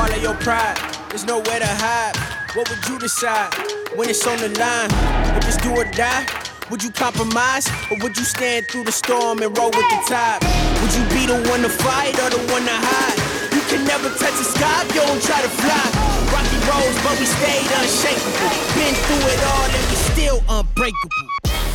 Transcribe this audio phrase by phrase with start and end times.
[0.00, 0.78] Swallow your pride,
[1.10, 2.16] there's nowhere to hide.
[2.56, 3.52] What would you decide
[3.94, 4.88] when it's on the line?
[5.36, 6.24] If it's do or die,
[6.70, 7.68] would you compromise?
[7.90, 10.40] Or would you stand through the storm and roll with the tide?
[10.80, 13.20] Would you be the one to fight or the one to hide?
[13.52, 15.84] You can never touch the sky if you don't try to fly.
[16.32, 18.48] Rocky roads, but we stayed unshakable.
[18.80, 21.28] Been through it all and we still unbreakable.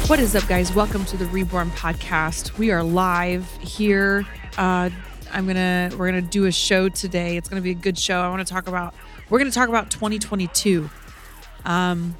[0.09, 0.73] What is up, guys?
[0.73, 2.57] Welcome to the Reborn Podcast.
[2.57, 4.25] We are live here.
[4.57, 4.89] Uh,
[5.31, 7.37] I'm gonna we're gonna do a show today.
[7.37, 8.21] It's gonna be a good show.
[8.21, 8.93] I want to talk about
[9.29, 10.89] we're gonna talk about 2022.
[11.65, 12.15] Um,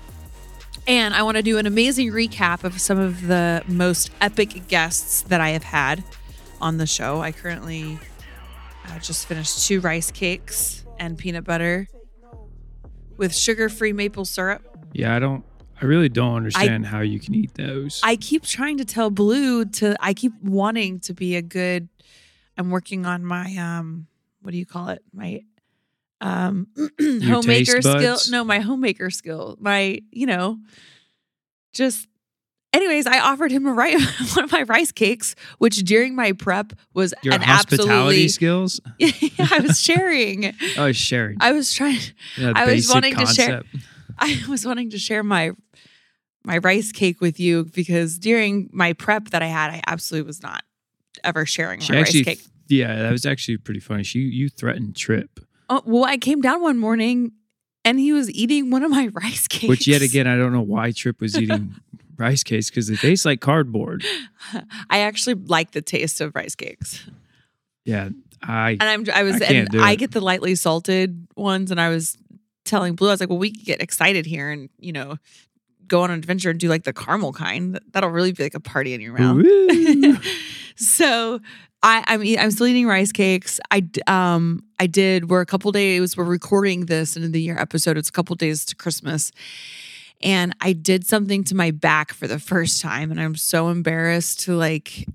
[0.88, 5.24] and I want to do an amazing recap of some of the most epic guests
[5.24, 6.04] that I have had
[6.62, 7.22] on the show.
[7.22, 7.98] I currently
[8.86, 11.88] uh, just finished two rice cakes and peanut butter
[13.18, 14.62] with sugar-free maple syrup.
[14.94, 15.44] Yeah, I don't.
[15.82, 18.00] I really don't understand how you can eat those.
[18.02, 21.90] I keep trying to tell Blue to I keep wanting to be a good
[22.58, 24.08] I'm working on my um
[24.42, 25.02] what do you call it?
[25.14, 25.42] My
[26.22, 26.68] um
[27.02, 28.18] homemaker skill.
[28.30, 29.58] No, my homemaker skill.
[29.60, 30.60] My, you know,
[31.74, 32.08] just
[32.74, 34.02] anyways, I offered him a rice
[34.36, 38.80] one of my rice cakes, which during my prep was Your an hospitality absolutely skills.
[38.98, 39.10] yeah,
[39.52, 40.54] I was sharing.
[40.78, 41.38] Oh, sharing.
[41.40, 42.00] I was trying
[42.38, 43.62] Yeah, I was wanting to share-
[44.18, 45.52] I was wanting to share my
[46.44, 50.44] my rice cake with you because during my prep that I had, I absolutely was
[50.44, 50.64] not
[51.26, 52.42] ever sharing my She rice actually, cake.
[52.68, 54.04] yeah, that was actually pretty funny.
[54.04, 57.32] She, you threatened Trip, Oh, well, I came down one morning
[57.84, 59.68] and he was eating one of my rice cakes.
[59.70, 61.76] which yet again, I don't know why Trip was eating
[62.18, 64.04] rice cakes because they taste like cardboard.
[64.90, 67.04] I actually like the taste of rice cakes,
[67.84, 68.10] Yeah,
[68.44, 68.72] I.
[68.80, 72.16] and I'm I was I and I get the lightly salted ones, and I was
[72.64, 75.18] telling Blue, I was like, well, we could get excited here and you know
[75.88, 77.80] go on an adventure and do like the caramel kind.
[77.92, 79.46] That'll really be like a party in your mouth.
[80.76, 81.40] So
[81.84, 83.60] I, I'm I'm still eating rice cakes.
[83.72, 85.30] I um I did.
[85.30, 86.18] We're a couple days.
[86.18, 87.98] We're recording this end of the year episode.
[87.98, 89.32] It's a couple days to Christmas,
[90.22, 94.42] and I did something to my back for the first time, and I'm so embarrassed
[94.42, 95.08] to like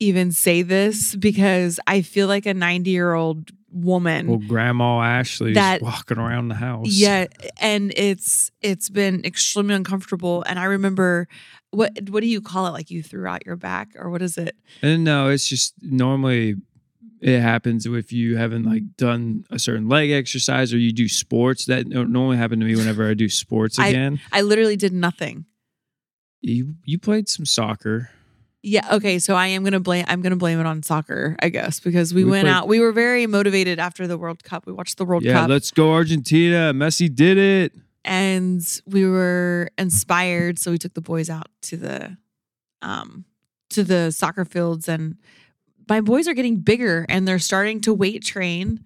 [0.00, 4.26] even say this because I feel like a 90 year old woman.
[4.28, 6.88] well, Grandma Ashley's That- walking around the house.
[6.88, 7.26] Yeah,
[7.60, 10.42] and it's it's been extremely uncomfortable.
[10.46, 11.28] And I remember
[11.70, 12.70] what what do you call it?
[12.70, 14.56] Like you threw out your back, or what is it?
[14.82, 16.56] And no, it's just normally
[17.20, 21.64] it happens if you haven't like done a certain leg exercise or you do sports.
[21.66, 24.20] That normally happen to me whenever I do sports I- again.
[24.32, 25.44] I literally did nothing.
[26.40, 28.10] you you played some soccer.
[28.62, 28.86] Yeah.
[28.96, 29.18] Okay.
[29.18, 30.04] So I am gonna blame.
[30.08, 32.68] I'm gonna blame it on soccer, I guess, because we, We went played- out.
[32.68, 34.66] We were very motivated after the World Cup.
[34.66, 36.72] We watched the World yeah, Cup, let's go Argentina.
[36.74, 37.72] Messi did it.
[38.04, 40.58] and we were inspired.
[40.58, 42.16] So we took the boys out to the,
[42.82, 43.24] um,
[43.70, 45.16] to the soccer fields, and
[45.88, 48.82] my boys are getting bigger, and they're starting to weight train.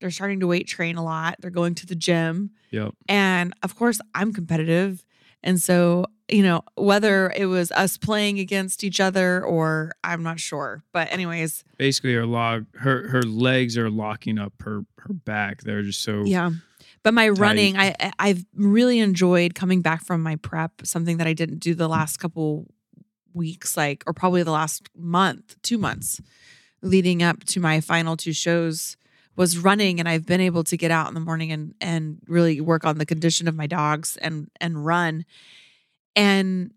[0.00, 1.36] They're starting to weight train a lot.
[1.40, 2.50] They're going to the gym.
[2.70, 2.94] Yep.
[3.08, 5.04] And of course, I'm competitive.
[5.42, 10.40] And so, you know, whether it was us playing against each other or I'm not
[10.40, 10.82] sure.
[10.92, 15.62] But, anyways, Basically, her log her her legs are locking up her her back.
[15.62, 16.50] They're just so yeah.
[17.02, 17.38] But my Tight.
[17.38, 21.58] running, I I- I've really enjoyed coming back from my prep, something that I didn't
[21.58, 22.66] do the last couple
[23.32, 26.20] weeks, like, or probably the last month, two months
[26.82, 28.96] leading up to my final two shows
[29.34, 32.60] was running and I've been able to get out in the morning and and really
[32.60, 35.24] work on the condition of my dogs and and run.
[36.16, 36.72] And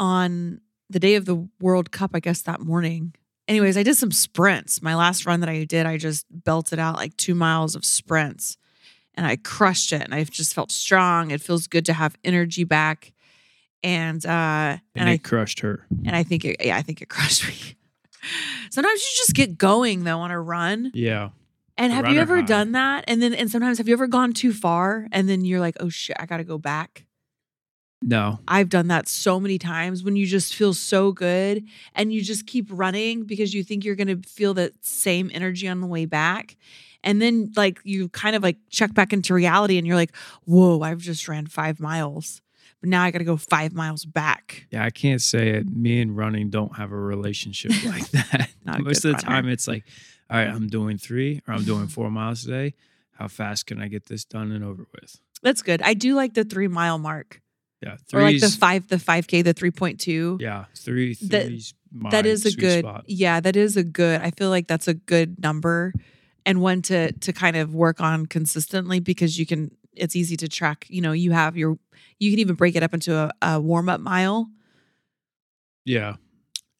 [0.00, 0.60] on
[0.90, 3.14] the day of the World Cup, I guess that morning.
[3.46, 4.82] Anyways, I did some sprints.
[4.82, 8.56] My last run that I did, I just belted out like 2 miles of sprints
[9.14, 11.30] and I crushed it and I just felt strong.
[11.30, 13.12] It feels good to have energy back.
[13.82, 15.86] And uh and, and it I crushed her.
[16.06, 17.76] and I think it yeah, I think it crushed me.
[18.70, 20.90] Sometimes you just get going though on a run.
[20.94, 21.30] Yeah.
[21.76, 22.46] And have you ever high.
[22.46, 23.04] done that?
[23.08, 25.88] And then and sometimes have you ever gone too far and then you're like, "Oh
[25.88, 27.04] shit, I got to go back."
[28.06, 28.38] No.
[28.46, 31.64] I've done that so many times when you just feel so good
[31.94, 35.66] and you just keep running because you think you're going to feel that same energy
[35.66, 36.56] on the way back.
[37.02, 40.14] And then like you kind of like check back into reality and you're like,
[40.44, 42.40] "Whoa, I've just ran 5 miles."
[42.84, 44.66] but now I got to go five miles back.
[44.70, 45.74] Yeah, I can't say it.
[45.74, 48.50] Me and running don't have a relationship like that.
[48.62, 49.26] Most of the runner.
[49.26, 49.84] time, it's like,
[50.28, 52.74] all right, I'm doing three or I'm doing four miles today.
[53.12, 55.18] How fast can I get this done and over with?
[55.40, 55.80] That's good.
[55.80, 57.40] I do like the three mile mark
[57.84, 60.40] Yeah, or like the five, the 5K, the 3.2.
[60.40, 61.14] Yeah, three.
[61.28, 61.74] That- Three's
[62.10, 63.04] that is a good spot.
[63.06, 65.92] yeah that is a good i feel like that's a good number
[66.44, 70.48] and one to to kind of work on consistently because you can it's easy to
[70.48, 71.78] track you know you have your
[72.18, 74.48] you can even break it up into a, a warm-up mile
[75.84, 76.16] Yeah,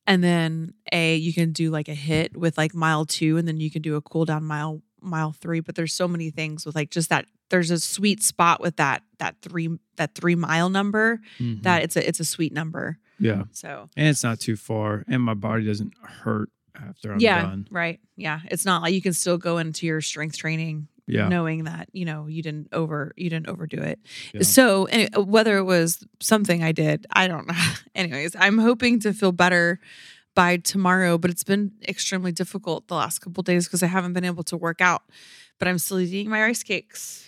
[0.07, 3.61] and then a you can do like a HIIT with like mile two and then
[3.61, 6.75] you can do a cool down mile mile three but there's so many things with
[6.75, 11.21] like just that there's a sweet spot with that that three that three mile number
[11.39, 11.63] mhm.
[11.63, 12.99] that it's a it's a sweet number.
[13.21, 13.89] Yeah, so.
[13.97, 17.69] And it's not too far, and my body doesn't hurt after I'm yeah done.
[17.71, 18.01] right.
[18.17, 18.41] Yeah.
[18.51, 22.05] It's not like you can still go into your strength training Yeah, knowing that you
[22.05, 24.01] know you didn't over you didn't overdo it.
[24.33, 24.43] Yeah.
[24.43, 27.55] so whether it was something i did i don't know.
[27.95, 29.79] Anyways i'm hoping to feel better
[30.35, 34.25] by tomorrow but it's been extremely difficult the last couple days because i haven't been
[34.25, 35.03] able to work out
[35.59, 37.21] but i'm still eating my rice cakes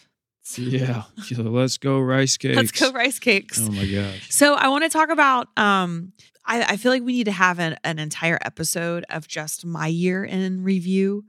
[0.56, 1.02] yeah.
[1.24, 2.56] So let's go rice cakes.
[2.56, 4.30] let's go rice cakes Oh my gosh.
[4.30, 5.48] So I want to talk about.
[5.56, 6.12] Um,
[6.44, 9.88] I, I feel like we need to have an, an entire episode of just my
[9.88, 11.24] year in review.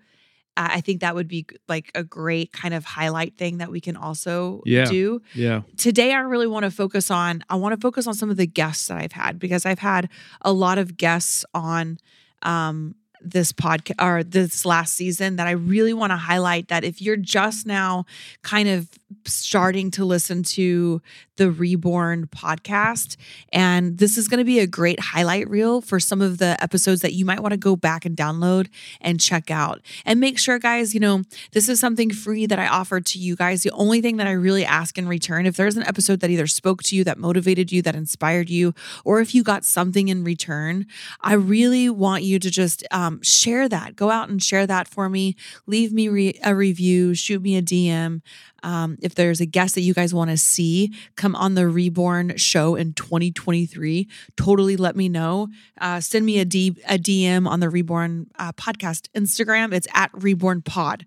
[0.60, 3.96] I think that would be like a great kind of highlight thing that we can
[3.96, 4.86] also Yeah.
[4.86, 5.22] do.
[5.36, 5.62] Yeah.
[5.78, 7.44] Today, I really want to focus on.
[7.50, 10.10] I want to focus on some of the guests that I've had because I've had
[10.42, 12.00] a lot of guests on.
[12.42, 17.02] Um, this podcast or this last season that I really want to highlight that if
[17.02, 18.06] you're just now
[18.44, 18.90] kind of
[19.26, 21.02] starting to listen to
[21.38, 23.16] the Reborn podcast,
[23.54, 27.02] and this is going to be a great highlight reel for some of the episodes
[27.02, 28.68] that you might want to go back and download
[29.00, 29.82] and check out.
[30.06, 31.22] And make sure, guys, you know,
[31.52, 33.64] this is something free that I offer to you guys.
[33.64, 36.48] The only thing that I really ask in return, if there's an episode that either
[36.48, 38.74] spoke to you, that motivated you, that inspired you,
[39.06, 40.86] or if you got something in return,
[41.22, 43.96] I really want you to just um, share that.
[43.96, 45.36] Go out and share that for me.
[45.66, 48.22] Leave me re- a review, shoot me a DM.
[48.64, 52.38] Um, if there's a guest that you guys want to see come on the Reborn
[52.38, 55.48] show in 2023, totally let me know.
[55.80, 59.74] Uh, send me a, D- a DM on the Reborn uh, podcast Instagram.
[59.74, 61.06] It's at Reborn Pod.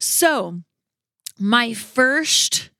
[0.00, 0.60] So,
[1.38, 2.70] my first,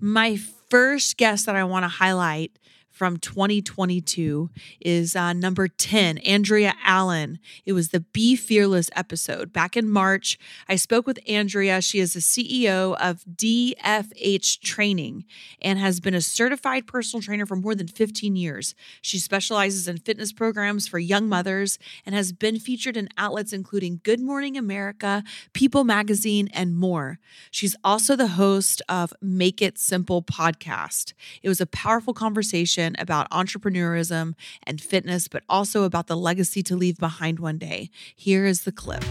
[0.00, 0.36] my
[0.70, 2.58] first guest that I want to highlight
[2.96, 4.48] from 2022
[4.80, 7.38] is uh, number 10, Andrea Allen.
[7.66, 9.52] It was the Be Fearless episode.
[9.52, 11.82] Back in March, I spoke with Andrea.
[11.82, 15.26] She is the CEO of DFH Training
[15.60, 18.74] and has been a certified personal trainer for more than 15 years.
[19.02, 24.00] She specializes in fitness programs for young mothers and has been featured in outlets including
[24.04, 25.22] Good Morning America,
[25.52, 27.18] People Magazine, and more.
[27.50, 31.12] She's also the host of Make It Simple podcast.
[31.42, 36.76] It was a powerful conversation about entrepreneurism and fitness, but also about the legacy to
[36.76, 37.90] leave behind one day.
[38.14, 39.02] Here is the clip.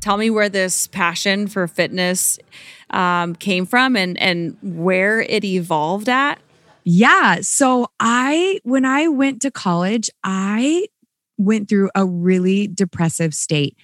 [0.00, 2.38] Tell me where this passion for fitness
[2.88, 6.40] um, came from and, and where it evolved at.
[6.84, 7.40] Yeah.
[7.42, 10.86] So I, when I went to college, I
[11.36, 13.76] went through a really depressive state.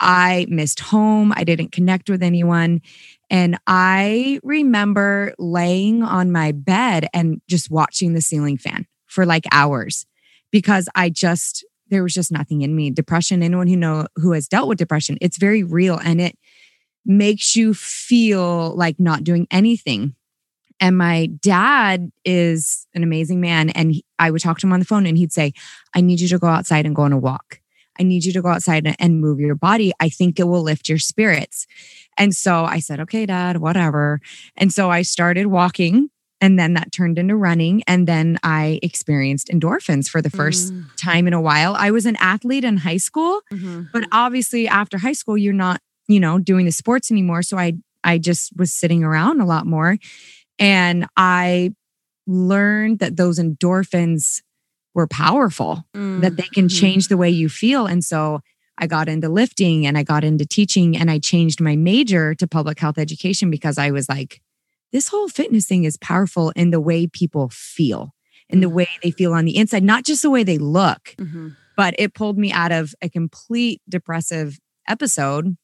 [0.00, 1.32] I missed home.
[1.36, 2.80] I didn't connect with anyone.
[3.28, 9.44] And I remember laying on my bed and just watching the ceiling fan for like
[9.52, 10.06] hours
[10.50, 12.90] because I just, there was just nothing in me.
[12.90, 16.36] Depression, anyone who know who has dealt with depression, it's very real and it
[17.04, 20.14] makes you feel like not doing anything.
[20.80, 23.70] And my dad is an amazing man.
[23.70, 25.52] And he- I would talk to him on the phone and he'd say,
[25.94, 27.59] I need you to go outside and go on a walk.
[28.00, 29.92] I need you to go outside and- move your body.
[30.00, 31.66] I think it will lift your spirits.
[32.16, 34.20] And so I said, okay, dad, whatever.
[34.56, 36.08] And so I started walking
[36.40, 37.82] and then that turned into running.
[37.86, 41.74] And then I experienced endorphins for the first Mm, time in a while.
[41.76, 43.88] I was an athlete in high school, mhm.
[43.92, 47.42] but obviously after high school, you're not, you know, doing the sports anymore.
[47.42, 49.98] So I, I just was sitting around a lot more.
[50.58, 51.74] And I
[52.26, 54.40] learned that those endorphins
[54.94, 56.80] were powerful, that they can Mhm.
[56.80, 57.86] change the way you feel.
[57.86, 58.40] And so
[58.78, 62.46] I got into lifting and I got into teaching and I changed my major to
[62.46, 64.40] public health education because I was like,
[64.92, 68.14] this whole fitness thing is powerful in the way people feel,
[68.48, 71.56] in the way they feel on the inside, not just the way they look Mhm.
[71.76, 75.56] but it pulled me out of a complete depressive episode.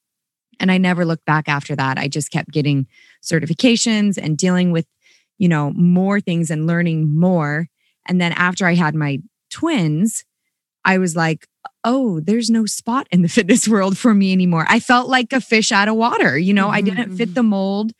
[0.60, 1.98] And I never looked back after that.
[1.98, 2.86] I just kept getting
[3.22, 4.86] certifications and dealing with,
[5.38, 7.68] you know, more things and learning more.
[8.06, 9.18] And then after I had my
[9.50, 10.24] twins,
[10.84, 11.46] I was like,
[11.84, 14.66] oh, there's no spot in the fitness world for me anymore.
[14.68, 16.38] I felt like a fish out of water.
[16.38, 17.34] You know, I didn't fit mm-hmm.
[17.34, 17.92] the mold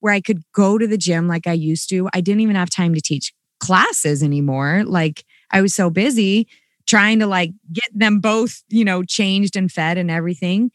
[0.00, 2.08] where I could go to the gym like I used to.
[2.12, 4.82] I didn't even have time to teach classes anymore.
[4.84, 6.48] Like I was so busy
[6.86, 10.72] trying to like get them both, you know, changed and fed and everything.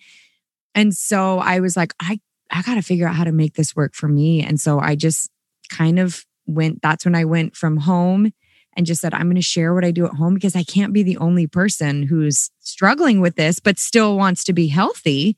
[0.73, 3.75] And so I was like, I I got to figure out how to make this
[3.75, 4.41] work for me.
[4.41, 5.29] And so I just
[5.69, 8.31] kind of went that's when I went from home
[8.77, 10.93] and just said, I'm going to share what I do at home because I can't
[10.93, 15.35] be the only person who's struggling with this, but still wants to be healthy.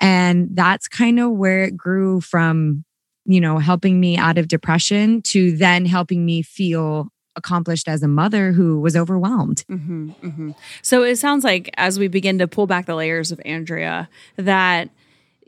[0.00, 2.84] And that's kind of where it grew from,
[3.24, 8.08] you know, helping me out of depression to then helping me feel accomplished as a
[8.08, 9.64] mother who was overwhelmed.
[9.68, 10.50] hmm hmm
[10.82, 14.90] So it sounds like as we begin to pull back the layers of Andrea, that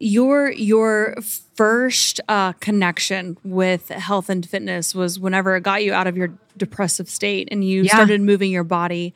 [0.02, 1.14] your your
[1.54, 6.32] first uh, connection with health and fitness was whenever it got you out of your
[6.56, 7.92] depressive state and you Yeah.
[7.92, 9.14] started moving your body.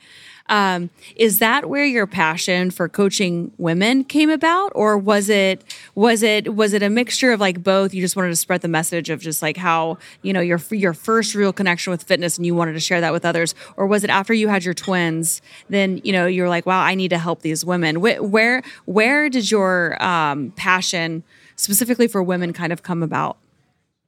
[0.49, 6.23] Um, is that where your passion for coaching women came about, or was it was
[6.23, 7.95] it was it a mixture of like both?
[7.95, 10.95] You just wanted to spread the message of just like how you know your your
[10.95, 14.05] first real connection with fitness, and you wanted to share that with others, or was
[14.05, 15.43] it after you had your twins?
[15.69, 18.01] Then you know you're like, wow, I need to help these women.
[18.01, 21.25] Where where, where did your um, passion
[21.57, 23.39] specifically for women kind of come about?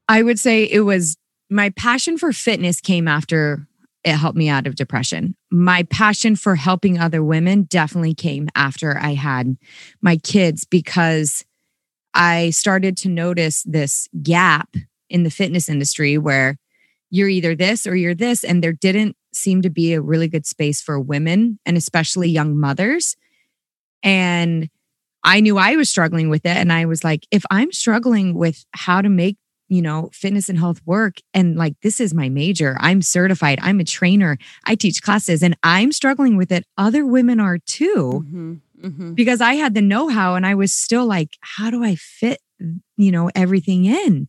[0.09, 1.17] I would say it was
[1.51, 3.67] my passion for fitness came after
[4.05, 5.35] it helped me out of depression.
[5.51, 9.57] My passion for helping other women definitely came after I had
[10.03, 11.45] my kids because
[12.13, 14.75] I started to notice this gap
[15.09, 16.59] in the fitness industry where
[17.11, 18.45] you're either this or you're this.
[18.45, 22.59] And there didn't seem to be a really good space for women and especially young
[22.59, 23.17] mothers.
[24.03, 24.69] And
[25.25, 26.57] I knew I was struggling with it.
[26.57, 29.37] And I was like, if I'm struggling with how to make,
[29.69, 33.81] you know, fitness and health work, and like this is my major, I'm certified, I'm
[33.81, 38.55] a trainer, I teach classes, and I'm struggling with it, other women are too Mm-hmm.
[38.83, 39.15] Mm-hmm.
[39.15, 42.39] because I had the know how and I was still like, how do I fit,
[42.97, 44.29] you know, everything in?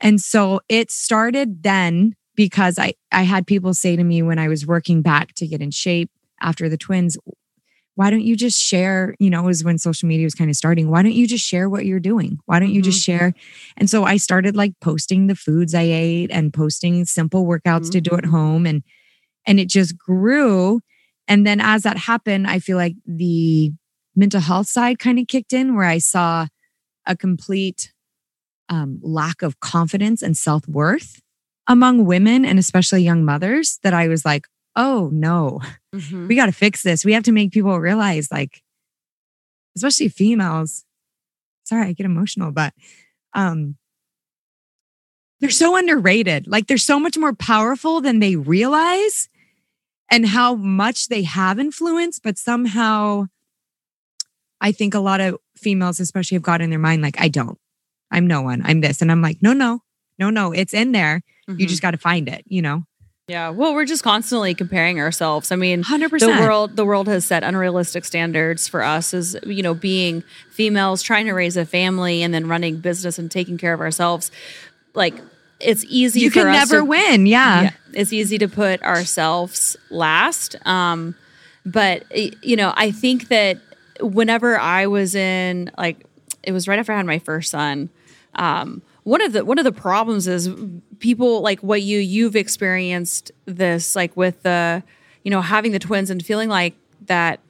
[0.00, 4.48] And so it started then because I, I had people say to me when I
[4.48, 7.16] was working back to get in shape after the twins,
[7.96, 9.14] why don't you just share?
[9.18, 10.90] You know, it was when social media was kind of starting.
[10.90, 12.38] Why don't you just share what you're doing?
[12.46, 13.34] Why don't you just share?
[13.76, 18.00] And so I started like posting the foods I ate and posting simple workouts to
[18.00, 18.66] do at home.
[18.66, 18.82] And
[19.46, 20.80] and it just grew.
[21.28, 23.72] And then as that happened, I feel like the
[24.16, 26.46] mental health side kind of kicked in where I saw
[27.06, 27.92] a complete
[28.68, 31.20] um, lack of confidence and self worth
[31.66, 35.60] among women and especially young mothers that I was like, oh no,
[35.94, 36.26] Mm-hmm.
[36.26, 37.04] we got to fix this.
[37.04, 38.62] We have to make people realize, like,
[39.76, 40.84] especially females.
[41.64, 42.74] Sorry, I get emotional, but
[43.32, 43.76] um,
[45.40, 46.46] they're so underrated.
[46.48, 49.28] Like, they're so much more powerful than they realize,
[50.10, 52.18] and how much they have influence.
[52.18, 53.26] But somehow,
[54.60, 57.58] I think a lot of females, especially, have got in their mind, like, I don't.
[58.10, 58.62] I'm no one.
[58.64, 59.80] I'm this, and I'm like, no, no,
[60.18, 60.50] no, no.
[60.52, 61.22] It's in there.
[61.60, 62.42] You just got to find it.
[62.46, 62.84] You know,
[63.28, 63.48] yeah.
[63.50, 65.50] Well, we're just constantly comparing ourselves.
[65.50, 66.40] I mean, hundred the percent.
[66.40, 71.26] world the world has set unrealistic standards for us as you know being females trying
[71.26, 74.30] to raise a family and then running business and taking care of ourselves
[74.94, 75.14] like
[75.60, 77.26] it's easy You can never to, win.
[77.26, 81.14] yeah, it's easy to put ourselves last um
[81.64, 82.04] but
[82.44, 83.58] you know i think that
[84.00, 86.04] whenever i was in like
[86.42, 87.88] it was right after i had my first son
[88.34, 90.50] um one of the one of the problems is
[90.98, 94.82] people like what you you've experienced this like with the
[95.22, 96.74] you know having the twins and feeling like
[97.06, 97.40] that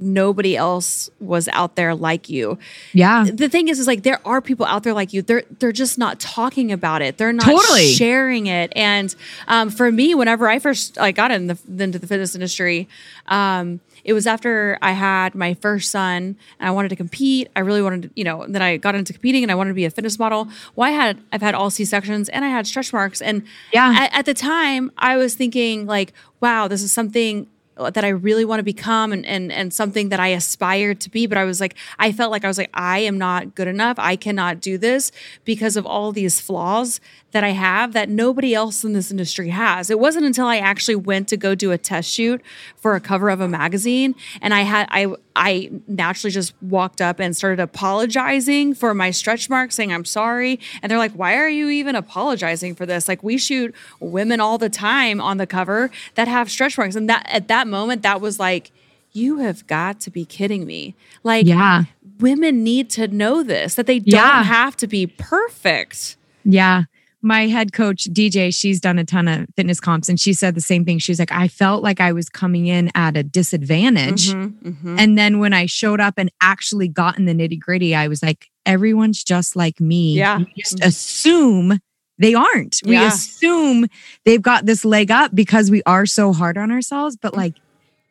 [0.00, 2.56] nobody else was out there like you
[2.92, 3.24] Yeah.
[3.28, 5.98] the thing is is like there are people out there like you they're they're just
[5.98, 7.88] not talking about it they're not Totally.
[7.88, 9.12] sharing it and
[9.48, 12.86] um, for me whenever i first like got in the, into the fitness industry
[13.26, 17.60] um, it was after i had my first son and i wanted to compete i
[17.60, 19.84] really wanted to you know then i got into competing and i wanted to be
[19.84, 23.20] a fitness model well i had i've had all c-sections and i had stretch marks
[23.20, 23.94] and Yeah.
[24.04, 27.46] at, at the time i was thinking like wow this is something
[27.78, 31.26] that I really want to become and, and and something that I aspire to be.
[31.26, 33.96] But I was like, I felt like I was like, I am not good enough.
[33.98, 35.12] I cannot do this
[35.44, 37.00] because of all these flaws
[37.32, 39.90] that I have that nobody else in this industry has.
[39.90, 42.40] It wasn't until I actually went to go do a test shoot
[42.76, 47.20] for a cover of a magazine and I had I I naturally just walked up
[47.20, 50.58] and started apologizing for my stretch marks, saying I'm sorry.
[50.82, 53.06] And they're like, why are you even apologizing for this?
[53.06, 56.96] Like we shoot women all the time on the cover that have stretch marks.
[56.96, 58.70] And that at that moment, that was like,
[59.12, 60.94] you have got to be kidding me.
[61.22, 61.84] Like Yeah.
[62.20, 64.42] women need to know this, that they don't Yeah.
[64.42, 66.16] have to be perfect.
[66.44, 66.84] Yeah.
[67.20, 70.60] my head coach DJ, she's done a ton of fitness comps and she said the
[70.60, 71.00] same thing.
[71.00, 74.28] She's like, I felt like I was coming in at a disadvantage.
[74.28, 75.00] Mhm, mhm.
[75.00, 78.22] And then when I showed up and actually got in the nitty gritty, I was
[78.22, 80.14] like, everyone's just like me.
[80.14, 80.38] Yeah.
[80.38, 81.80] We just assume
[82.18, 82.80] they aren't.
[82.84, 83.08] We Yeah.
[83.08, 83.86] assume
[84.24, 87.16] they've got this leg up because we are so hard on ourselves.
[87.20, 87.54] But like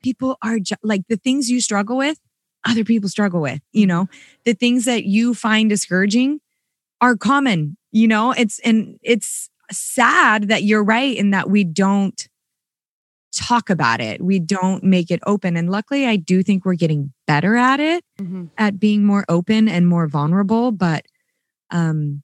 [0.03, 2.19] people are ju- like the things you struggle with,
[2.65, 4.07] other people struggle with, you know,
[4.45, 6.39] the things that you find discouraging
[7.01, 12.27] are common, you know, it's, and it's sad that you're right in that we don't
[13.33, 14.21] talk about it.
[14.23, 15.57] We don't make it open.
[15.57, 18.49] And luckily, I do think we're getting better at it, Mhm.
[18.57, 20.71] at being more open and more vulnerable.
[20.71, 21.05] But
[21.69, 22.23] um,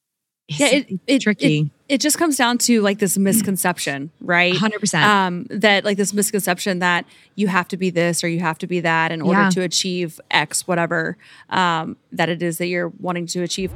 [0.57, 1.60] Yeah, it's- it, it, tricky.
[1.60, 4.53] It, it just comes down to like this misconception, right?
[4.53, 5.03] 100%.
[5.03, 7.05] um, that like this misconception that
[7.36, 9.50] you have to be this or you have to be that in order Yeah.
[9.51, 11.17] to achieve X, whatever
[11.50, 13.72] um, that it is that you're wanting to achieve.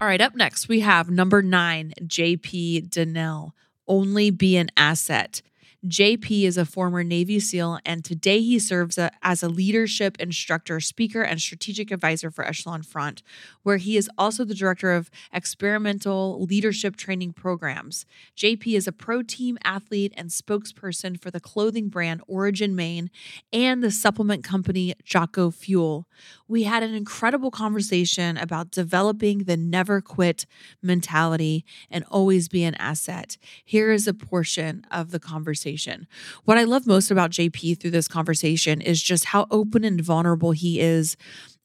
[0.00, 3.52] All right, up next, we have number nine, JP Dinnell.
[3.86, 5.42] Only be an asset.
[5.88, 10.78] JP is a former Navy SEAL, and today he serves a- as a leadership instructor,
[10.78, 13.20] speaker, and strategic advisor for Echelon Front,
[13.64, 18.06] where he is also the director of experimental leadership training programs.
[18.36, 23.10] JP is a pro team athlete and spokesperson for the clothing brand Origin Maine
[23.52, 26.06] and the supplement company Jocko Fuel.
[26.52, 30.44] We had an incredible conversation about developing the never quit
[30.82, 33.38] mentality and always be an asset.
[33.64, 36.06] Here is a portion of the conversation.
[36.44, 40.52] What I love most about JP through this conversation is just how open and vulnerable
[40.52, 41.16] he is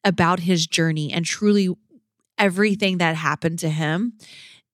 [0.06, 1.67] about his journey and truly
[2.38, 4.13] everything that happened to him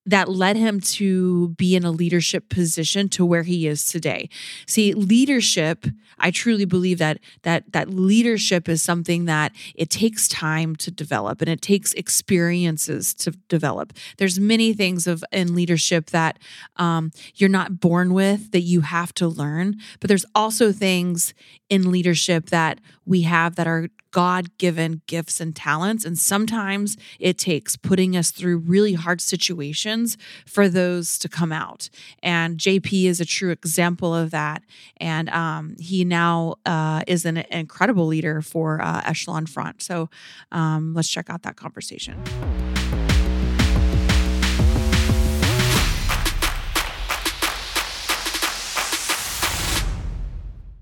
[0.06, 4.30] that led him to be in a leadership position to where he is today.
[4.68, 5.86] See, leadership,
[6.20, 11.42] I truly believe that that that leadership is something that it takes time to develop
[11.42, 13.94] and it takes experiences to develop.
[14.18, 16.40] There's many things of in leadership that
[16.78, 21.34] um, you're not born with that you have to learn, but there's also things
[21.70, 26.06] in leadership that we have that are God given gifts and talents.
[26.06, 31.90] And sometimes it takes putting us through really hard situations for those to come out.
[32.22, 34.64] And JP is a true example of that.
[34.98, 39.82] And um, he now uh, is an incredible leader for uh, Echelon Front.
[39.82, 40.10] So
[40.52, 42.22] um, let's check out that conversation.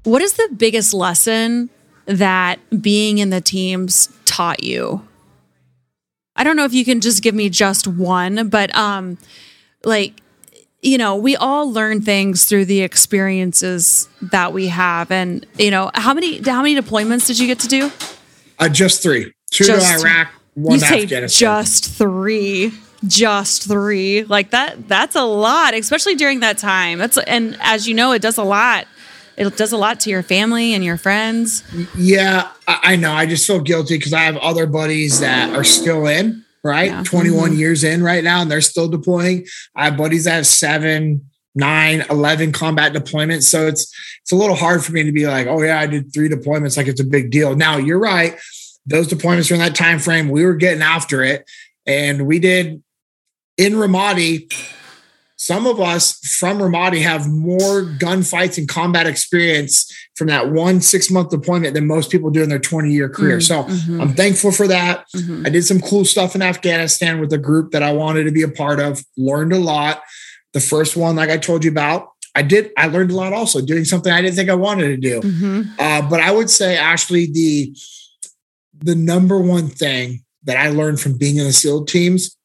[0.03, 1.69] What is the biggest lesson
[2.05, 5.05] that being in the teams taught you?
[6.35, 9.17] I don't know if you can just give me just one, but um
[9.83, 10.21] like
[10.83, 15.91] you know, we all learn things through the experiences that we have and you know,
[15.93, 17.91] how many how many deployments did you get to do?
[18.59, 19.31] Uh, just three.
[19.51, 21.61] Two Just- to Iraq, one you to say Afghanistan.
[21.63, 22.71] just 3.
[23.05, 24.23] Just 3.
[24.23, 26.99] Like that that's a lot, especially during that time.
[26.99, 28.85] That's and as you know, it does a lot.
[29.38, 31.63] It does a lot to your family and your friends.
[31.96, 33.13] yeah, I, I know.
[33.13, 36.91] I just feel guilty because I have other buddies that are still in, right?
[36.91, 37.04] Yeah.
[37.04, 37.60] 21 mm-hmm.
[37.60, 39.46] years in right now, and they're still deploying.
[39.76, 43.44] I have buddies that have seven, nine, 11 combat deployments.
[43.44, 46.13] So it's it's a little hard for me to be like, oh yeah, I did
[46.13, 47.56] three deployments, like it's a big deal.
[47.56, 48.38] Now you're right.
[48.86, 51.50] Those deployments during that time frame, we were getting after it,
[51.86, 52.84] and we did
[53.58, 54.54] in Ramadi.
[55.41, 61.10] Some of us from Ramadi have more gunfights and combat experience from that one six
[61.10, 63.39] month deployment than most people do in their 20 year career.
[63.39, 63.99] Mm, so mhm.
[63.99, 65.06] I'm thankful for that.
[65.15, 65.47] Mhm.
[65.47, 68.43] I did some cool stuff in Afghanistan with a group that I wanted to be
[68.43, 70.04] a part of, learned a lot.
[70.54, 73.62] The first one, like I told you about, I did, I learned a lot also
[73.62, 75.21] doing something I didn't think I wanted to do.
[75.21, 75.69] Mhm.
[75.80, 77.75] Uh, but I would say, Ashley, the
[78.84, 82.38] the number one thing that I learned from being in the SEAL teams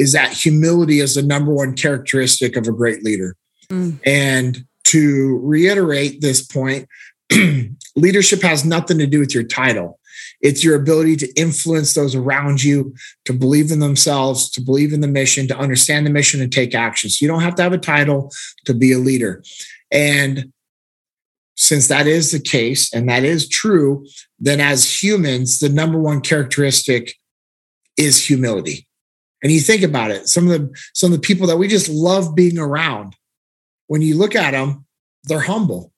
[0.00, 3.36] is that humility is the number one characteristic of a great leader.
[3.68, 4.00] Mm.
[4.06, 6.88] And to reiterate this point,
[7.96, 10.00] leadership has nothing to do with your title.
[10.40, 12.94] It's your ability to influence those around you,
[13.26, 16.74] to believe in themselves, to believe in the mission, to understand the mission and take
[16.74, 17.10] action.
[17.10, 18.32] So you don't have to have a title
[18.64, 19.44] to be a leader.
[19.92, 20.50] And
[21.56, 24.06] since that is the case and that is true,
[24.38, 27.16] then as humans, the number one characteristic
[27.98, 28.86] is humility.
[29.42, 31.88] And you think about it, some of the some of the people that we just
[31.88, 33.16] love being around,
[33.86, 34.84] when you look at them,
[35.24, 35.92] they're humble.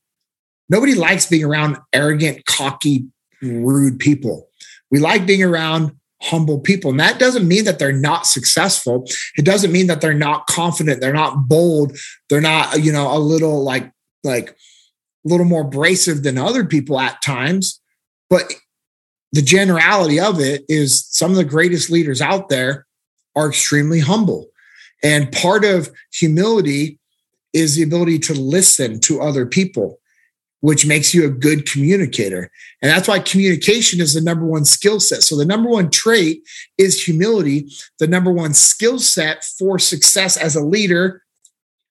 [0.68, 3.06] Nobody likes being around arrogant, cocky,
[3.42, 4.48] rude people.
[4.90, 6.90] We like being around humble people.
[6.90, 9.04] And that doesn't mean that they're not successful.
[9.36, 13.18] It doesn't mean that they're not confident, they're not bold, they're not, you know, a
[13.18, 13.90] little like
[14.22, 17.80] like a little more abrasive than other people at times.
[18.30, 18.54] But
[19.32, 22.86] the generality of it is some of the greatest leaders out there
[23.34, 24.48] are extremely humble.
[25.02, 26.98] And part of humility
[27.52, 29.98] is the ability to listen to other people,
[30.60, 32.50] which makes you a good communicator.
[32.80, 35.22] And that's why communication is the number one skill set.
[35.22, 36.42] So the number one trait
[36.78, 37.68] is humility.
[37.98, 41.22] The number one skill set for success as a leader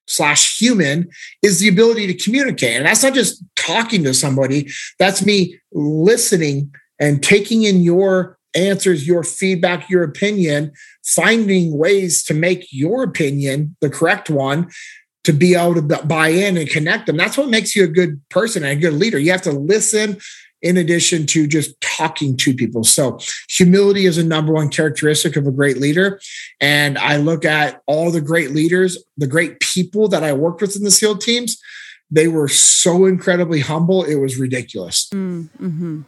[0.08, 1.10] slash human
[1.42, 2.76] is the ability to communicate.
[2.78, 9.08] And that's not just talking to somebody, that's me listening and taking in your answers,
[9.08, 10.72] your feedback, your opinion,
[11.06, 14.70] finding ways to make your opinion the correct one
[15.24, 17.18] to be able to buy in and connect them.
[17.18, 19.20] That's what makes you a good person and a good leader.
[19.20, 20.18] You have to listen
[20.62, 22.84] in addition to just talking to people.
[22.84, 26.20] So, humility is a number one characteristic of a great leader.
[26.60, 30.76] And I look at all the great leaders, the great people that I worked with
[30.76, 31.60] in the SEAL teams,
[32.12, 34.04] they were so incredibly humble.
[34.04, 35.10] It was ridiculous.
[35.14, 36.02] Mm-hmm.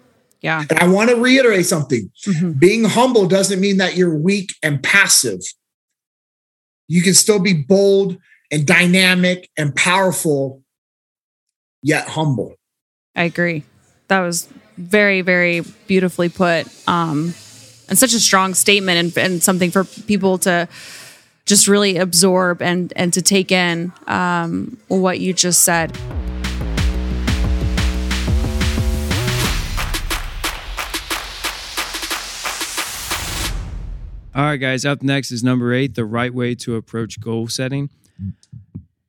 [0.43, 0.65] Yeah.
[0.69, 2.51] And I want to reiterate something mm-hmm.
[2.51, 5.39] being humble doesn't mean that you're weak and passive.
[6.89, 8.17] You can still be bold
[8.51, 10.62] and dynamic and powerful,
[11.82, 12.56] yet humble.
[13.15, 13.63] I agree.
[14.10, 16.67] That was very, very beautifully put.
[16.88, 17.34] Um,
[17.88, 20.67] and such a strong statement and, and something for people to
[21.45, 25.97] just really absorb and and to take in um, what you just said.
[34.36, 34.84] All right, guys.
[34.84, 37.91] Up next is number eight: the right way to approach goal setting.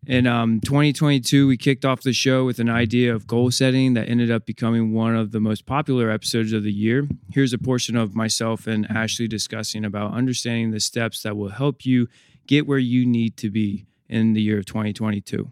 [0.07, 4.07] In um, 2022, we kicked off the show with an idea of goal setting that
[4.07, 7.09] ended up becoming one of the most popular episodes of the year.
[7.33, 11.87] Here's a portion of myself and Ashley discussing about understanding the steps that will help
[11.87, 12.09] you
[12.47, 15.51] get where you need to be in the year of 2022.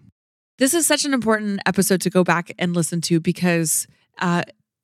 [0.58, 3.86] This is such an important episode to go back and listen to because
[4.18, 4.42] uh,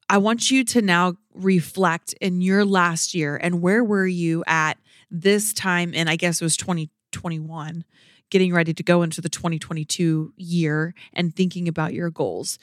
[0.08, 4.78] I want you to now reflect in your last year and where were you at
[5.10, 5.92] this time?
[5.94, 7.84] And I guess it was 2021
[8.30, 12.58] getting ready to go into the 2022 year and thinking about your goals.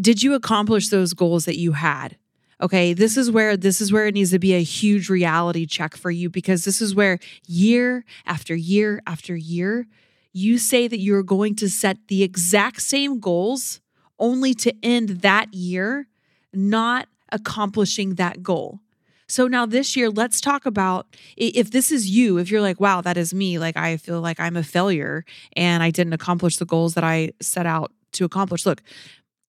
[0.00, 2.16] Did you accomplish those goals that you had?
[2.60, 5.96] Okay, this is where this is where it needs to be a huge reality check
[5.96, 9.86] for you because this is where year after year after year
[10.32, 13.80] you say that you're going to set the exact same goals
[14.18, 16.06] only to end that year
[16.52, 18.80] not accomplishing that goal.
[19.28, 23.00] So now this year, let's talk about if this is you, if you're like, wow,
[23.00, 25.24] that is me, like I feel like I'm a failure
[25.56, 28.66] and I didn't accomplish the goals that I set out to accomplish.
[28.66, 28.82] Look,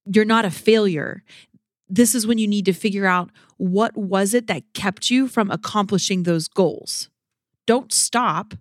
[0.06, 1.24] you're not a failure.
[1.90, 5.52] This is when you need to figure out what was it that kept you from
[5.52, 7.10] accomplishing those goals.
[7.68, 8.54] Don't stop.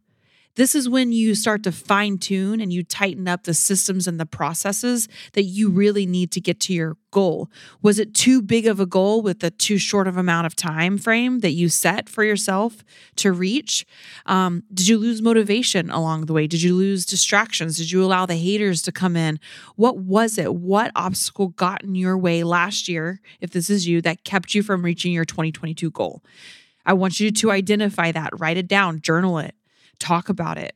[0.55, 4.21] This is when you start to fine tune and you tighten up the systems and
[4.21, 7.51] the processes that you really need to get to your goal.
[7.81, 10.99] Was it too big of a goal with a too short of amount of time
[10.99, 12.85] frame that you set for yourself
[13.17, 13.87] to reach?
[14.27, 16.47] Um, did you lose motivation along the way?
[16.47, 17.79] Did you lose distractions?
[17.79, 19.41] Did you allow the haters to come in?
[19.77, 20.55] What was it?
[20.55, 24.63] What obstacle got in your way last year, if this is you, that kept you
[24.63, 26.23] from reaching your 2022 goal?
[26.85, 29.55] I want you to identify that, write it down, journal it
[30.03, 30.75] talk about it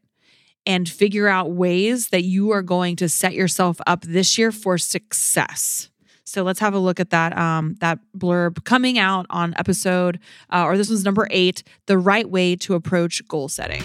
[0.65, 4.79] and figure out ways that you are going to set yourself up this year for
[4.79, 5.91] success.
[6.25, 10.19] So let's have a look at that um, that blurb coming out on episode,
[10.53, 13.83] uh, or this one's number eight: the right way to approach goal setting.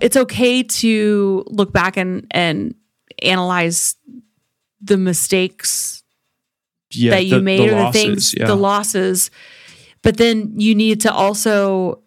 [0.00, 2.74] It's okay to look back and and
[3.22, 3.94] analyze
[4.80, 6.03] the mistakes
[6.96, 8.46] yeah, that you the, made the or losses, the things, yeah.
[8.46, 9.30] the losses.
[10.02, 12.02] But then you need to also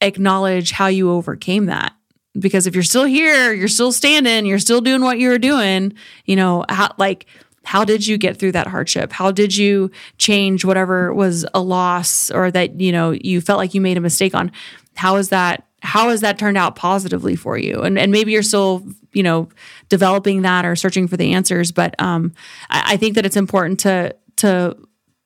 [0.00, 1.94] acknowledge how you overcame that.
[2.38, 5.94] Because if you're still here, you're still standing, you're still doing what you were doing,
[6.24, 7.26] you know, how, like,
[7.64, 9.12] how did you get through that hardship?
[9.12, 13.74] How did you change whatever was a loss or that, you know, you felt like
[13.74, 14.52] you made a mistake on?
[14.94, 17.80] How is that how has that turned out positively for you?
[17.80, 19.48] And and maybe you're still, you know,
[19.88, 21.72] developing that or searching for the answers.
[21.72, 22.32] But um,
[22.70, 24.76] I, I think that it's important to to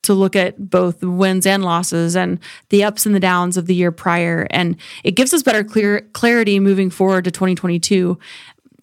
[0.03, 3.75] to look at both wins and losses and the ups and the downs of the
[3.75, 8.19] year prior, and it gives us better clear clarity moving forward to 2022.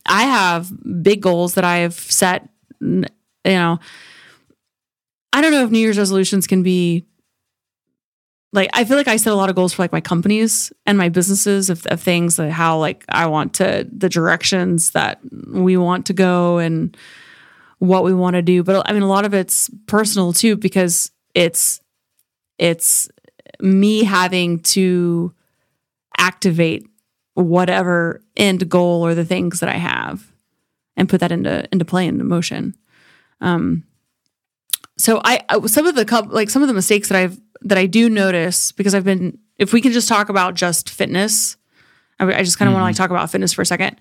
[0.05, 0.71] I have
[1.03, 2.49] big goals that I have set.
[2.81, 3.05] You
[3.45, 3.79] know,
[5.33, 7.05] I don't know if New Year's resolutions can be
[8.51, 10.97] like I feel like I set a lot of goals for like my companies and
[10.97, 15.77] my businesses of, of things that how like I want to the directions that we
[15.77, 16.95] want to go and
[17.77, 18.63] what we want to do.
[18.63, 21.79] But I mean a lot of it's personal too because it's
[22.57, 23.07] it's
[23.59, 25.33] me having to
[26.17, 26.87] activate
[27.35, 30.31] whatever end goal or the things that I have
[30.97, 32.75] and put that into into play into motion.
[33.41, 33.83] Um
[34.97, 37.85] so I, I some of the like some of the mistakes that I've that I
[37.85, 41.57] do notice because I've been if we can just talk about just fitness
[42.19, 43.03] I, I just kind of want to like mm-hmm.
[43.03, 43.97] talk about fitness for a second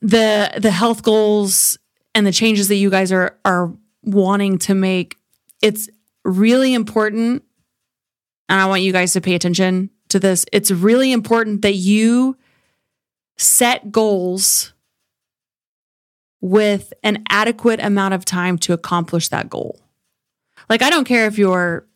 [0.00, 1.78] the the health goals
[2.14, 5.16] and the changes that you guys are are wanting to make
[5.62, 5.88] it's
[6.24, 7.42] really important
[8.48, 12.36] and I want you guys to pay attention to this it's really important that you
[13.36, 14.72] set goals
[16.40, 19.80] with an adequate amount of time to accomplish that goal.
[20.68, 21.86] Like, I don't care if you're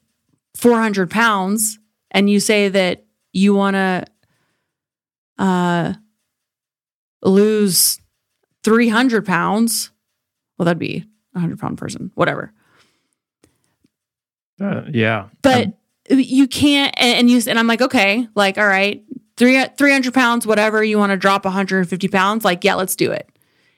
[0.54, 1.78] 400 pounds
[2.10, 4.04] and you say that you want to
[5.38, 5.94] uh,
[7.22, 8.00] lose
[8.64, 9.90] 300 pounds.
[10.58, 12.52] Well, that'd be a 100 pound person, whatever.
[14.60, 15.28] Uh, yeah.
[15.42, 15.74] But Um,
[16.10, 19.02] you can't, and, you, and I'm like, okay, like, all right,
[19.36, 23.28] three, 300 pounds, whatever, you want to drop 150 pounds, like, yeah, let's do it.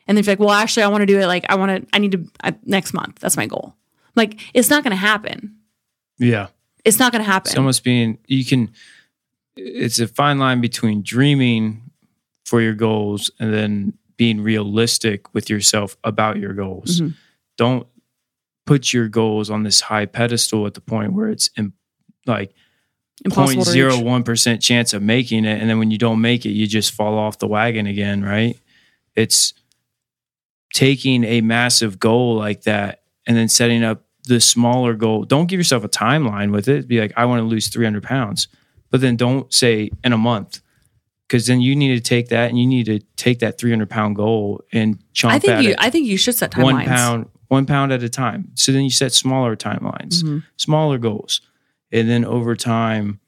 [0.09, 1.27] And then you're like, well, actually, I want to do it.
[1.27, 3.21] Like, I want to, I need to, I, next month.
[3.21, 3.77] That's my goal.
[4.17, 5.57] Like, it's not going to happen.
[6.19, 6.49] yeah.
[6.85, 7.51] It's not going to happen.
[7.51, 8.71] It's almost being you can.
[9.57, 11.91] It's a fine line between dreaming
[12.45, 17.01] for your goals and then being realistic with yourself about your goals.
[17.01, 17.15] Mhm.
[17.57, 17.87] Don't
[18.67, 21.73] put your goals on this high pedestal at the point where it's in,
[22.27, 22.53] like
[23.25, 26.45] Impossible point zero one percent chance of making it, and then when you don't make
[26.47, 28.59] it, you just fall off the wagon again, right?
[29.15, 29.55] It's
[30.73, 35.25] taking a massive goal like that and then setting up the smaller goal.
[35.25, 36.87] Don't give yourself a timeline with it.
[36.89, 38.49] Be like, I want to lose three hundred pounds,
[38.91, 40.61] but then don't say in a month.
[41.29, 44.17] Because then you need to take that and you need to take that 300 pound
[44.17, 46.63] goal and chomp I think you, I think you should set timelines.
[46.63, 48.51] one pound, one pound at a time.
[48.55, 50.43] So then you set smaller timelines, Mhm.
[50.59, 51.41] smaller goals.
[51.91, 53.19] And then over time,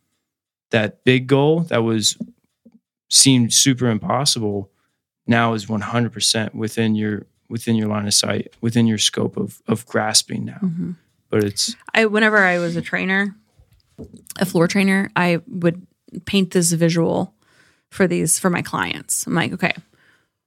[0.71, 2.19] that big goal that was
[3.09, 4.71] seemed super impossible
[5.27, 9.87] now is 100% within your within your line of sight, within your scope of of
[9.87, 10.59] grasping now.
[10.61, 10.97] Mhm.
[11.31, 13.37] But it's I whenever I was a trainer,
[14.41, 15.87] a floor trainer, I would
[16.25, 17.33] paint this visual
[17.93, 19.25] for these for my clients.
[19.25, 19.73] I'm like, okay,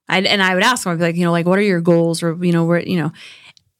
[0.06, 1.80] I and I would ask them, I'd be like, you know, like what are your
[1.80, 3.10] goals, or you know, where you know,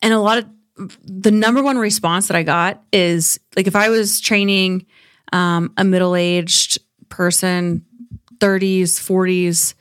[0.00, 3.90] and a lot of the number one response that I got is like if I
[3.90, 4.86] was training
[5.34, 6.78] um, a middle aged
[7.10, 7.84] person,
[8.38, 9.74] 30s, 40s,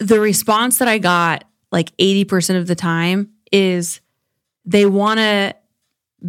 [0.00, 4.00] the response that I got like 80% of the time is
[4.64, 5.56] they want to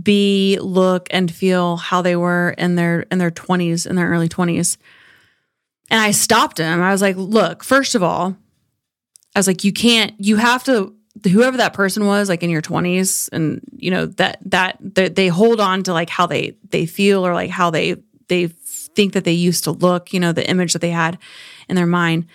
[0.01, 4.27] be look and feel how they were in their in their 20s in their early
[4.27, 4.75] 20s
[5.89, 8.35] and i stopped him i was like look first of all
[9.33, 10.93] i was like you can't you have to
[11.31, 15.27] whoever that person was like in your 20s and you know that that they, they
[15.29, 17.95] hold on to like how they they feel or like how they
[18.27, 21.17] they think that they used to look you know the image that they had
[21.69, 22.25] in their mind.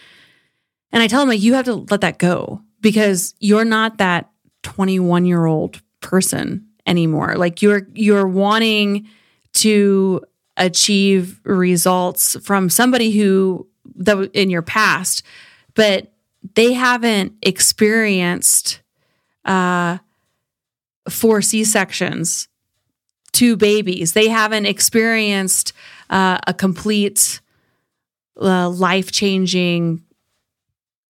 [0.92, 4.30] And i tell them like you have to let that go because you're not that
[4.62, 7.36] 21 year old person anymore.
[7.36, 9.06] Like you're you're wanting
[9.54, 10.22] to
[10.56, 13.66] achieve results from somebody who
[13.96, 15.22] that in your past
[15.74, 16.12] but
[16.54, 18.80] they haven't experienced
[19.44, 19.98] uh
[21.08, 22.48] four c-sections
[23.32, 24.12] two babies.
[24.12, 25.72] They haven't experienced
[26.08, 27.40] uh, a complete
[28.40, 30.02] uh, life-changing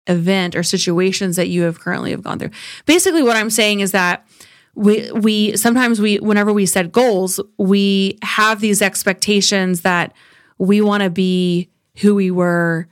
[0.07, 2.51] event or situations that you have currently have gone through.
[2.85, 4.27] Basically what i'm saying is that
[4.75, 10.13] we we sometimes we whenever we set goals we have these expectations that
[10.59, 12.89] we want to be who we were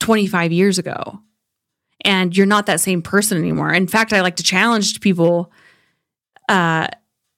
[0.00, 1.20] 25 years ago.
[2.04, 3.72] And you're not that same person anymore.
[3.72, 5.50] In fact i like to challenge people
[6.48, 6.88] uh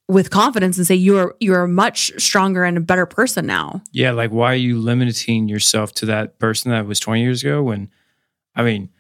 [0.09, 3.83] with confidence and say you're you're a much stronger and a better person now.
[3.93, 7.63] Yeah, like why are you limiting yourself to that person that was 20 years ago
[7.63, 7.91] when
[8.55, 8.91] I mean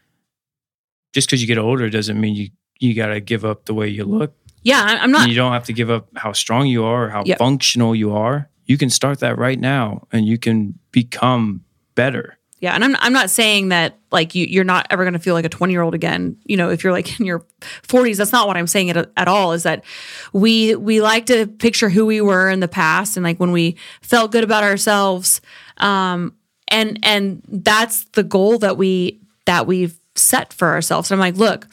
[1.16, 2.48] just because you get older doesn't mean you
[2.78, 5.52] you got to give up the way you look yeah i'm not And you don't
[5.52, 7.38] have to give up how strong you are or how Yep.
[7.38, 8.48] functional you are.
[8.66, 12.36] You can start that right now and you can become better.
[12.58, 15.34] Yeah, and I'm I'm not saying that like you you're not ever going to feel
[15.38, 16.36] like a 20 year old again.
[16.50, 17.44] You know, if you're like in your
[17.86, 19.52] 40s, that's not what I'm saying at, at all.
[19.52, 19.84] Is that
[20.32, 23.76] we we like to picture who we were in the past and like when we
[24.02, 25.40] felt good about ourselves,
[25.78, 26.34] um,
[26.68, 29.96] and and that's the goal that we that we've
[30.26, 31.10] set for ourselves.
[31.10, 31.68] And I'm like, look,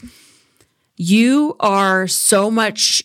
[0.95, 3.03] you are so much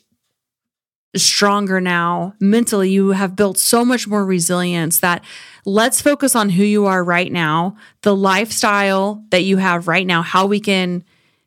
[1.17, 5.25] stronger now mentally you have built so much more resilience that
[5.65, 10.21] let's focus on who you are right now the lifestyle that you have right now
[10.21, 11.03] how we can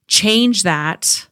[0.07, 1.27] change that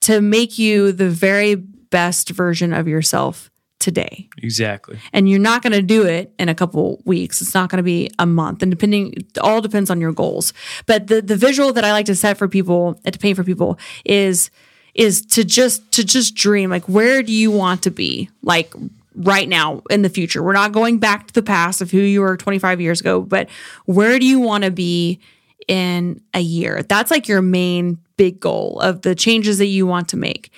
[0.00, 3.50] to make you the very best version of yourself
[3.84, 4.30] today.
[4.38, 4.98] Exactly.
[5.12, 7.42] And you're not going to do it in a couple weeks.
[7.42, 8.62] It's not going to be a month.
[8.62, 10.54] And depending, it all depends on your goals.
[10.86, 13.44] But the, the visual that I like to set for people and to paint for
[13.44, 14.50] people is,
[14.94, 16.70] is to just, to just dream.
[16.70, 18.30] Like, where do you want to be?
[18.42, 18.72] Like,
[19.16, 20.42] right now in the future.
[20.42, 23.48] We're not going back to the past of who you were 25 years ago, but
[23.84, 25.20] where do you want to be
[25.68, 26.82] in a year?
[26.82, 30.50] That's like your main big goal of the changes that you want to make.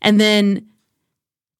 [0.00, 0.66] And then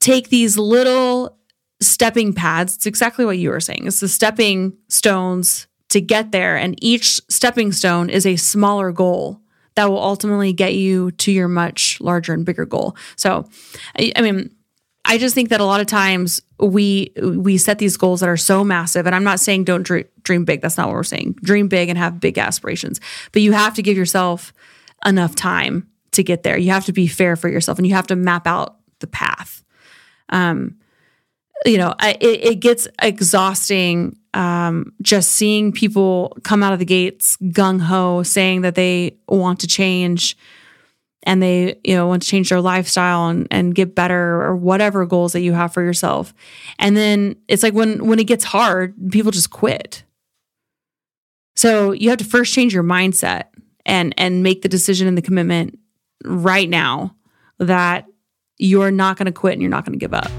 [0.01, 1.39] take these little
[1.81, 2.77] stepping pads.
[2.77, 3.87] It's exactly what you were saying.
[3.87, 6.57] It's the stepping stones to get there.
[6.57, 9.41] And each stepping stone is a smaller goal
[9.77, 12.97] that will ultimately get you to your much larger and bigger goal.
[13.17, 13.49] So,
[13.99, 14.55] I, I mean,
[15.05, 18.37] I just think that a lot of times we we set these goals that are
[18.37, 21.37] so massive and I'm not saying don't dream, dream big that's not what we're saying
[21.43, 23.01] dream big and have big aspirations
[23.33, 24.53] but you have to give yourself
[25.07, 28.07] enough time to get there you have to be fair for yourself and you have
[28.09, 29.65] to map out the path
[30.31, 30.77] um
[31.65, 36.85] you know I, it, it gets exhausting um just seeing people come out of the
[36.85, 40.37] gates gung-ho saying that they want to change
[41.25, 45.05] and they you know want to change their lifestyle and, and get better or whatever
[45.07, 46.35] goals that you have for yourself.
[46.79, 50.05] And then it's like when when it gets hard people just quit.
[51.57, 53.45] So you have to first change your mindset
[53.85, 55.79] and and make the decision and the commitment
[56.25, 57.17] right now
[57.59, 58.07] that
[58.61, 60.31] you're not going to quit and you're not going to give up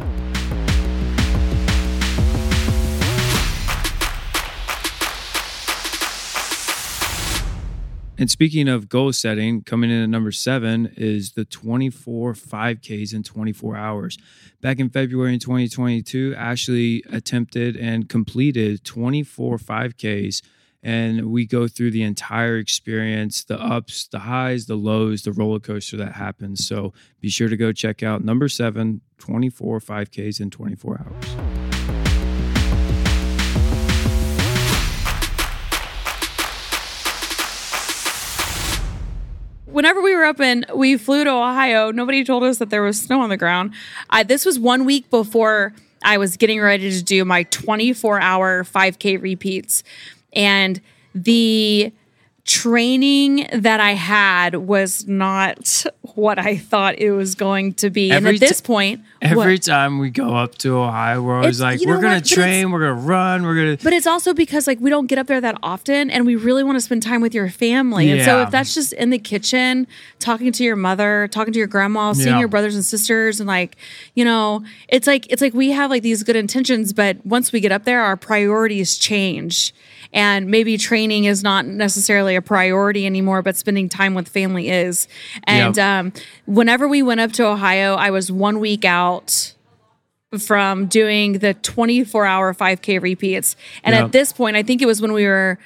[8.22, 13.24] And speaking of goal setting, coming in at number seven is the 24 5Ks in
[13.24, 14.16] 24 hours.
[14.62, 20.44] Back in February in 2022, Ashley attempted and completed 24 5Ks.
[20.84, 25.60] And we go through the entire experience the ups, the highs, the lows, the roller
[25.60, 26.66] coaster that happens.
[26.68, 31.72] So be sure to go check out number seven 24 5Ks in 24 hours.
[39.72, 41.92] whenever we were up in, we flew to Ohio.
[41.92, 43.74] Nobody told us that there was snow on the ground.
[44.10, 48.64] I, this was one week before I was getting ready to do my 24 hour
[48.64, 49.84] 5K repeats.
[50.34, 50.80] And
[51.16, 51.92] the
[52.44, 58.12] training that I had was not what I thought it was going to be.
[58.12, 61.62] Every and at this point, Every what- time we go up to Ohio, we're always
[61.62, 63.78] like, you know we're gonna train, we're gonna run, we're gonna.
[63.82, 66.64] But it's also because like we don't get up there that often and we really
[66.64, 68.10] want to spend time with your family.
[68.10, 69.86] And so if that's just in the kitchen,
[70.20, 72.40] talking to your mother, talking to your grandma, seeing Yeah.
[72.40, 73.78] your brothers and sisters and like,
[74.16, 77.60] you know, it's like it's like we have like these good intentions, but once we
[77.60, 79.74] get up there our priorities change.
[80.14, 85.08] And maybe training is not necessarily a priority anymore, but spending time with family is.
[85.46, 85.86] And Yep.
[85.86, 86.14] um,
[86.46, 89.54] whenever we went up to Ohio, I was one week out
[90.38, 93.56] from doing the 24 hour 5K repeats.
[93.84, 94.06] And Yeah.
[94.06, 95.58] at this point, I think it was when we were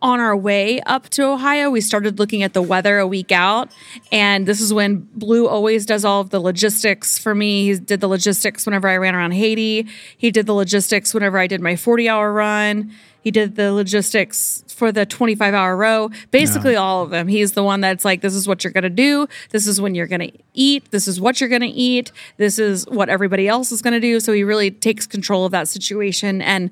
[0.00, 3.70] on our way up to Ohio, we started looking at the weather a week out.
[4.10, 7.66] And this is when Blue always does all of the logistics for me.
[7.66, 11.46] He did the logistics whenever I ran around Haiti, he did the logistics whenever I
[11.46, 12.90] did my 40 hour run.
[13.22, 17.28] He did the logistics for the 25 hour row, basically all of them.
[17.28, 19.28] He's the one that's like, this is what you're going to do.
[19.50, 20.90] This is when you're going to eat.
[20.90, 22.10] This is what you're going to eat.
[22.36, 24.18] This is what everybody else is going to do.
[24.18, 26.42] So he really takes control of that situation.
[26.42, 26.70] And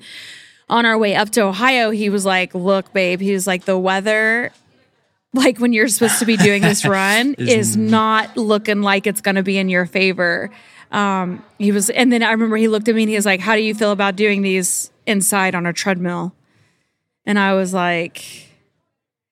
[0.68, 3.78] on our way up to Ohio, he was like, look, babe, he was like, the
[3.78, 4.52] weather.
[5.32, 9.20] Like when you're supposed to be doing this run Is is not looking like it's
[9.20, 10.50] going to be in your favor.
[10.90, 13.38] Um, he was, and then I remember he looked at me and he was like,
[13.38, 16.34] "How do you feel about doing these inside on a treadmill?"
[17.30, 18.24] And I was like,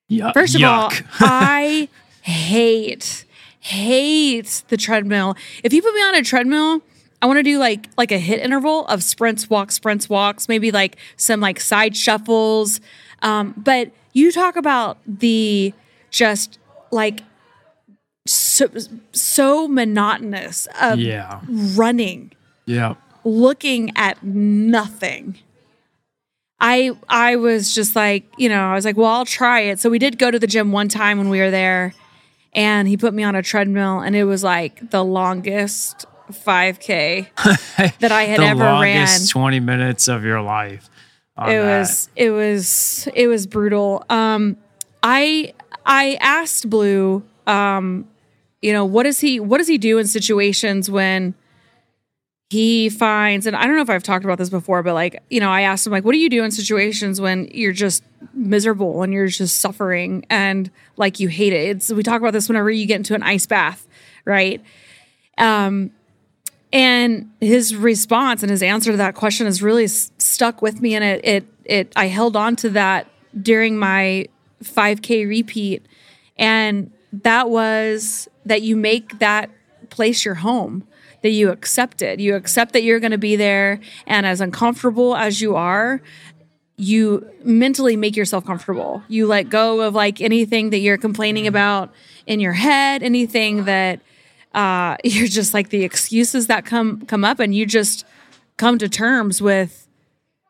[0.09, 0.33] Yuck.
[0.33, 1.89] First of all, I
[2.21, 3.25] hate
[3.59, 5.35] hate the treadmill.
[5.65, 6.81] If you put me on a treadmill,
[7.21, 10.71] I want to do like like a HIIT interval of sprints, walks, sprints, walks, maybe
[10.71, 12.79] like some like side shuffles.
[13.21, 15.73] Um, but you talk about the
[16.09, 16.57] just
[16.91, 17.19] like
[18.25, 18.69] so
[19.11, 22.31] so monotonous of yeah, running
[22.65, 22.95] yeah.
[23.25, 25.39] looking at nothing.
[26.61, 29.79] I I was just like, you know, I was like, well, I'll try it.
[29.79, 31.93] So we did go to the gym one time when we were there,
[32.53, 37.27] and he put me on a treadmill, and it was like the longest 5K
[37.99, 39.07] that I had the ever ran.
[39.27, 40.89] 20 minutes of your life.
[41.37, 41.79] It that.
[41.79, 44.03] was it was it was brutal.
[44.09, 44.57] Um,
[45.01, 45.53] I
[45.85, 48.07] I asked Blue, um,
[48.61, 51.33] you know, what does he what does he do in situations when
[52.49, 55.39] he finds and I don't know if I've talked about this before, but like, you
[55.39, 59.03] know, I asked him like, what do you do in situations when you're just miserable
[59.03, 61.75] and you're just suffering and like you hate it?
[61.77, 63.87] It's we talk about this whenever you get into an ice bath,
[64.25, 64.61] right?
[65.37, 65.91] Um
[66.73, 70.95] And his response and his answer to that question has really s- stuck with me,
[70.95, 73.07] and it it it I held on to that
[73.39, 74.25] during my
[74.63, 75.85] 5K repeat,
[76.37, 79.49] and that was that you make that
[79.89, 80.83] place your home
[81.21, 82.19] that you accept it.
[82.19, 83.79] You accept that you're going to be there.
[84.07, 86.01] And as uncomfortable as you are,
[86.77, 89.03] you mentally make yourself comfortable.
[89.09, 91.93] You let go of like anything that you're complaining about
[92.25, 93.99] in your head, anything that
[94.53, 98.05] uh, you're just like the excuses that come come up, and you just
[98.57, 99.87] come to terms with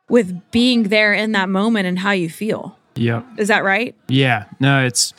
[0.08, 2.78] with being there in that moment and how you feel.
[2.96, 3.26] Yep.
[3.38, 3.96] Is that right?
[4.08, 4.46] Yeah.
[4.60, 5.14] No, it's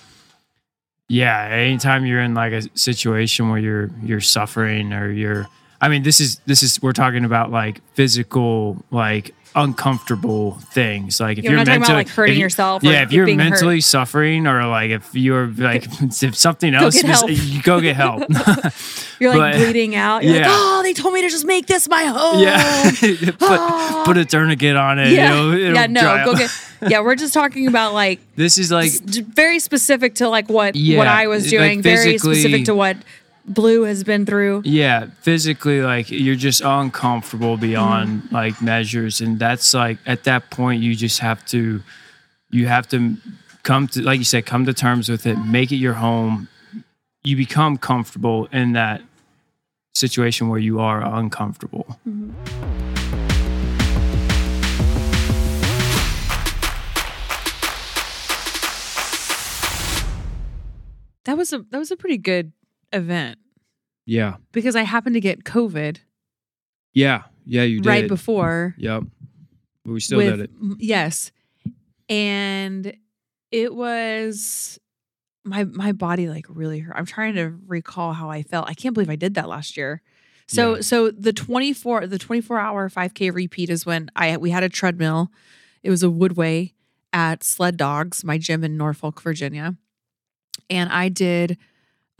[1.10, 1.48] yeah.
[1.50, 5.48] Anytime you're in like a situation where you're you're suffering or you're
[5.80, 11.20] I mean, this is this is we're talking about like physical, like uncomfortable things.
[11.20, 13.12] Like if You're you're, not talking about, mentally, like, hurting you- yourself or Yeah, if
[13.12, 13.50] you're being hurt.
[13.50, 15.86] mentally suffering or like if you're like
[16.22, 18.22] if something else, get is- you go get help.
[19.20, 20.24] You're like But- bleeding out.
[20.24, 20.48] You're like, Yeah.
[20.50, 22.42] oh, they told me to just make this my home.
[22.42, 22.90] yeah,
[23.38, 24.02] put ah.
[24.06, 25.12] put a tourniquet on it.
[25.12, 25.34] Yeah.
[25.34, 26.50] it'll- it'll yeah, no, go get.
[26.88, 31.06] Yeah, we're just talking about like This is like very specific to like what what
[31.06, 31.82] I was like doing.
[31.82, 32.96] very specific to what
[33.46, 34.62] Blue has been through.
[34.64, 38.34] yeah physically like you're just uncomfortable beyond Mm-hmm.
[38.34, 41.82] like measures and that's like at that point you just have to
[42.50, 43.16] you have to
[43.62, 46.48] come to like you said come to terms with it make it your home
[47.24, 49.02] you become comfortable in that
[49.94, 51.98] situation where you are uncomfortable
[61.24, 62.52] That was a that was a pretty good
[62.92, 63.38] event
[64.06, 65.98] yeah because I happened to get COVID
[66.92, 68.74] yeah yeah you did right before.
[68.78, 69.02] yep
[69.84, 71.32] but we still with, did it Yes.
[72.08, 72.96] And
[73.52, 74.78] it was
[75.44, 76.94] my my body like really hurt.
[76.96, 78.68] I'm trying to recall how I felt.
[78.68, 80.02] I can't believe I did that last year.
[80.48, 80.80] So Yeah.
[80.80, 85.30] so the 24 the 24 hour 5k repeat is when I we had a treadmill.
[85.82, 86.72] It was a woodway
[87.12, 89.76] at Sled Dogs, my gym in Norfolk, Virginia.
[90.68, 91.56] And I did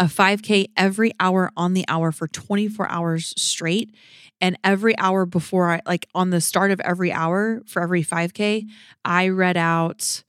[0.01, 3.95] a 5k every hour on the hour for 24 hours straight
[4.41, 8.67] and every hour before I like on the start of every hour for every 5K,
[9.05, 10.23] I read out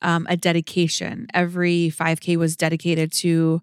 [0.00, 1.26] um, a dedication.
[1.34, 3.60] Every 5K was dedicated to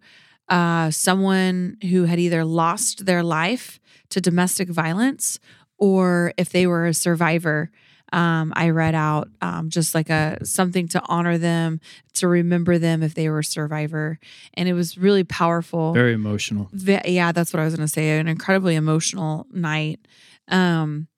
[0.48, 5.40] uh, someone who had either lost their life to domestic violence
[5.78, 7.72] or if they were a survivor.
[8.16, 11.82] Um, I read out um, just like a something to honor them,
[12.14, 14.20] to remember them if they were a survivor,
[14.54, 15.92] and it was really powerful.
[15.92, 18.18] very emotional Ve- yeah, that's what I was going to say.
[18.18, 20.00] An incredibly emotional night.
[20.48, 21.10] Um,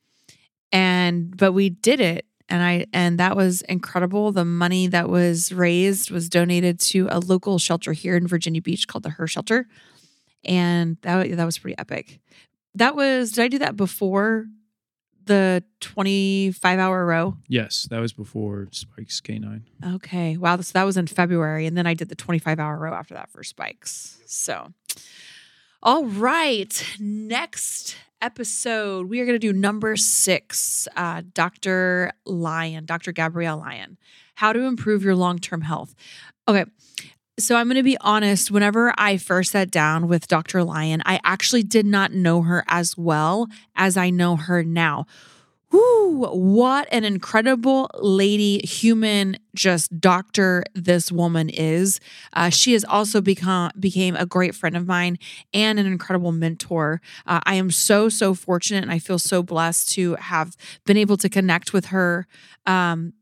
[0.71, 4.31] and but we did it, and I and that was incredible.
[4.31, 8.87] The money that was raised was donated to a local shelter here in Virginia Beach
[8.87, 9.67] called the Her Shelter,
[10.43, 12.19] and that that was pretty epic.
[12.73, 14.47] That was did I do that before
[15.28, 17.36] the twenty five hour row?
[17.47, 19.61] yes that was before spikes k9
[19.95, 20.38] Okay.
[20.38, 20.57] Wow.
[20.61, 21.65] So that was in February.
[21.67, 24.19] And then I did the 25 hour row after that for spikes.
[24.25, 24.73] So,
[25.84, 26.84] all right.
[26.99, 32.11] Next episode, we are going to do number six uh, Dr.
[32.25, 33.11] Lyon, Dr.
[33.11, 33.97] Gabrielle Lyon,
[34.36, 35.93] how to improve your long term health.
[36.47, 36.65] Okay.
[37.39, 38.49] So I'm going to be honest.
[38.49, 40.63] Whenever I first sat down with Dr.
[40.63, 45.05] Lyon, I actually did not know her as well as I know her now.
[45.69, 51.99] Whoo, what an incredible lady, human, just doctor this woman is.
[52.31, 55.19] Uh, she has also become became a great friend of mine
[55.53, 57.01] and an incredible mentor.
[57.25, 61.17] Uh, I am so so fortunate, and I feel so blessed to have been able
[61.17, 62.27] to connect with her.
[62.65, 63.13] Um,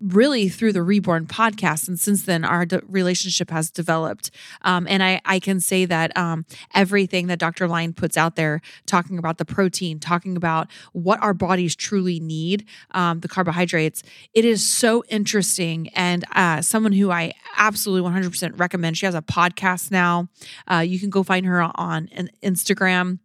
[0.00, 4.30] really through the reborn podcast and since then our relationship has developed.
[4.62, 6.44] Um, and I, I can say that um,
[6.74, 11.34] everything that dr Lyon puts out there talking about the protein talking about what our
[11.34, 14.02] bodies truly need um, the carbohydrates
[14.34, 15.88] it is so interesting.
[15.90, 20.28] And uh, someone who i absolutely 100% recommend she has a podcast now.
[20.70, 23.18] Uh, you can go find her on in- instagram.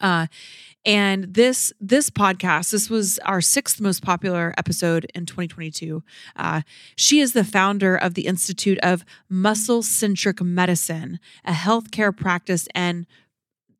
[0.00, 0.26] Uh,
[0.84, 6.02] and this this podcast, this was our sixth most popular episode in 2022.
[6.36, 6.62] Uh,
[6.96, 13.06] she is the founder of the Institute of Muscle Centric Medicine, a healthcare practice and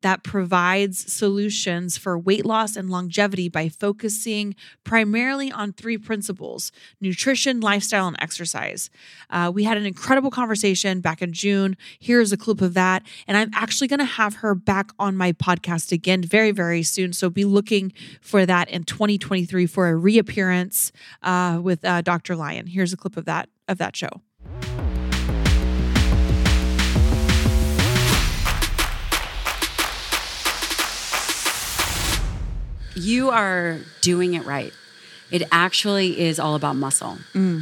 [0.01, 7.59] that provides solutions for weight loss and longevity by focusing primarily on three principles nutrition,
[7.59, 8.89] lifestyle, and exercise.
[9.29, 11.77] Uh, we had an incredible conversation back in June.
[11.99, 13.03] Here's a clip of that.
[13.27, 17.13] And I'm actually going to have her back on my podcast again very, very soon.
[17.13, 20.91] So be looking for that in 2023 for a reappearance
[21.21, 22.35] uh, with uh, Dr.
[22.35, 22.67] Lyon.
[22.67, 24.21] Here's a clip of that of that show.
[32.95, 34.73] You are doing it right.
[35.29, 37.17] It actually is all about muscle.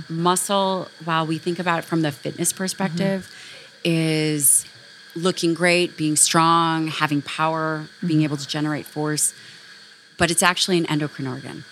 [0.10, 3.30] Muscle, while we think about it from the fitness perspective,
[3.84, 4.66] is
[5.16, 9.34] looking great, being strong, having power, being able to generate force.
[10.18, 11.64] But it's actually an endocrine organ.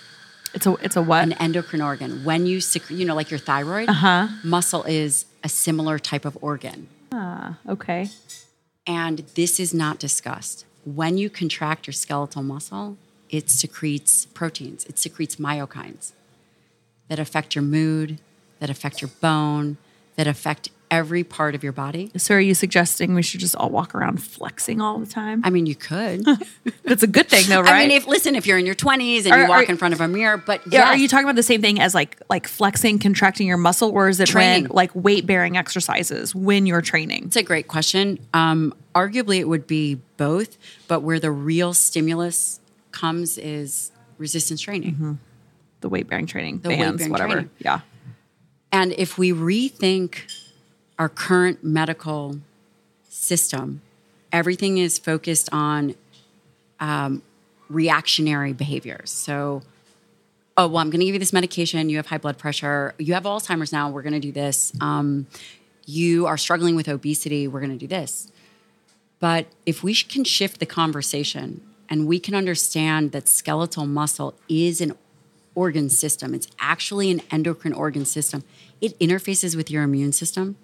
[0.54, 1.24] It's a it's a what?
[1.24, 2.24] An endocrine organ.
[2.24, 4.28] When you secrete, you know, like your thyroid, Uh-huh.
[4.44, 6.88] muscle is a similar type of organ.
[7.12, 8.10] Ah, okay.
[8.86, 10.66] And this is not discussed.
[10.86, 12.98] When you contract your skeletal muscle,
[13.30, 16.14] it secretes proteins, it secretes myokines
[17.10, 18.20] that affect your mood,
[18.60, 19.78] that affect your bone,
[20.16, 22.10] that affect every part of your body.
[22.16, 25.42] So are you suggesting we should just all walk around flexing all the time?
[25.44, 26.26] I mean, you could.
[26.84, 27.74] That's a good thing though, right?
[27.74, 29.78] I mean, if listen, if you're in your 20s and Are- you walk are- in
[29.78, 32.18] front of a mirror, but Yeah, Are you talking about the same thing as like
[32.30, 34.68] like flexing, contracting your muscle, or is it when Training.
[34.70, 37.26] like weight bearing exercises when you're training?
[37.26, 38.18] It's a great question.
[38.34, 40.58] Um, arguably, it would be both,
[40.88, 42.62] but where the real stimulus
[42.98, 45.20] comes is resistance training.
[45.82, 47.32] The weight bearing training, The bands, weight-bearing whatever.
[47.34, 47.52] training.
[47.60, 47.80] Yeah.
[48.72, 50.10] And if we rethink
[50.98, 52.40] our current medical
[53.10, 53.82] system,
[54.32, 55.96] everything is focused on
[56.80, 57.22] um,
[57.70, 59.12] reactionary behaviors.
[59.12, 59.62] So,
[60.58, 61.90] oh, well, I'm going to give you this medication.
[61.90, 62.96] You have high blood pressure.
[62.98, 63.90] You have Alzheimer's now.
[63.90, 64.74] We're going to do this.
[64.82, 65.28] Um,
[65.86, 67.48] you are struggling with obesity.
[67.48, 68.32] We're going to do this.
[69.20, 74.82] But if we can shift the conversation and we can understand that skeletal muscle is
[74.82, 74.94] an
[75.56, 78.44] organ system, it's actually an endocrine organ system.
[78.80, 80.56] It interfaces with your immune system.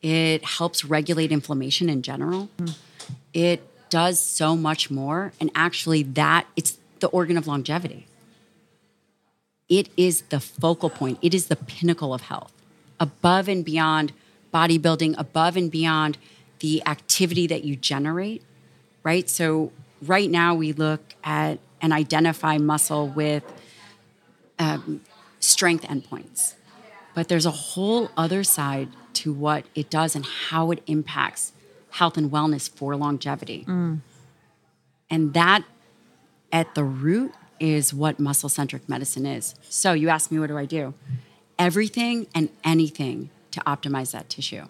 [0.00, 2.48] It helps regulate inflammation in general.
[3.34, 5.32] It does so much more.
[5.38, 8.06] And actually, that it's the organ of longevity.
[9.68, 12.52] It is the focal point, it is the pinnacle of health,
[13.00, 14.12] above and beyond
[14.54, 16.18] bodybuilding, above and beyond
[16.60, 18.42] the activity that you generate,
[19.02, 19.28] right?
[19.28, 19.72] So,
[20.02, 23.44] right now, we look at and identify muscle with
[24.58, 25.00] um,
[25.40, 26.54] strength endpoints.
[27.14, 31.52] But there's a whole other side to what it does and how it impacts
[31.90, 33.64] health and wellness for longevity.
[35.10, 35.64] And that
[36.52, 39.54] at the root is what muscle centric medicine is.
[39.68, 40.94] So you ask me, what do I do?
[41.58, 44.66] Everything and anything to optimize that tissue,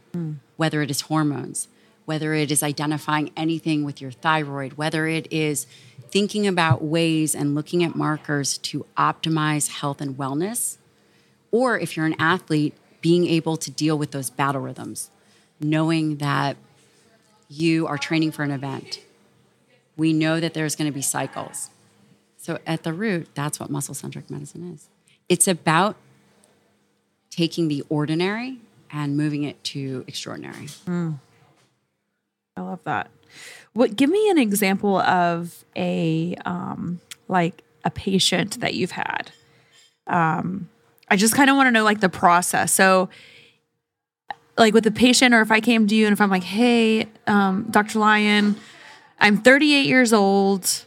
[0.57, 1.67] whether it is hormones,
[2.07, 5.67] whether it is identifying anything with your thyroid, whether it is
[6.09, 10.79] thinking about ways and looking at markers to optimize health and wellness,
[11.51, 15.11] or if you're an athlete, being able to deal with those battle rhythms,
[15.61, 16.57] knowing that
[17.49, 19.01] you are training for an event.
[19.97, 21.71] We know that there's going to be cycles.
[22.37, 24.89] So at the root, that's what muscle centric medicine is.
[25.29, 25.97] It's about
[27.31, 28.59] taking the ordinary
[28.91, 30.69] and moving it to extraordinary.
[30.85, 31.13] Hmm.
[32.57, 33.11] I love that.
[33.75, 39.31] What give me an example of a um like a patient that you've had.
[40.07, 40.69] Um
[41.09, 42.73] I just kind of want to know like the process.
[42.73, 43.09] So
[44.59, 47.09] like with a patient or if I came to you and if I'm like, "Hey,
[47.27, 47.99] um Dr.
[47.99, 48.57] Lyon,
[49.21, 50.85] I'm 38 years old.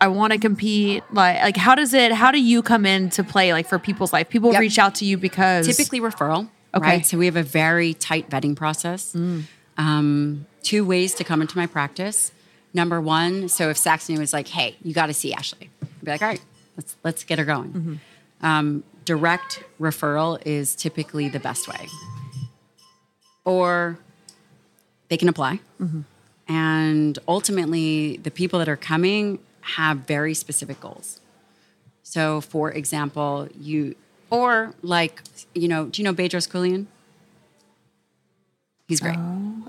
[0.00, 3.22] I want to compete." Like like how does it how do you come in to
[3.24, 4.30] play like for people's life?
[4.30, 4.60] People Yep.
[4.60, 6.48] reach out to you because Typically referral.
[6.74, 6.86] Okay.
[6.88, 7.06] Right.
[7.06, 9.14] So we have a very tight vetting process.
[9.78, 12.32] Um, two ways to come into my practice.
[12.74, 16.10] Number one, so if Saxony was like, "Hey, you got to see Ashley," I'd be
[16.10, 16.40] like, "All right,
[16.76, 18.00] let's let's get her going."
[18.42, 21.88] Um, direct referral is typically the best way,
[23.44, 23.98] or
[25.08, 25.60] they can apply,
[26.48, 31.20] and ultimately, the people that are coming have very specific goals.
[32.02, 33.94] So, for example, you
[34.30, 35.22] or like
[35.54, 36.86] you know, do you know Bedros Keuilian?
[38.90, 39.16] He's great.
[39.16, 39.20] I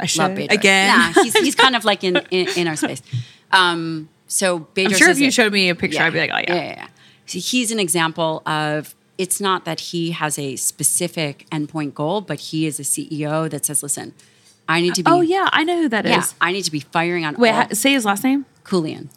[0.02, 0.52] Love should Bedros.
[0.52, 0.88] again.
[1.16, 3.04] Yeah, he's, he's kind of like in, in, in our space.
[3.52, 6.20] Um, so Bedros I'm sure if you a- showed me a picture, yeah, I'd be
[6.20, 6.88] like, "Oh yeah." yeah, yeah, yeah.
[7.28, 12.40] So he's an example of it's not that he has a specific endpoint goal, but
[12.40, 14.16] he is a CEO that says, "Listen,
[14.68, 15.12] I need to be.
[15.12, 16.12] Oh yeah, I know who that is.
[16.12, 18.46] yeah, I need to be firing on Wait, all say his last name.
[18.64, 19.10] Keuilian,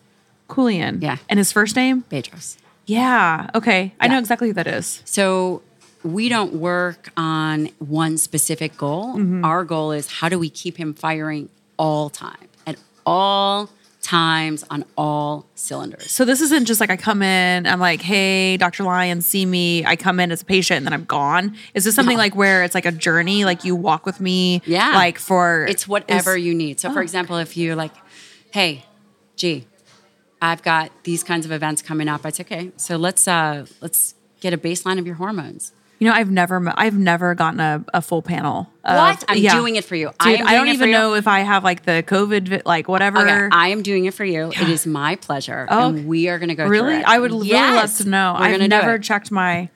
[0.51, 1.01] Keuilian.
[1.03, 1.17] Yeah.
[1.31, 2.05] And his first name?
[2.11, 3.49] Bedros." Yeah.
[3.55, 3.95] Okay.
[3.99, 5.01] I know exactly who that is.
[5.07, 5.63] So
[6.05, 9.15] we don't work on one specific goal.
[9.17, 9.45] Mm-hmm.
[9.45, 11.49] Our goal is how do we keep him firing
[11.79, 12.77] all time at
[13.07, 13.71] all
[14.03, 16.11] times on all cylinders.
[16.11, 18.83] So this isn't just like I come in, I'm like, hey, Dr.
[18.85, 19.83] Lyon, see me.
[19.87, 21.57] I come in as a patient and then I'm gone.
[21.73, 22.23] Is this something No.
[22.23, 24.61] like where it's like a journey, like you walk with me?
[24.67, 24.91] Yeah.
[24.91, 26.81] Like for It's whatever is- you need.
[26.81, 27.95] So, for example, if you're like,
[28.51, 28.85] "Hey,
[29.37, 29.67] gee,
[30.43, 34.15] I've got these kinds of events coming up," I'd say, "Okay, so let's uh, let's
[34.41, 35.73] get a baseline of your hormones.
[36.01, 38.69] You know, I've never, I've never gotten a, a full panel.
[38.85, 39.25] of- What?
[39.29, 39.55] I'm yeah.
[39.55, 40.09] doing it for you.
[40.09, 42.63] Dude, I I don't doing it for even know if I have like the COVID,
[42.67, 43.19] like whatever.
[43.21, 44.49] Okay, I am doing it for you.
[44.51, 46.67] It is my pleasure, Oh, and we are going to go.
[46.67, 47.03] really?
[47.03, 48.37] I would really love to know.
[48.39, 49.71] We're I've never checked my.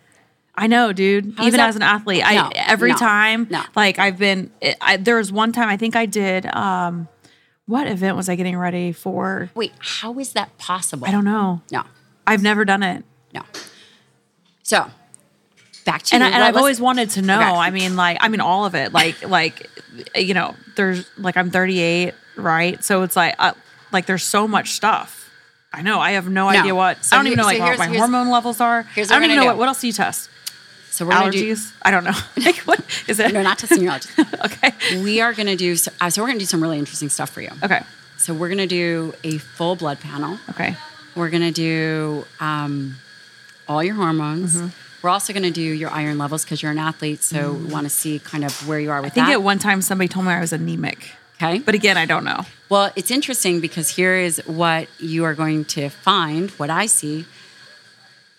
[0.55, 1.35] I know, dude.
[1.37, 3.63] How Even as an athlete, I every no, time, no.
[3.77, 4.51] like I've been.
[4.81, 6.47] I, there was one time I think I did.
[6.47, 7.07] um
[7.67, 9.51] What event was I getting ready for?
[9.55, 11.07] Wait, how is that possible?
[11.07, 11.63] I don't know.
[11.71, 11.85] No,
[12.27, 13.05] I've never done it.
[13.33, 13.43] no.
[14.65, 14.91] So,
[15.91, 16.23] back to and.
[16.25, 17.39] I, and I've always wanted to know.
[17.39, 17.45] Okay.
[17.51, 18.93] I mean, like, I mean, all of it.
[18.93, 19.69] Like, like,
[20.15, 22.83] you know, there's like I'm 38, right?
[22.85, 23.53] So it's like, uh,
[23.93, 25.31] like, there's so much stuff.
[25.73, 25.99] I know.
[26.01, 26.59] I have no, No.
[26.59, 27.05] idea what.
[27.05, 28.83] So I don't even here- know so like what my hormone levels are.
[28.95, 29.55] here's I what don't we're even know gonna what.
[29.55, 29.59] do.
[29.61, 30.31] What else do you test?
[30.91, 31.55] So we're to do.
[31.55, 31.73] Allergies?
[31.83, 32.15] I don't know.
[32.45, 33.33] like, what is it?
[33.33, 34.45] No, not testing your allergies.
[34.47, 35.03] okay.
[35.03, 35.77] we are going to do.
[35.77, 37.51] So, uh, so we're going to do some really interesting stuff for you.
[37.63, 37.81] Okay.
[38.17, 40.39] So we're going to do a full blood panel.
[40.51, 40.75] Okay.
[41.15, 42.97] We're going to do um,
[43.69, 44.57] all your hormones.
[44.57, 44.69] Mm-hmm.
[45.03, 47.23] We're also going to do your iron levels because you're an athlete.
[47.23, 49.13] So we want to see kind of where you are with Mm.
[49.13, 49.33] I think that.
[49.35, 51.61] at one time somebody told me I was anemic, okay.
[51.61, 52.41] but again, I don't know.
[52.69, 57.27] Well, it's interesting because here is what you are going to find, what I see.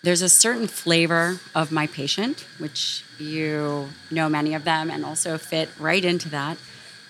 [0.02, 5.36] There's a certain flavor of my patient, which you know many of them and also
[5.36, 6.56] fit right into that.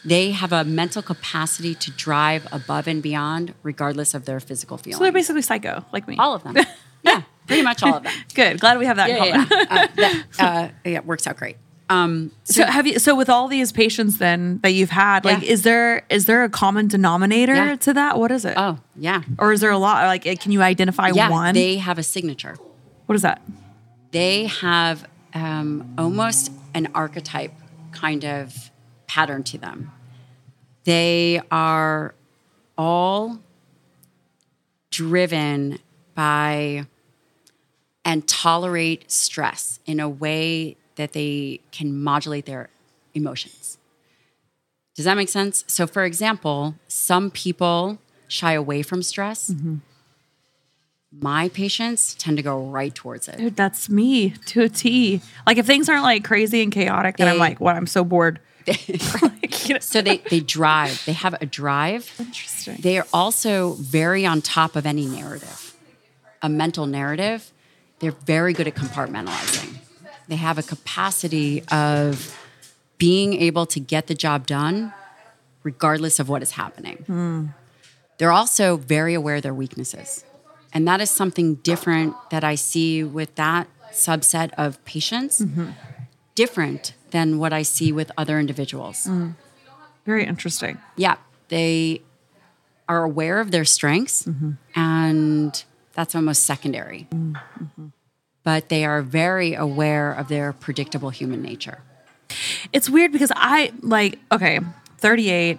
[0.04, 4.96] They have a mental capacity to drive above and beyond, regardless of their physical feelings.
[4.98, 6.16] So they're basically psycho, like me.
[6.18, 6.56] all of them.
[7.02, 8.12] yeah, pretty much all of them.
[8.34, 8.60] Good.
[8.60, 9.48] Glad we have that in Yeah, common.
[9.50, 9.82] yeah, yeah.
[9.84, 11.56] Uh, that, uh, yeah, it works out great.
[11.88, 15.50] Um, So have you so with all these patients then that you've had, like Yeah.
[15.54, 17.76] is there is there a common denominator Yeah.
[17.76, 18.16] to that?
[18.18, 18.54] What is it?
[18.56, 19.22] oh, yeah.
[19.38, 21.54] Or is there a lot like can you identify Yeah, one?
[21.54, 22.56] they have a signature.
[23.06, 23.42] what is that?
[24.12, 27.52] they have um, almost an archetype
[27.92, 28.70] kind of
[29.06, 29.90] pattern to them.
[30.84, 32.14] They are
[32.78, 33.38] all
[34.90, 35.78] driven
[36.14, 36.86] by
[38.04, 42.68] and tolerate stress in a way that they can modulate their
[43.14, 43.78] emotions.
[44.94, 45.64] Does that make sense?
[45.66, 47.98] So, for example, some people
[48.28, 49.50] shy away from stress.
[49.50, 49.76] Mm-hmm.
[51.12, 53.36] My patients tend to go right towards it.
[53.38, 55.20] Dude, that's me to a T.
[55.46, 57.74] Like if things aren't like crazy and chaotic, then I'm like, what?
[57.76, 58.40] I'm so bored.
[58.68, 61.02] Like, you know- So they they drive.
[61.06, 62.12] They have a drive.
[62.20, 62.76] Interesting.
[62.80, 65.74] They are also very on top of any narrative,
[66.42, 67.50] a mental narrative.
[68.00, 69.76] They're very good at compartmentalizing.
[70.28, 72.36] They have a capacity of
[72.98, 74.92] being able to get the job done
[75.62, 77.04] regardless of what is happening.
[77.06, 77.46] Hmm.
[78.18, 80.24] They're also very aware of their weaknesses.
[80.72, 85.70] And that is something different that I see with that subset of patients, mm-hmm.
[86.34, 89.06] different than what I see with other individuals.
[89.06, 89.34] Mm.
[90.06, 90.78] Very interesting.
[90.96, 91.16] Yeah,
[91.48, 92.02] they
[92.88, 94.52] are aware of their strengths, mm-hmm.
[94.74, 95.64] and
[96.00, 97.06] that's almost secondary.
[98.42, 101.82] But they are very aware of their predictable human nature.
[102.72, 104.60] It's weird because I like okay,
[104.98, 105.58] 38.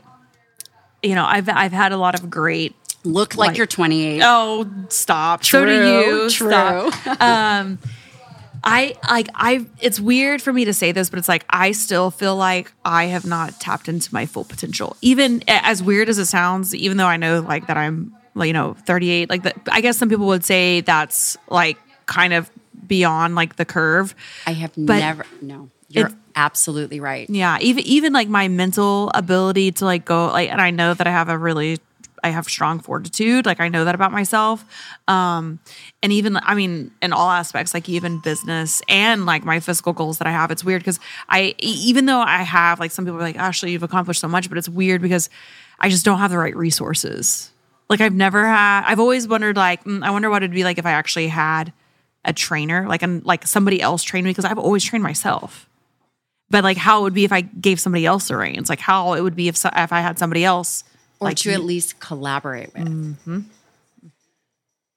[1.04, 4.22] You know, I've I've had a lot of great Look like, Like- you're 28.
[4.24, 5.44] Oh, stop.
[5.44, 6.30] so do you.
[6.30, 6.50] true.
[6.50, 7.22] Stop.
[7.22, 7.78] Um,
[8.64, 12.10] I like I it's weird for me to say this, but it's like I still
[12.12, 14.96] feel like I have not tapped into my full potential.
[15.02, 18.54] Even as weird as it sounds, even though I know like that I'm like, you
[18.54, 22.50] know, 38, like that I guess some people would say that's like kind of
[22.88, 24.16] beyond like the curve.
[24.46, 27.30] I have But never, no, you're absolutely right.
[27.30, 31.08] Yeah, even even like my mental ability to like go like, and I know that
[31.08, 31.80] I have a really,
[32.24, 33.46] I have strong fortitude.
[33.46, 34.64] Like I know that about myself.
[35.08, 35.60] Um,
[36.02, 40.18] and even I mean, in all aspects, like even business and like my physical goals
[40.20, 40.52] that I have.
[40.52, 43.84] It's weird because I, even though I have like some people are like, Ashley, you've
[43.84, 45.30] accomplished so much, but it's weird because
[45.80, 47.51] I just don't have the right resources.
[47.92, 48.86] Like I've never had.
[48.88, 51.72] I've always wondered like, mm, I wonder what it'd be like if I actually had
[52.26, 55.68] a trainer, like and like somebody else train me because I've always trained myself
[56.50, 59.14] but like how it would be if I gave somebody else the reins, like how
[59.14, 60.84] it would be if so, if I had somebody else,
[61.22, 62.90] Or like to at least collaborate with.
[62.90, 63.40] Mm-hmm.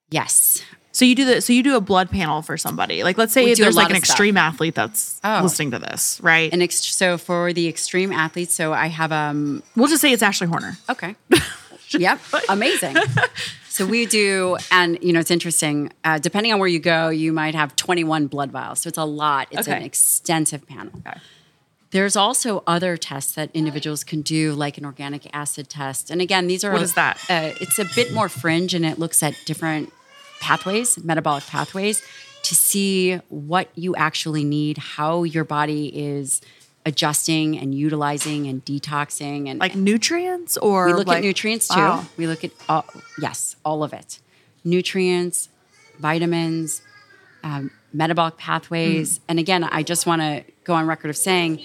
[0.09, 0.61] Yes.
[0.91, 3.03] so you do the so you do a blood panel for somebody.
[3.03, 3.99] Like let's say We do a there's like an stuff.
[4.09, 5.39] extreme athlete that's Oh.
[5.43, 6.51] listening to this, right?
[6.53, 10.23] And ex- so for the extreme athletes, so I have um we'll just say it's
[10.23, 10.77] Ashley Horner.
[10.89, 11.15] Okay.
[11.99, 12.19] yep.
[12.49, 12.95] Amazing.
[13.69, 15.91] So we do, and you know, it's interesting.
[16.03, 18.79] Uh, depending on where you go, you might have 21 blood vials.
[18.79, 19.49] So it's a lot.
[19.51, 20.93] It's an extensive panel.
[21.05, 21.19] Okay.
[21.91, 26.09] There's also other tests that individuals can do, like an organic acid test.
[26.09, 27.17] And again, these are What is that?
[27.29, 29.91] Uh, it's a bit more fringe, and it looks at different
[30.39, 32.01] pathways, metabolic pathways,
[32.43, 36.41] to see what you actually need, how your body is
[36.85, 41.79] adjusting and utilizing and detoxing, and Like nutrients or we look like- at nutrients too.
[41.79, 42.05] Wow.
[42.17, 42.85] We look at all,
[43.19, 44.19] yes, all of it.
[44.63, 45.49] Nutrients,
[45.99, 46.81] vitamins,
[47.43, 49.19] um, metabolic pathways.
[49.27, 51.61] And again, I just want to go on record of saying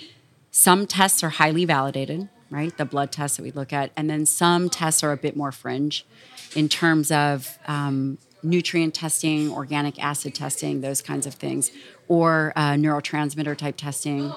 [0.51, 2.77] some tests are highly validated, right?
[2.77, 5.53] The blood tests that we look at, and then some tests are a bit more
[5.53, 6.07] fringe
[6.55, 11.71] in terms of um, nutrient testing, organic acid testing, those kinds of things,
[12.09, 14.33] or uh, neurotransmitter type testing,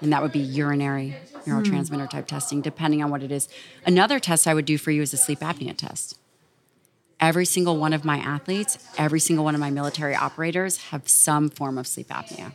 [0.00, 3.48] and that would be urinary neurotransmitter type testing, depending on what it is.
[3.86, 6.18] Another test I would do for you is a sleep apnea test.
[7.18, 11.50] Every single one of my athletes, every single one of my military operators have some
[11.50, 12.54] form of sleep apnea.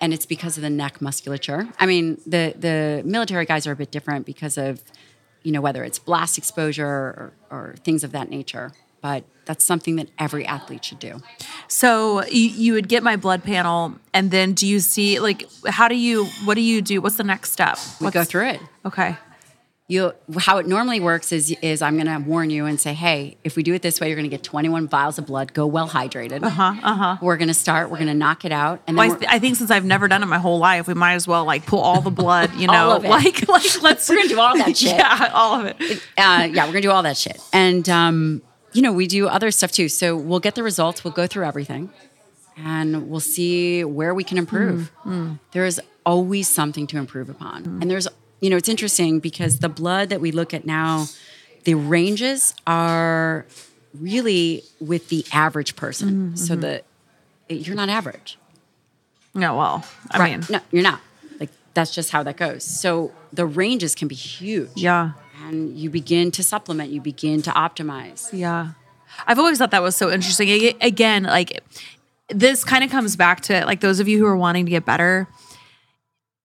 [0.00, 1.68] And it's because of the neck musculature.
[1.78, 4.82] I mean, the the military guys are a bit different because of,
[5.42, 8.72] you know, whether it's blast exposure or, or things of that nature.
[9.04, 11.20] But that's something that every athlete should do.
[11.68, 15.88] So you, you would get my blood panel, and then do you see like how
[15.88, 17.02] do you what do you do?
[17.02, 17.76] What's the next step?
[18.00, 18.60] We What's, go through it.
[18.86, 19.18] Okay.
[19.88, 23.36] you how it normally works is is I'm going to warn you and say, hey,
[23.44, 25.52] if we do it this way, you're going to get 21 vials of blood.
[25.52, 26.42] Go well hydrated.
[26.42, 26.74] Uh huh.
[26.82, 27.16] Uh huh.
[27.20, 27.90] We're going to start.
[27.90, 30.08] We're going to knock it out, and then Well, I, I think since I've never
[30.08, 32.66] done it my whole life, we might as well like pull all the blood, you
[32.74, 33.10] know, All of it.
[33.10, 34.96] like like let's We're gonna do all that shit.
[34.96, 35.76] Yeah, all of it.
[36.16, 38.40] uh, yeah, we're going to do all that shit, and um,
[38.74, 39.88] you know, we do other stuff too.
[39.88, 41.04] So we'll get the results.
[41.04, 41.90] We'll go through everything,
[42.56, 44.92] and we'll see where we can improve.
[45.04, 45.38] Mm, mm.
[45.52, 47.80] There is always something to improve upon, mm.
[47.80, 48.08] and there's
[48.44, 51.06] you know, it's interesting because the blood that we look at now,
[51.64, 53.46] the ranges are
[53.98, 56.36] really with the average person.
[56.36, 56.60] So mm-hmm.
[56.60, 56.82] the
[57.48, 58.38] you're not average.
[59.32, 60.38] No, well, I right.
[60.38, 61.00] mean, no, you're not.
[61.40, 62.64] Like that's just how that goes.
[62.64, 64.70] So the ranges can be huge.
[64.74, 65.12] yeah,
[65.48, 68.30] And you begin to supplement, you begin to optimize.
[68.32, 68.70] yeah.
[69.26, 70.74] I've always thought that was so interesting.
[70.80, 71.62] Again, like
[72.30, 74.84] this kind of comes back to like those of you who are wanting to get
[74.84, 75.28] better.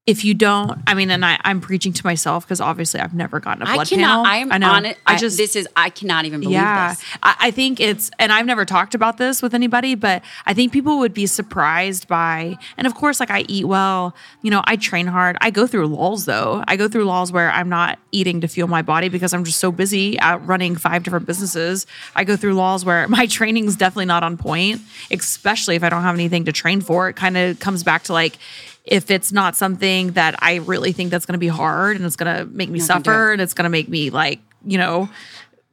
[0.08, 3.40] If you don't, I mean, and I, I'm preaching to myself because obviously I've never
[3.40, 4.26] gotten a blood I cannot, panel.
[4.26, 4.98] I am I it.
[5.06, 7.04] I I just this is, I cannot even believe yeah, this.
[7.22, 10.74] I, I think it's, and I've never talked about this with anybody, but I think
[10.74, 14.78] people would be surprised by, and of course, like I eat well, you know, I
[14.78, 15.38] train hard.
[15.42, 16.64] I go through lulls though.
[16.68, 19.60] I go through lulls where I'm not eating to fuel my body because I'm just
[19.60, 21.86] so busy out running five different businesses.
[22.16, 24.82] I go through lulls where my training's definitely not on point,
[25.12, 27.10] especially if I don't have anything to train for.
[27.10, 28.40] It kind of comes back to like,
[28.86, 32.16] if it's not something that I really think that's going to be hard and it's
[32.16, 33.34] going to make me suffer it.
[33.34, 35.10] and it's going to make me like, you know,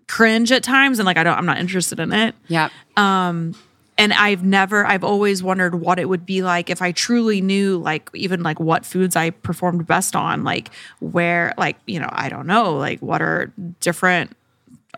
[0.08, 2.34] cringe at times and like I don't I'm not interested in it.
[2.48, 2.68] Yeah.
[2.96, 3.54] Um
[3.98, 7.78] and I've never I've always wondered what it would be like if I truly knew
[7.78, 12.28] like even like what foods I performed best on, like where like, you know, I
[12.28, 14.36] don't know, like what are different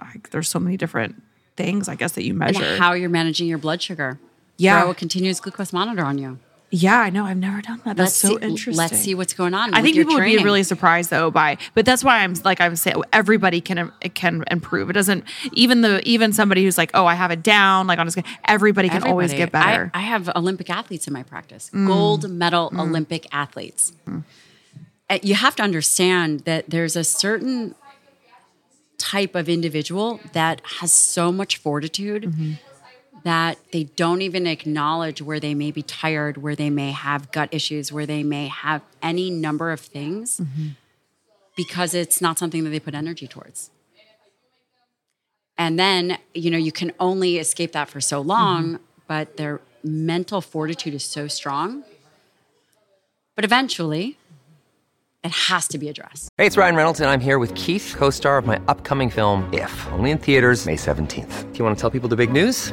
[0.01, 1.23] like there's so many different
[1.57, 2.77] things I guess that you and measure.
[2.77, 4.19] how you're managing your blood sugar.
[4.57, 4.83] Yeah.
[4.83, 6.39] Throw a continuous glucose monitor on you.
[6.71, 7.25] Yeah, I know.
[7.25, 7.97] I've never done that.
[7.97, 8.77] That's so see, interesting.
[8.77, 9.73] Let's see what's going on.
[9.73, 12.77] I think people would be really surprised though by, but that's why I'm like I'm
[12.77, 14.91] saying everybody can can improve.
[14.91, 18.07] It doesn't even the even somebody who's like oh I have it down like on
[18.07, 18.23] a.
[18.45, 19.87] Everybody can always get better.
[19.87, 19.91] Mm.
[19.95, 23.93] I, I have Olympic athletes in my practice, gold medal Olympic athletes.
[25.11, 27.75] Uh, You have to understand that there's a certain
[28.99, 32.53] type of individual that has so much fortitude Mm-hmm.
[33.25, 37.49] That they don't even acknowledge where they may be tired, where they may have gut
[37.53, 40.69] issues, where they may have any number of things Mm-hmm.
[41.57, 43.71] because it's not something that they put energy towards.
[45.57, 50.41] And then, you know, you can only escape that for so long, but their mental
[50.41, 51.83] fortitude is so strong.
[53.35, 54.19] But eventually,
[55.25, 56.29] it has to be addressed.
[56.39, 59.49] Hey, it's Ryan Reynolds, and I'm here with Keith, co star of my upcoming film,
[59.53, 61.53] If, only in theaters, May 17th.
[61.53, 62.73] Do you want to tell people the big news?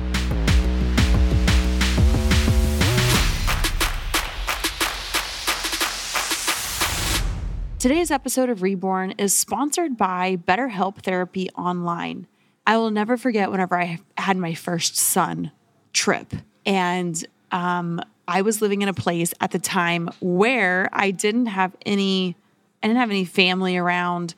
[7.81, 12.27] Today's episode of Reborn is sponsored by BetterHelp Therapy Online.
[12.67, 15.51] I will never forget whenever I had my first son
[15.91, 16.31] trip,
[16.63, 21.75] and um, I was living in a place at the time where I didn't have
[21.83, 22.35] any,
[22.83, 24.35] I didn't have any family around.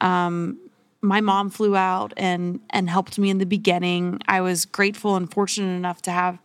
[0.00, 0.58] Um,
[1.02, 4.20] my mom flew out and and helped me in the beginning.
[4.26, 6.38] I was grateful and fortunate enough to have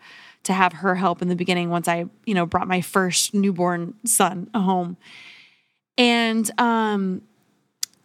[0.44, 3.94] to have her help in the beginning once I, you know, brought my first newborn
[4.04, 4.98] son home.
[6.02, 7.22] And um,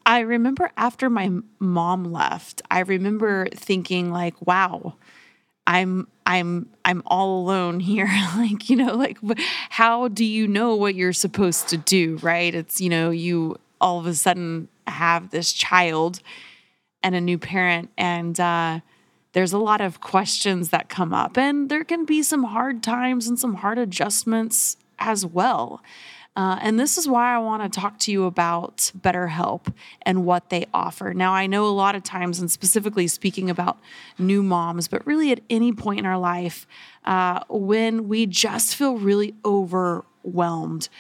[0.05, 4.97] I remember after my mom left, I remember thinking like, wow,
[5.67, 8.11] I'm I'm I'm all alone here.
[8.37, 9.17] like, you know, like
[9.71, 12.55] how do you know what you're supposed to do, right?
[12.55, 16.21] It's, you know, you all of a sudden have this child
[17.03, 18.81] and a new parent and uh
[19.33, 23.27] there's a lot of questions that come up and there can be some hard times
[23.27, 25.83] and some hard adjustments as well.
[26.37, 29.73] Uh, and this is why I want to talk to you about BetterHelp
[30.03, 31.15] and what they offer.
[31.15, 33.79] Now, I know a lot of times, and specifically speaking about
[34.19, 36.67] new moms, but really at any point in our life,
[37.07, 40.91] uh, when we just feel really overwhelmed,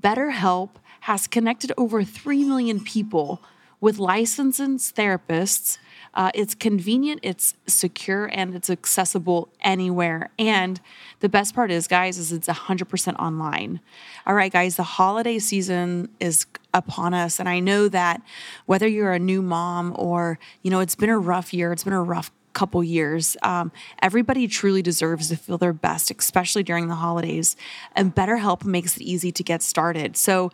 [0.00, 0.70] BetterHelp
[1.00, 3.42] has connected over 3 million people
[3.80, 5.76] with licensed therapists
[6.16, 10.30] uh, it's convenient, it's secure, and it's accessible anywhere.
[10.38, 10.80] And
[11.20, 13.80] the best part is, guys, is it's 100% online.
[14.26, 18.22] All right, guys, the holiday season is upon us, and I know that
[18.64, 21.92] whether you're a new mom or you know it's been a rough year, it's been
[21.92, 23.36] a rough couple years.
[23.42, 27.54] Um, everybody truly deserves to feel their best, especially during the holidays.
[27.94, 30.16] And BetterHelp makes it easy to get started.
[30.16, 30.50] So,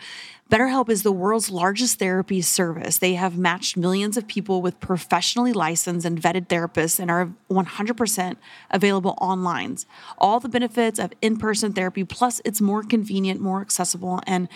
[0.51, 2.99] BetterHelp is the world's largest therapy service.
[2.99, 8.37] They have matched millions of people with professionally licensed and vetted therapists and are 100%
[8.71, 9.79] available online.
[10.19, 14.49] All the benefits of in person therapy, plus it's more convenient, more accessible, and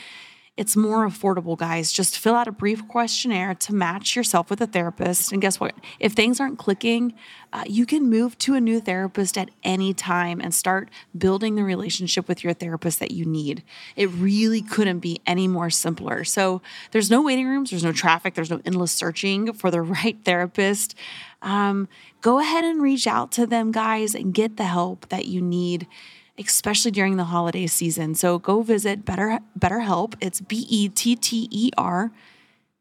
[0.56, 1.92] it's more affordable, guys.
[1.92, 5.30] Just fill out a brief questionnaire to match yourself with a therapist.
[5.30, 5.74] And guess what?
[6.00, 7.12] If things aren't clicking,
[7.52, 11.62] uh, you can move to a new therapist at any time and start building the
[11.62, 13.62] relationship with your therapist that you need.
[13.96, 16.24] It really couldn't be any more simpler.
[16.24, 20.16] So there's no waiting rooms, there's no traffic, there's no endless searching for the right
[20.24, 20.94] therapist.
[21.42, 21.86] Um,
[22.22, 25.86] go ahead and reach out to them, guys, and get the help that you need
[26.38, 28.14] especially during the holiday season.
[28.14, 30.14] So go visit Better BetterHelp.
[30.20, 32.12] It's B E T T E R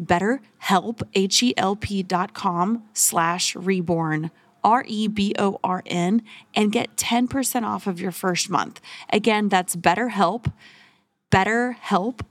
[0.02, 4.32] BetterHelp H E L P dot com slash reborn.
[4.64, 6.24] R E B O R N
[6.56, 8.82] and get 10% off of your first month.
[9.14, 10.52] Again, that's BetterHelp,
[11.32, 12.22] BetterHelp,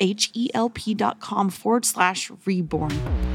[0.00, 3.33] H E L P dot com forward slash reborn.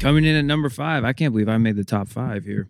[0.00, 2.68] Coming in at number five, I can't believe I made the top five here.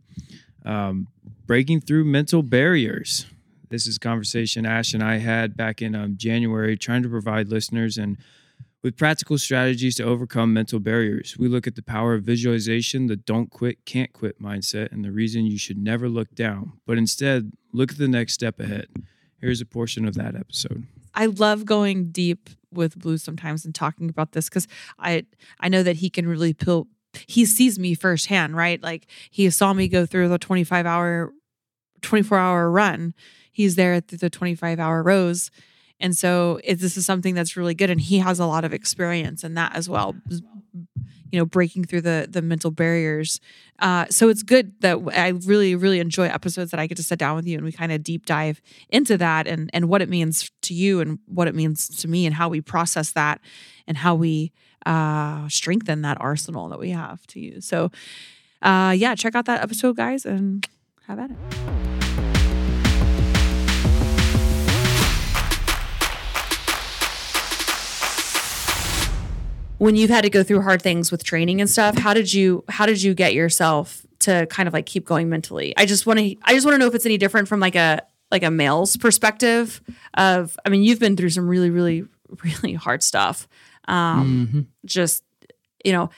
[0.64, 1.08] Um,
[1.46, 3.26] breaking through mental barriers.
[3.68, 7.48] This is a conversation Ash and I had back in um, January, trying to provide
[7.48, 8.16] listeners and
[8.82, 11.36] with practical strategies to overcome mental barriers.
[11.38, 15.12] We look at the power of visualization, the don't quit, can't quit mindset, and the
[15.12, 18.86] reason you should never look down, but instead look at the next step ahead.
[19.38, 20.86] Here's a portion of that episode.
[21.14, 24.66] I love going deep with Blue sometimes and talking about this because
[24.98, 25.26] I
[25.60, 26.86] I know that he can really peel
[27.26, 28.82] he sees me firsthand, right?
[28.82, 31.32] Like he saw me go through the 25 hour,
[32.02, 33.14] 24 hour run.
[33.50, 35.50] He's there at the 25 hour rows.
[36.00, 37.90] And so it, this is something that's really good.
[37.90, 42.02] And he has a lot of experience in that as well, you know, breaking through
[42.02, 43.40] the, the mental barriers.
[43.80, 47.18] Uh, so it's good that I really, really enjoy episodes that I get to sit
[47.18, 50.08] down with you and we kind of deep dive into that and, and what it
[50.08, 53.40] means to you and what it means to me and how we process that
[53.86, 54.52] and how we,
[54.88, 57.66] uh, strengthen that arsenal that we have to use.
[57.66, 57.90] So,
[58.62, 60.66] uh, yeah, check out that episode, guys, and
[61.06, 61.36] have at it.
[69.76, 72.64] When you've had to go through hard things with training and stuff, how did you
[72.68, 75.72] how did you get yourself to kind of like keep going mentally?
[75.76, 77.76] I just want to I just want to know if it's any different from like
[77.76, 79.80] a like a male's perspective
[80.14, 82.04] of I mean, you've been through some really really
[82.42, 83.46] really hard stuff.
[83.88, 84.60] Um, mm-hmm.
[84.84, 85.24] Just,
[85.84, 86.10] you know,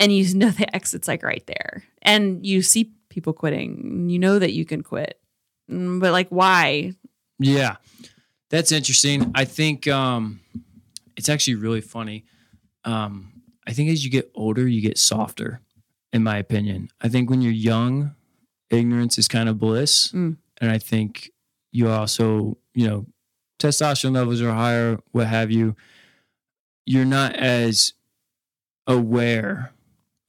[0.00, 1.84] and you know the exit's like right there.
[2.02, 4.08] And you see people quitting.
[4.08, 5.20] You know that you can quit.
[5.70, 6.92] Mm, but like, why?
[7.38, 7.76] Yeah.
[8.50, 9.32] That's interesting.
[9.34, 10.40] I think um,
[11.16, 12.24] it's actually really funny.
[12.84, 15.60] Um, I think as you get older, you get softer,
[16.12, 16.88] in my opinion.
[17.00, 18.14] I think when you're young,
[18.70, 20.12] ignorance is kind of bliss.
[20.12, 20.36] Mm.
[20.60, 21.30] And I think
[21.72, 23.06] you also, you know,
[23.58, 25.74] testosterone levels are higher, what have you
[26.86, 27.92] you're not as
[28.86, 29.72] aware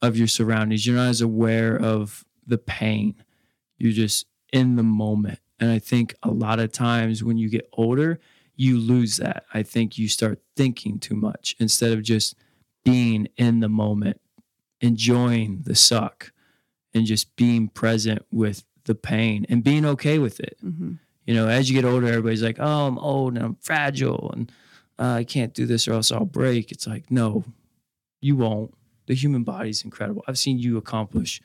[0.02, 0.86] of your surroundings.
[0.86, 3.14] You're not as aware of the pain.
[3.78, 5.38] You're just in the moment.
[5.60, 8.20] And I think a lot of times when you get older,
[8.56, 9.44] you lose that.
[9.54, 12.34] I think you start thinking too much instead of just
[12.84, 14.20] being in the moment,
[14.80, 16.32] enjoying the suck,
[16.94, 20.58] and just being present with the pain and being okay with it.
[20.64, 20.94] Mm-hmm.
[21.26, 24.50] You know, as you get older, everybody's like, oh, I'm old and I'm fragile and
[24.98, 26.72] uh, I can't do this or else I'll break.
[26.72, 27.44] It's like, no,
[28.20, 28.74] you won't.
[29.06, 30.24] The human body is incredible.
[30.28, 31.40] I've seen you accomplish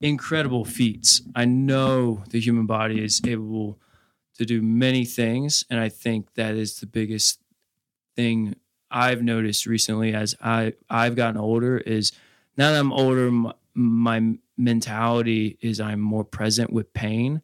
[0.00, 1.22] incredible feats.
[1.34, 3.78] I know the human body is able
[4.36, 5.64] to do many things.
[5.70, 7.40] And I think that is the biggest
[8.14, 8.56] thing
[8.90, 12.12] I've noticed recently as I I've gotten older is
[12.56, 17.42] now that I'm older, my, my mentality is I'm more present with pain,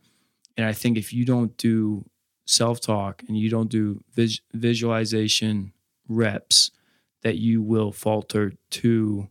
[0.56, 2.04] and I think if you don't do
[2.44, 5.72] self talk and you don't do vis- visualization
[6.08, 6.70] reps,
[7.22, 9.28] that you will falter to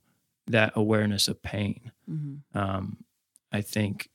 [0.48, 1.92] that awareness of pain.
[2.10, 2.58] Mm-hmm.
[2.58, 2.98] Um,
[3.52, 4.10] I think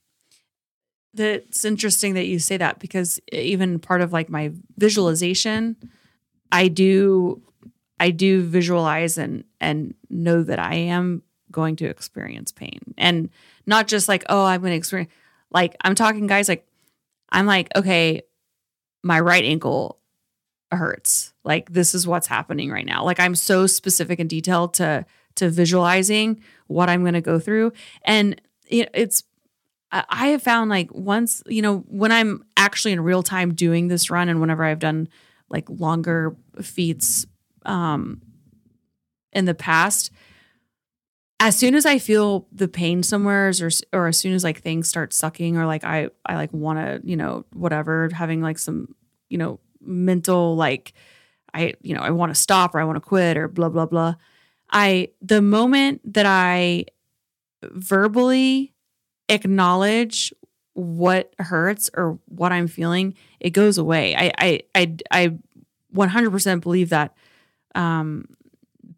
[1.14, 5.76] That's interesting that you say that because even part of like my visualization,
[6.50, 7.42] I do
[7.98, 12.80] I do visualize and and know that I am going to experience pain.
[12.98, 13.30] And
[13.66, 15.10] not just like, oh, I'm going to experience
[15.50, 16.66] like I'm talking guys like
[17.30, 18.22] I'm like, okay,
[19.06, 19.98] my right ankle
[20.72, 21.32] hurts.
[21.44, 23.04] Like this is what's happening right now.
[23.04, 27.72] Like I'm so specific and detailed to to visualizing what I'm going to go through
[28.04, 29.22] and it, it's
[29.92, 33.88] I I have found like once, you know, when I'm actually in real time doing
[33.88, 35.08] this run and whenever I've done
[35.48, 37.26] like longer feats
[37.64, 38.20] um
[39.32, 40.10] in the past,
[41.38, 44.88] as soon as I feel the pain somewhere or or as soon as like things
[44.88, 48.94] start sucking or like I I like want to, you know, whatever, having like some,
[49.28, 50.94] you know, mental like
[51.52, 53.86] I, you know, I want to stop or I want to quit or blah blah
[53.86, 54.14] blah.
[54.70, 56.86] I the moment that I
[57.62, 58.74] verbally
[59.28, 60.32] acknowledge
[60.74, 64.14] what hurts or what I'm feeling, it goes away.
[64.16, 65.38] I I I I
[65.94, 67.14] 100% believe that
[67.74, 68.26] um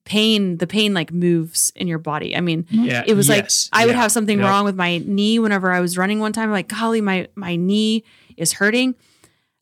[0.09, 2.35] pain the pain like moves in your body.
[2.35, 5.39] I mean, Yeah, it was yes, like I would have something wrong with my knee
[5.39, 8.05] whenever I was running one time like golly my my knee
[8.39, 8.95] is hurting.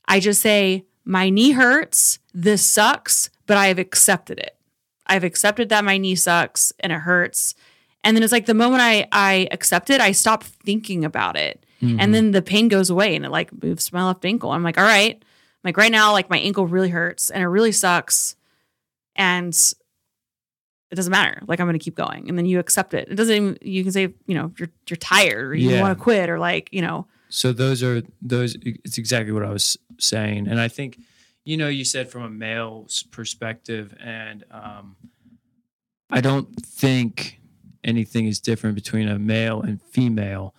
[0.06, 2.20] I just say my knee hurts.
[2.32, 4.56] This sucks, but I have accepted it.
[5.08, 7.56] I've accepted that my knee sucks and it hurts.
[8.04, 11.66] And then it's like the moment I I accept it, I stop thinking about it.
[11.82, 12.00] Mm-hmm.
[12.00, 14.52] And then the pain goes away and it like moves to my left ankle.
[14.52, 15.20] I'm like, all right.
[15.64, 18.36] Like right now, like my ankle really hurts and it really sucks.
[19.16, 19.52] And
[20.90, 21.40] it doesn't matter.
[21.46, 22.28] Like I'm gonna keep going.
[22.28, 23.08] And then you accept it.
[23.10, 25.80] It doesn't even you can say, you know, you're you're tired or you Yeah.
[25.82, 28.56] want to quit or like, you know, So those are those.
[28.62, 30.98] It's exactly what I was saying, and I think,
[31.44, 34.96] you know, you said from a male's perspective, and um,
[36.10, 37.40] I don't think
[37.82, 40.54] anything is different between a male and female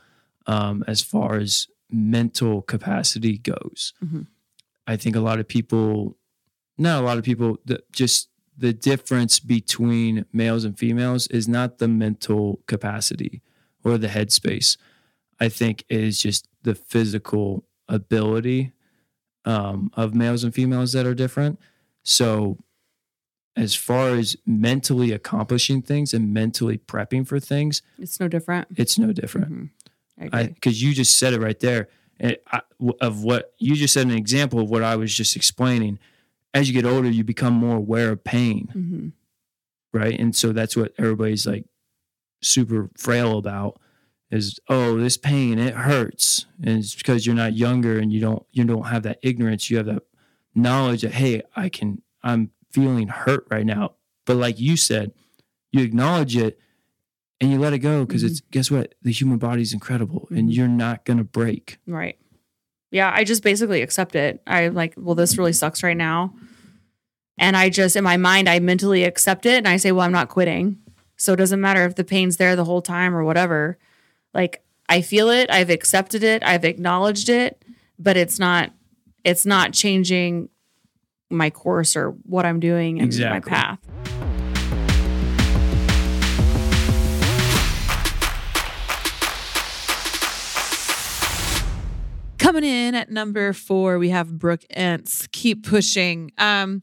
[0.45, 3.93] um, as far as mental capacity goes.
[4.03, 4.28] Mhm.
[4.86, 6.17] I think a lot of people,
[6.78, 11.78] not a lot of people, that just the difference between males and females is not
[11.78, 13.41] the mental capacity
[13.84, 14.78] or the headspace.
[15.39, 18.74] I think is just the physical ability
[19.45, 21.60] um, of males and females that are different.
[22.03, 22.58] So,
[23.55, 28.68] as far as mentally accomplishing things and mentally prepping for things, it's no different.
[28.76, 29.72] it's no different.
[30.20, 31.88] Because you just said it right there
[32.22, 32.62] I,
[33.01, 35.99] of what you just said, an example of what I was just explaining.
[36.58, 39.12] As you get older, you become more aware of pain Mhm.
[39.93, 40.20] right?
[40.20, 41.66] And so that's what everybody's like
[42.41, 43.80] super frail about
[44.32, 48.43] is oh this pain it hurts and it's because you're not younger and you don't
[48.51, 50.03] you don't have that ignorance you have that
[50.53, 53.93] knowledge that hey I can I'm feeling hurt right now
[54.26, 55.14] but like you said
[55.72, 56.60] you acknowledge it
[57.39, 60.55] and you let it go because it's guess what the human body's incredible and Mhm.
[60.55, 62.18] you're not gonna break Right.
[62.91, 64.41] Yeah, I just basically accept it.
[64.47, 66.34] I like, well, this really sucks right now.
[67.38, 70.11] And I just, in my mind, I mentally accept it and I say, well, I'm
[70.11, 70.79] not quitting.
[71.17, 73.77] So it doesn't matter if the pain's there the whole time or whatever.
[74.33, 77.63] Like, I feel it, I've accepted it, I've acknowledged it,
[77.99, 78.71] but it's not,
[79.23, 80.49] it's not changing
[81.29, 83.51] my course or what I'm doing and Exactly.
[83.51, 83.79] my path.
[92.38, 95.27] Coming in at number four, we have Brooke Ence.
[95.31, 96.31] Keep pushing.
[96.38, 96.81] Um,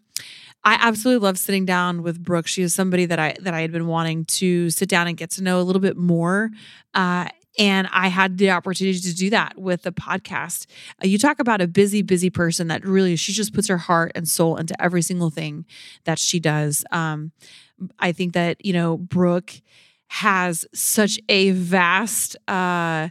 [0.64, 2.46] I absolutely love sitting down with Brooke.
[2.46, 5.30] She is somebody that I that I had been wanting to sit down and get
[5.32, 6.50] to know a little bit more.
[6.94, 10.66] Uh, and I had the opportunity to do that with the podcast.
[11.02, 14.12] Uh, you talk about a busy, busy person that really she just puts her heart
[14.14, 15.64] and soul into every single thing
[16.04, 16.84] that she does.
[16.90, 17.32] Um,
[17.98, 19.60] I think that you know Brooke
[20.08, 23.08] has such a vast uh,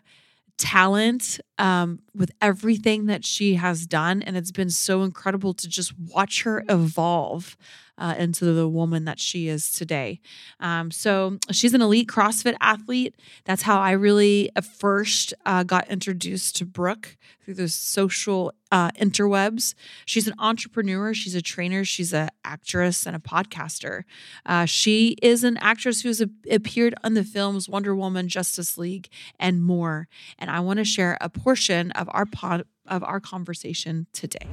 [0.58, 4.22] talent um, with everything that she has done.
[4.22, 7.58] And it's been so incredible to just watch her evolve
[7.98, 10.20] uh, into the woman that she is today.
[10.60, 13.16] Um, so she's an elite CrossFit athlete.
[13.46, 19.76] That's how I really first uh, got introduced to Brooke through those social uh, interwebs.
[20.06, 24.04] She's an entrepreneur, she's a trainer, she's an actress, and a podcaster.
[24.46, 28.78] Uh, she is an actress who has a- appeared on the films Wonder Woman, Justice
[28.78, 30.08] League, and more.
[30.40, 34.48] And I want to share a portion of our pod, of our conversation today.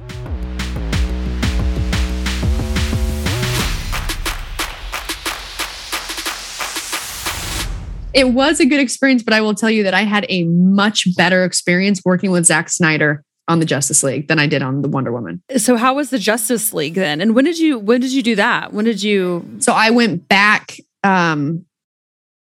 [8.13, 11.07] It was a good experience, but I will tell you that I had a much
[11.15, 14.87] better experience working with Zack Snyder on the Justice League than I did on the
[14.89, 15.41] Wonder Woman.
[15.57, 17.19] So how was the Justice League then?
[17.21, 18.71] And when did you when did you do that?
[18.73, 21.65] When did you So I went back um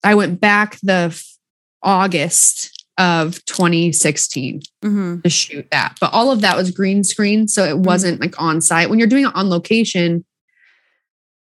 [0.03, 1.24] I went back the f-
[1.84, 5.22] August of 2016 Mhm.
[5.24, 5.97] to shoot that.
[6.01, 8.89] But all of that was green screen, so it wasn't like on site.
[8.89, 10.26] When you're doing it on location,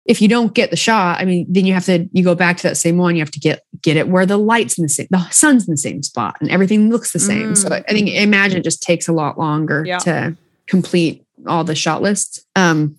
[0.05, 2.57] if you don't get the shot, I mean, then you have to you go back
[2.57, 3.15] to that same one.
[3.15, 5.71] You have to get get it where the lights in the same, the sun's in
[5.71, 7.55] the same spot, and everything looks the same.
[7.55, 7.83] So Mm.
[7.87, 9.99] I think imagine it just takes a lot longer Yeah.
[9.99, 10.35] to
[10.67, 12.43] complete all the shot lists.
[12.55, 12.97] Um,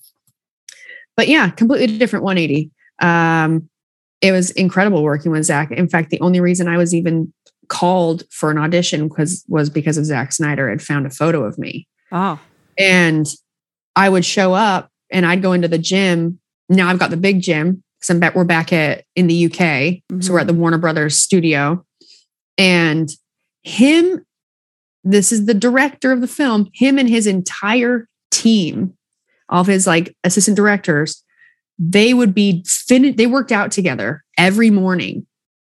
[1.16, 2.70] but yeah, completely different 180.
[3.00, 3.68] Um,
[4.20, 5.70] it was incredible working with Zack.
[5.70, 7.32] In fact, the only reason I was even
[7.68, 11.59] called for an audition was was because of Zack Snyder had found a photo of
[11.59, 11.86] me.
[12.12, 12.38] Oh.
[12.78, 13.26] And
[13.96, 16.40] I would show up and I'd go into the gym.
[16.69, 20.03] Now I've got the big gym because I'm back, we're back at in the UK.
[20.23, 20.47] So we're at mm-hmm.
[20.49, 21.85] the Warner Brothers studio.
[22.59, 23.11] And
[23.62, 24.25] him,
[25.03, 28.95] this is the director of the film, him and his entire team,
[29.49, 31.23] all of his like assistant directors,
[31.79, 35.27] they would be fin- they worked out together every morning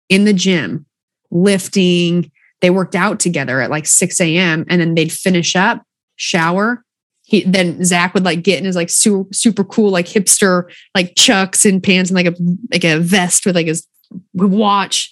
[0.10, 0.86] in the gym,
[1.32, 2.32] lifting.
[2.62, 4.66] They worked out together at like 6 a.m.
[4.70, 5.84] and then they'd finish up,
[6.16, 6.84] shower.
[7.30, 10.64] He then Zack would like get in his like super, super cool, like hipster,
[10.96, 12.36] like chucks and pants and like a
[12.72, 13.86] like a vest with like his
[14.34, 15.12] watch.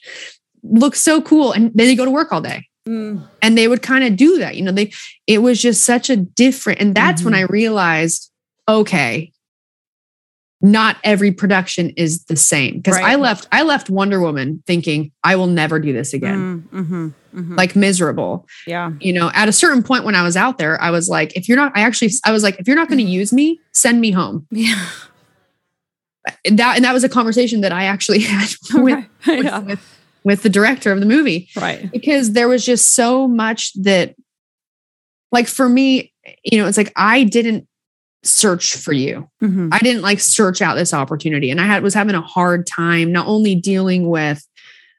[0.63, 1.51] Looks so cool.
[1.51, 3.27] And then they go to work all day Mm.
[3.41, 4.93] and they would kind of do that you know they
[5.25, 8.29] it was just such a different and that's when i realized
[8.69, 9.31] okay
[10.61, 15.35] not every production is the same because i left i left wonder woman thinking i
[15.35, 17.57] will never do this again Mm, mhm, mhm.
[17.57, 18.91] like miserable yeah.
[18.99, 21.47] you know at a certain point when i was out there i was like if
[21.49, 23.99] you're not i actually i was like if you're not going to use me send
[24.01, 24.87] me home Yeah.
[26.43, 29.37] and that and that was a conversation that i actually had with, Okay.
[29.37, 29.59] with, Yeah.
[29.59, 29.79] with
[30.23, 31.91] with the director of the movie Right.
[31.91, 34.15] because there was just so much that
[35.31, 36.13] like for me
[36.43, 37.67] you know it's like i didn't
[38.23, 39.69] search for you Mhm.
[39.71, 43.11] i didn't like search out this opportunity and i had was having a hard time
[43.11, 44.43] not only dealing with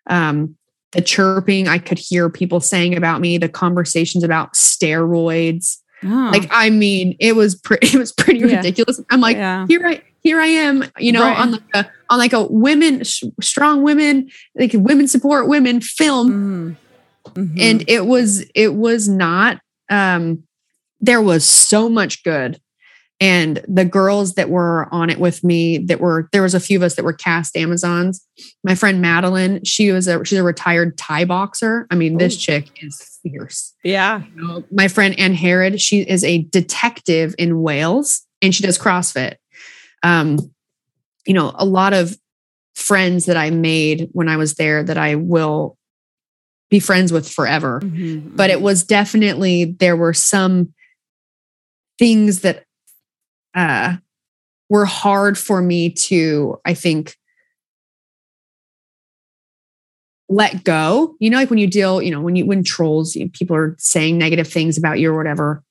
[0.09, 0.57] um
[0.97, 6.29] the chirping i could hear people saying about me the conversations about steroids Oh.
[6.33, 8.57] like i mean it was pretty it was pretty Yeah.
[8.57, 9.67] ridiculous i'm like yeah.
[9.69, 11.39] here I here I am, you know, Right.
[11.39, 14.29] on like a on like a women sh- strong women
[14.59, 16.77] like women support women film,
[17.33, 17.35] Mhm.
[17.35, 17.61] Mhm.
[17.61, 19.61] and it was it was not.
[19.89, 20.43] um
[21.01, 22.59] There was so much good,
[23.19, 26.79] and the girls that were on it with me that were there was a few
[26.79, 28.27] of us that were cast Amazons.
[28.63, 31.87] My friend Madeline, she was a she's a retired Thai boxer.
[31.91, 33.75] I mean, this chick is fierce.
[33.83, 34.23] yeah.
[34.35, 38.79] You know, my friend Anne Harrod, she is a detective in Wales and she does
[38.79, 39.37] CrossFit.
[40.03, 40.39] Um,
[41.27, 42.17] you know, a lot of
[42.75, 45.79] friends that I made when I was there that I will
[46.69, 47.81] be friends with forever.
[47.83, 48.37] Mhm.
[48.37, 50.75] But it was definitely there were some
[51.99, 52.65] things that
[53.57, 53.97] uh
[54.69, 57.17] were hard for me to, I think,
[60.29, 61.15] let go.
[61.21, 63.57] You know, like when you deal, you know, when you when trolls, you know, people
[63.57, 65.63] are saying negative things about you or whatever,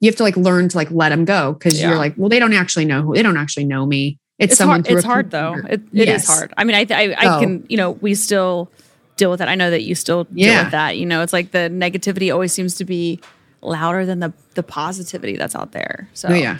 [0.00, 1.88] you have to like learn to like let them go because Yeah.
[1.88, 4.18] you're like, well, they don't actually know who they don't actually know me.
[4.38, 4.96] It's, it's someone hard.
[4.98, 5.54] It's hard though.
[5.68, 6.26] It, it is Yes.
[6.26, 6.54] hard.
[6.56, 8.70] I mean, I, I, I So- can, you know, we still
[9.16, 9.46] deal with it.
[9.48, 10.62] I know that you still deal Yeah.
[10.64, 10.96] with that.
[10.98, 13.20] You know, it's like the negativity always seems to be
[13.62, 16.08] louder than the the positivity that's out there.
[16.14, 16.58] So Oh, yeah.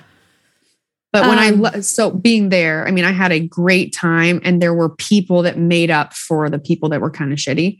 [1.15, 4.41] But when I Um, le- so being there, I mean, I had a great time,
[4.43, 7.79] and there were people that made up for the people that were kind of shitty.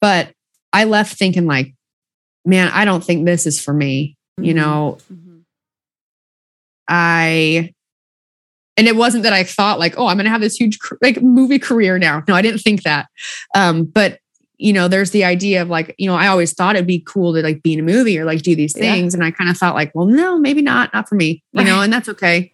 [0.00, 0.32] But
[0.72, 1.74] I left thinking like,
[2.46, 4.16] man, I don't think this is for me.
[4.40, 4.56] You Mhm.
[4.56, 5.40] know, Mhm.
[6.88, 7.72] I
[8.78, 11.20] and it wasn't that I thought like, oh, I'm going to have this huge like
[11.20, 12.22] movie career now.
[12.28, 13.08] No, I didn't think that.
[13.56, 14.20] Um, but
[14.58, 17.32] you know, there's the idea of like, you know, I always thought it'd be cool
[17.34, 18.82] to like be in a movie or like do these Yeah.
[18.94, 21.64] things, and I kind of thought like, well, no, maybe not, not for me, you
[21.64, 22.52] know, and that's okay.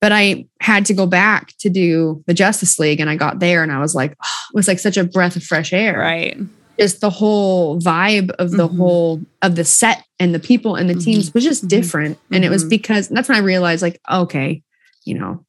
[0.00, 3.62] But I had to go back to do the Justice League, and I got there,
[3.62, 6.36] and I was like, oh, it was like such a breath of fresh air right.
[6.78, 8.76] just the whole vibe of the Mhm.
[8.76, 11.68] whole of the set and the people and the teams was just Mhm.
[11.68, 12.70] different and it was Mhm.
[12.70, 14.60] because that's when i realized like okay
[15.04, 15.44] you know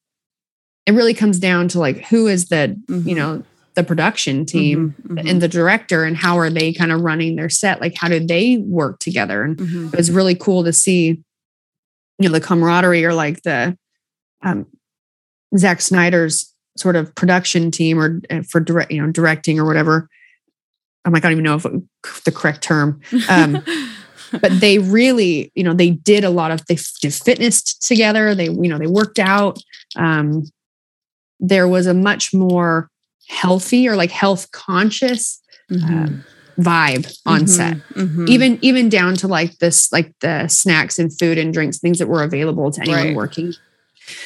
[0.85, 3.41] it really comes down to like who is the you know
[3.75, 5.17] the production team Mhm.
[5.17, 5.29] Mhm.
[5.29, 8.19] and the director and how are they kind of running their set like how do
[8.25, 9.93] they work together and Mhm.
[9.93, 11.21] it was really cool to see
[12.19, 13.77] you know the camaraderie or like the
[14.43, 14.65] um
[15.57, 20.09] Zack Snyder's sort of production team or uh, for direct you know directing or whatever
[21.05, 21.73] I'm like I don't even know if it,
[22.25, 22.99] the correct term
[23.29, 23.61] um
[24.41, 28.33] but they really you know they did a lot of they f- did fitness together
[28.35, 29.59] they you know they worked out
[29.97, 30.43] um
[31.39, 32.89] there was a much more
[33.27, 35.41] healthy or like health conscious
[35.71, 36.23] um,
[36.59, 37.49] vibe on Mhm.
[37.49, 37.77] set.
[37.95, 38.29] Mhm.
[38.29, 42.07] Even even down to like this like the snacks and food and drinks, things that
[42.07, 43.15] were available to anyone Right.
[43.15, 43.53] working.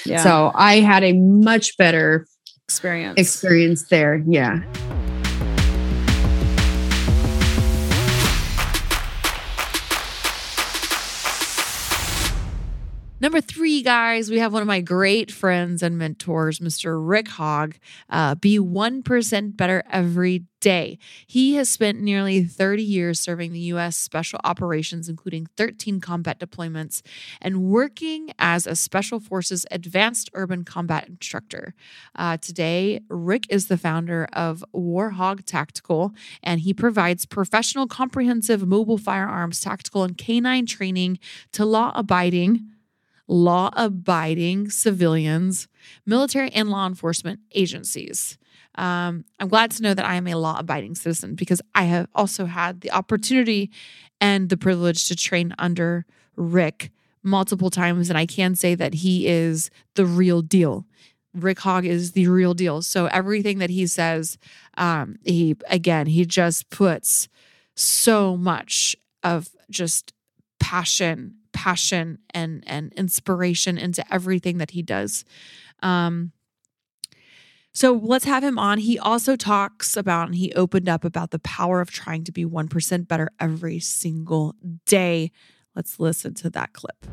[0.06, 0.22] yeah.
[0.24, 2.26] So I had a much better
[2.68, 3.16] experience.
[3.18, 4.22] experience there.
[4.28, 4.60] Yeah.
[13.22, 16.98] Number three, guys, we have one of my great friends and mentors, Mr.
[16.98, 17.76] Rick Hogg.
[18.10, 20.98] Uh, be 1% better every day.
[21.28, 23.98] He has spent nearly 30 years serving the U.S.
[23.98, 27.02] Special Operations, including 13 combat deployments,
[27.42, 31.74] and working as a Special Forces Advanced Urban Combat Instructor.
[32.16, 38.98] Uh, today, Rick is the founder of Warhog Tactical, and he provides professional, comprehensive mobile
[38.98, 41.20] firearms, tactical, and canine training
[41.52, 42.66] to law abiding
[43.30, 45.68] law abiding civilians,
[46.06, 48.38] military, and law enforcement agencies.
[48.76, 52.08] Um, I'm glad to know that I am a law abiding citizen because I have
[52.16, 53.72] also had the opportunity
[54.20, 56.92] and the privilege to train under Rick
[57.24, 58.10] multiple times.
[58.10, 60.86] And I can say that he is the real deal.
[61.34, 62.82] Rick Hogg is the real deal.
[62.82, 64.38] So everything that he says,
[64.78, 67.28] um, he again, he just puts
[67.76, 70.14] so much of just
[70.60, 75.26] passion passion and and inspiration into everything that he does.
[75.82, 76.32] Um
[77.72, 78.80] so let's have him on.
[78.80, 82.44] He also talks about and he opened up about the power of trying to be
[82.44, 84.56] 1% better every single
[84.86, 85.32] day.
[85.76, 87.06] Let's listen to that clip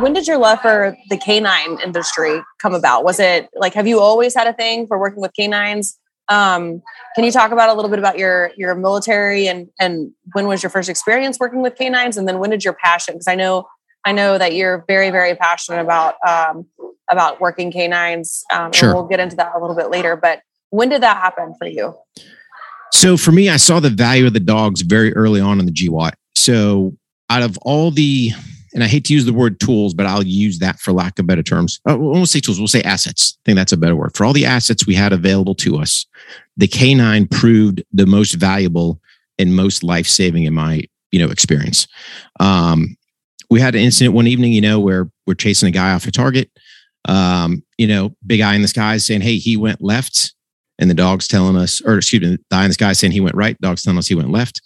[0.00, 3.04] when did your love for the canine industry come about?
[3.04, 5.98] Was it like have you always had a thing for working with canines?
[6.28, 6.82] Um,
[7.14, 10.62] can you talk about a little bit about your your military and and when was
[10.62, 13.14] your first experience working with canines, and then when did your passion?
[13.14, 13.66] Because I know
[14.04, 16.66] I know that you're very very passionate about um,
[17.10, 18.44] about working canines.
[18.52, 18.90] Um, Sure.
[18.90, 20.16] And we'll get into that a little bit later.
[20.16, 20.40] But
[20.70, 21.96] when did that happen for you?
[22.92, 25.72] So for me, I saw the value of the dogs very early on in the
[25.72, 26.14] GWOT.
[26.34, 26.96] So
[27.28, 28.30] out of all the,
[28.76, 31.26] and I hate to use the word tools, but I'll use that for lack of
[31.26, 31.80] better terms.
[31.88, 33.38] Uh, we won't say tools, we'll say assets.
[33.38, 34.14] I think that's a better word.
[34.14, 36.04] For all the assets we had available to us,
[36.58, 39.00] the K9 proved the most valuable
[39.38, 41.88] and most life saving in my you know experience.
[42.38, 42.98] Um,
[43.48, 46.10] we had an incident one evening, you know, where we're chasing a guy off a
[46.10, 46.50] target.
[47.08, 50.34] Um, you know, big eye in the sky saying, "Hey, he went left,"
[50.78, 53.20] and the dog's telling us, or excuse me, the eye in the sky saying he
[53.20, 53.58] went right.
[53.62, 54.60] Dog's telling us he went left,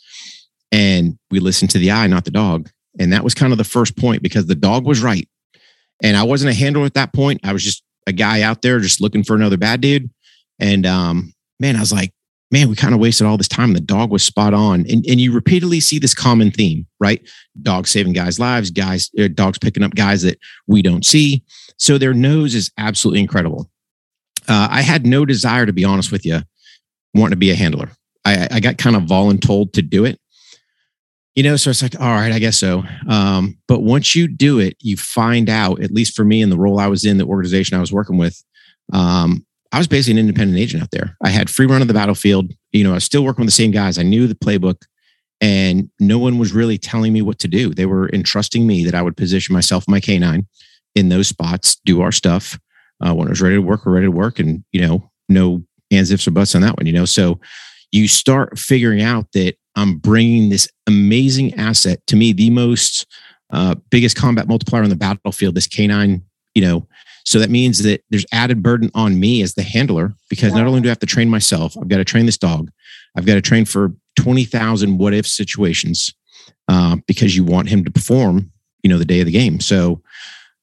[0.72, 2.70] and we listened to the eye, not the dog.
[3.00, 5.28] And that was kind of the first point because the dog was right,
[6.02, 7.40] and I wasn't a handler at that point.
[7.42, 10.10] I was just a guy out there just looking for another bad dude.
[10.58, 12.12] And um, man, I was like,
[12.50, 13.72] man, we kind of wasted all this time.
[13.72, 14.80] The dog was spot on.
[14.80, 17.26] And, and you repeatedly see this common theme, right?
[17.62, 21.44] Dogs saving guys' lives, guys, uh, dogs picking up guys that we don't see.
[21.78, 23.70] So their nose is absolutely incredible.
[24.48, 26.40] Uh, I had no desire, to be honest with you,
[27.14, 27.90] wanting to be a handler.
[28.24, 30.19] I, I got kind of voluntold to do it.
[31.36, 32.82] You know, so it's like, all right, I guess so.
[33.08, 36.58] Um, but once you do it, you find out, at least for me in the
[36.58, 38.42] role I was in, the organization I was working with,
[38.92, 41.16] um, I was basically an independent agent out there.
[41.22, 42.52] I had free run of the battlefield.
[42.72, 43.98] You know, I was still working with the same guys.
[43.98, 44.82] I knew the playbook
[45.40, 47.72] and no one was really telling me what to do.
[47.72, 50.46] They were entrusting me that I would position myself, my canine
[50.94, 52.58] in those spots, do our stuff.
[53.04, 54.38] Uh, when I was ready to work, we're ready to work.
[54.38, 57.06] And, you know, no ands, ifs, or buts on that one, you know?
[57.06, 57.40] So
[57.92, 63.06] you start figuring out that I'm bringing this amazing asset to me, the most
[63.50, 66.22] uh, biggest combat multiplier on the battlefield, this canine,
[66.54, 66.86] you know,
[67.24, 70.80] so that means that there's added burden on me as the handler because not only
[70.80, 72.70] do I have to train myself, I've got to train this dog.
[73.16, 76.14] I've got to train for 20,000 what if situations
[76.68, 78.50] uh, because you want him to perform,
[78.82, 79.60] you know, the day of the game.
[79.60, 80.02] So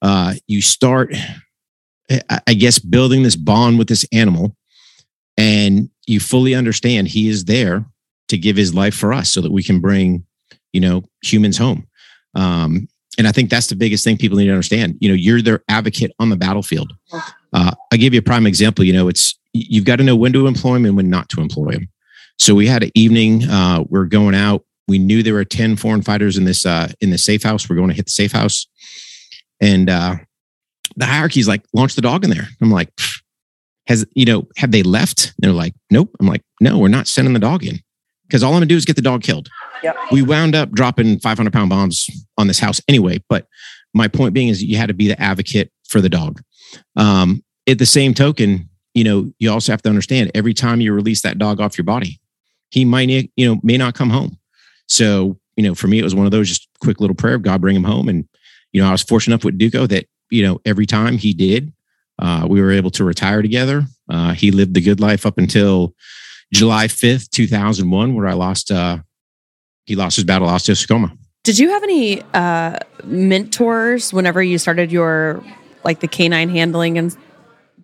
[0.01, 1.13] uh, you start,
[2.29, 4.55] I- I guess, building this bond with this animal
[5.37, 7.85] and you fully understand he is there
[8.29, 10.25] to give his life for us so that we can bring,
[10.73, 11.87] you know, humans home.
[12.33, 14.97] Um, and I think that's the biggest thing people need to understand.
[14.99, 16.93] You know, you're their advocate on the battlefield.
[17.53, 18.85] Uh, I give you a prime example.
[18.85, 21.41] You know, it's you've got to know when to employ him and when not to
[21.41, 21.89] employ him.
[22.37, 23.49] So we had an evening.
[23.49, 24.63] Uh, we're going out.
[24.87, 27.67] We knew there were ten foreign fighters in this uh, in the safe house.
[27.67, 28.67] We're going to hit the safe house,
[29.59, 30.17] and uh,
[30.95, 32.47] the hierarchy's like launch the dog in there.
[32.61, 33.16] I'm like, "Pfft,
[33.87, 35.33] has you know have they left?
[35.39, 36.15] They're like, nope.
[36.19, 37.79] I'm like, no, we're not sending the dog in
[38.27, 39.49] because all I'm gonna do is get the dog killed
[39.83, 39.95] Yep.
[40.11, 43.19] we wound up dropping 500 pound bombs on this house anyway.
[43.29, 43.47] But
[43.93, 46.41] my point being is you had to be the advocate for the dog.
[46.95, 50.93] Um, at the same token, you know, you also have to understand every time you
[50.93, 52.19] release that dog off your body,
[52.71, 54.39] he might, you know, may not come home.
[54.87, 57.41] So you know, for me, it was one of those just quick little prayer, of
[57.41, 58.07] God bring him home.
[58.07, 58.27] And,
[58.71, 61.73] you know, I was fortunate enough with Duco that, you know, every time he did,
[62.19, 63.85] uh, we were able to retire together.
[64.09, 65.93] Uh, he lived the good life up until
[66.53, 68.99] July 5th, 2001, where I lost, uh,
[69.85, 71.17] he lost his battle osteosarcoma.
[71.43, 75.43] Did you have any uh, mentors whenever you started your
[75.83, 77.15] like the canine handling and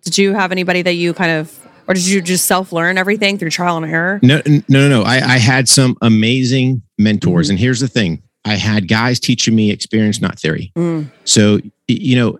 [0.04, 3.38] did you have anybody that you kind of or did you just self learn everything
[3.38, 4.20] through trial and error?
[4.22, 5.02] No, no, no, no.
[5.02, 7.52] I, I had some amazing mentors, mm-hmm.
[7.52, 10.72] and here's the thing: I had guys teaching me experience, not theory.
[10.76, 11.10] Mm.
[11.24, 12.38] So you know,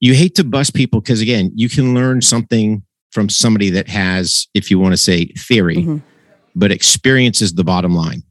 [0.00, 2.82] you hate to bust people because again, you can learn something
[3.12, 5.98] from somebody that has, if you want to say theory, mm-hmm.
[6.54, 8.22] but experience is the bottom line.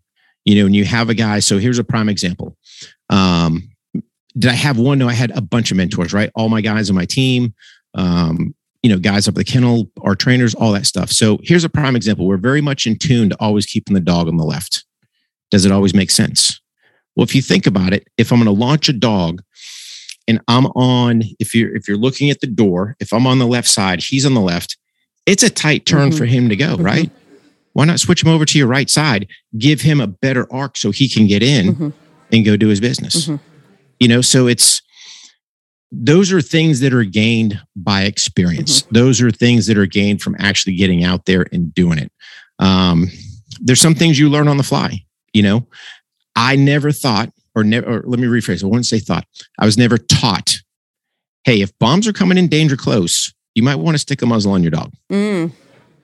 [0.45, 1.39] You know, when you have a guy.
[1.39, 2.57] So here's a prime example.
[3.09, 3.69] Um,
[4.37, 4.97] did I have one?
[4.97, 6.13] No, I had a bunch of mentors.
[6.13, 7.53] Right, all my guys on my team.
[7.93, 11.11] Um, you know, guys up at the kennel, our trainers, all that stuff.
[11.11, 12.25] So here's a prime example.
[12.25, 14.85] We're very much in tune to always keeping the dog on the left.
[15.51, 16.61] Does it always make sense?
[17.15, 19.41] Well, if you think about it, if I'm going to launch a dog
[20.29, 23.47] and I'm on, if you're if you're looking at the door, if I'm on the
[23.47, 24.77] left side, he's on the left,
[25.25, 26.17] it's a tight turn mm-hmm.
[26.17, 26.83] for him to go, mm-hmm.
[26.83, 27.11] right?
[27.73, 29.27] Why not switch him over to your right side,
[29.57, 31.89] give him a better arc so he can get in mm-hmm.
[32.31, 33.25] and go do his business.
[33.25, 33.43] Mm-hmm.
[33.99, 34.81] You know, so it's
[35.91, 38.83] those are things that are gained by experience.
[38.83, 38.95] Mm-hmm.
[38.95, 42.11] Those are things that are gained from actually getting out there and doing it.
[42.59, 43.07] Um,
[43.59, 45.03] there's some things you learn on the fly.
[45.33, 45.67] You know,
[46.35, 48.63] I never thought, or never, or let me rephrase.
[48.63, 49.25] I wouldn't say thought.
[49.59, 50.57] I was never taught.
[51.43, 54.51] Hey, if bombs are coming in danger close, you might want to stick a muzzle
[54.51, 54.91] on your dog.
[55.11, 55.51] Mm.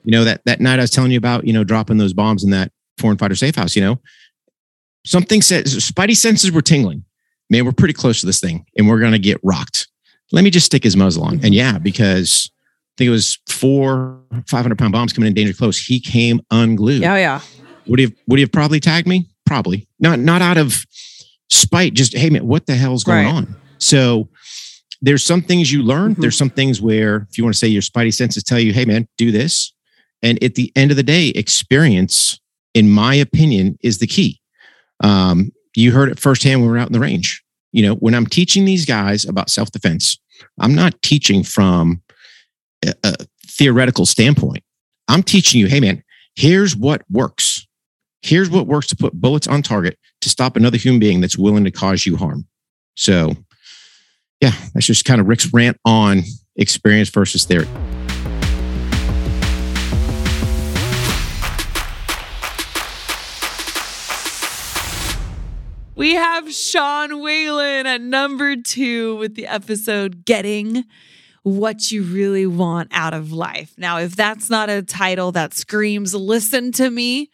[0.04, 2.44] You know that that night I was telling you about, you know, dropping those bombs
[2.44, 3.76] in that foreign fighter safe house.
[3.76, 4.00] You know,
[5.04, 7.04] something says Spidey senses were tingling
[7.50, 9.88] man, we're pretty close to this thing and we're going to get rocked.
[10.32, 11.40] Let me just stick his muzzle on.
[11.44, 15.78] And yeah, because I think it was four, 500 pound bombs coming in danger close.
[15.78, 17.02] He came unglued.
[17.02, 17.16] Yeah.
[17.16, 17.40] Yeah.
[17.86, 19.28] Would he have, would he have probably tagged me?
[19.44, 20.84] Probably not, not out of
[21.50, 21.94] spite.
[21.94, 23.34] Just, Hey man, what the hell's going right.
[23.34, 23.56] on?
[23.78, 24.28] So
[25.02, 26.12] there's some things you learn.
[26.12, 26.22] Mm-hmm.
[26.22, 28.84] There's some things where if you want to say your spidey senses tell you, Hey
[28.84, 29.72] man, do this.
[30.22, 32.40] And at the end of the day, experience,
[32.74, 34.40] in my opinion, is the key.
[35.02, 37.42] Um, you heard it firsthand when we were out in the range.
[37.72, 40.18] You know, when I'm teaching these guys about self defense,
[40.58, 42.02] I'm not teaching from
[42.84, 43.14] a, a
[43.46, 44.64] theoretical standpoint.
[45.08, 46.02] I'm teaching you, hey, man,
[46.34, 47.66] here's what works.
[48.22, 51.62] Here's what works to put bullets on target to stop another human being that's willing
[51.62, 52.48] to cause you harm.
[52.96, 53.36] So,
[54.40, 56.22] yeah, that's just kind of Rick's rant on
[56.56, 57.68] experience versus theory.
[65.94, 70.86] We have Sean Whalen at number two with the episode Getting
[71.44, 73.74] What You Really Want Out of Life.
[73.78, 77.30] Now, if that's not a title that screams, listen to me,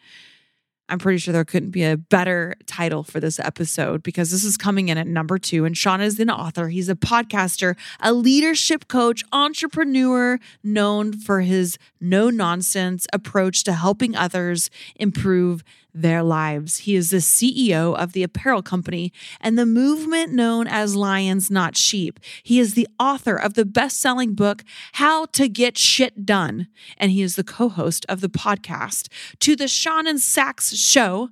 [0.93, 4.57] I'm pretty sure there couldn't be a better title for this episode because this is
[4.57, 5.65] coming in at number two.
[5.65, 11.79] And Sean is an author, he's a podcaster, a leadership coach, entrepreneur known for his
[11.99, 15.63] no nonsense approach to helping others improve
[15.93, 16.79] their lives.
[16.79, 21.77] He is the CEO of the apparel company and the movement known as Lions Not
[21.77, 22.19] Sheep.
[22.41, 24.63] He is the author of the best selling book,
[24.93, 26.67] How to Get Shit Done.
[26.97, 29.07] And he is the co host of the podcast,
[29.39, 31.29] To the Sean and Sax Show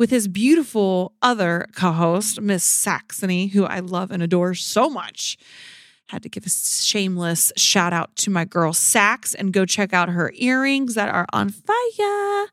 [0.00, 5.36] with his beautiful other co host, Miss Saxony, who I love and adore so much.
[6.08, 10.08] Had to give a shameless shout out to my girl Sax and go check out
[10.08, 12.48] her earrings that are on fire.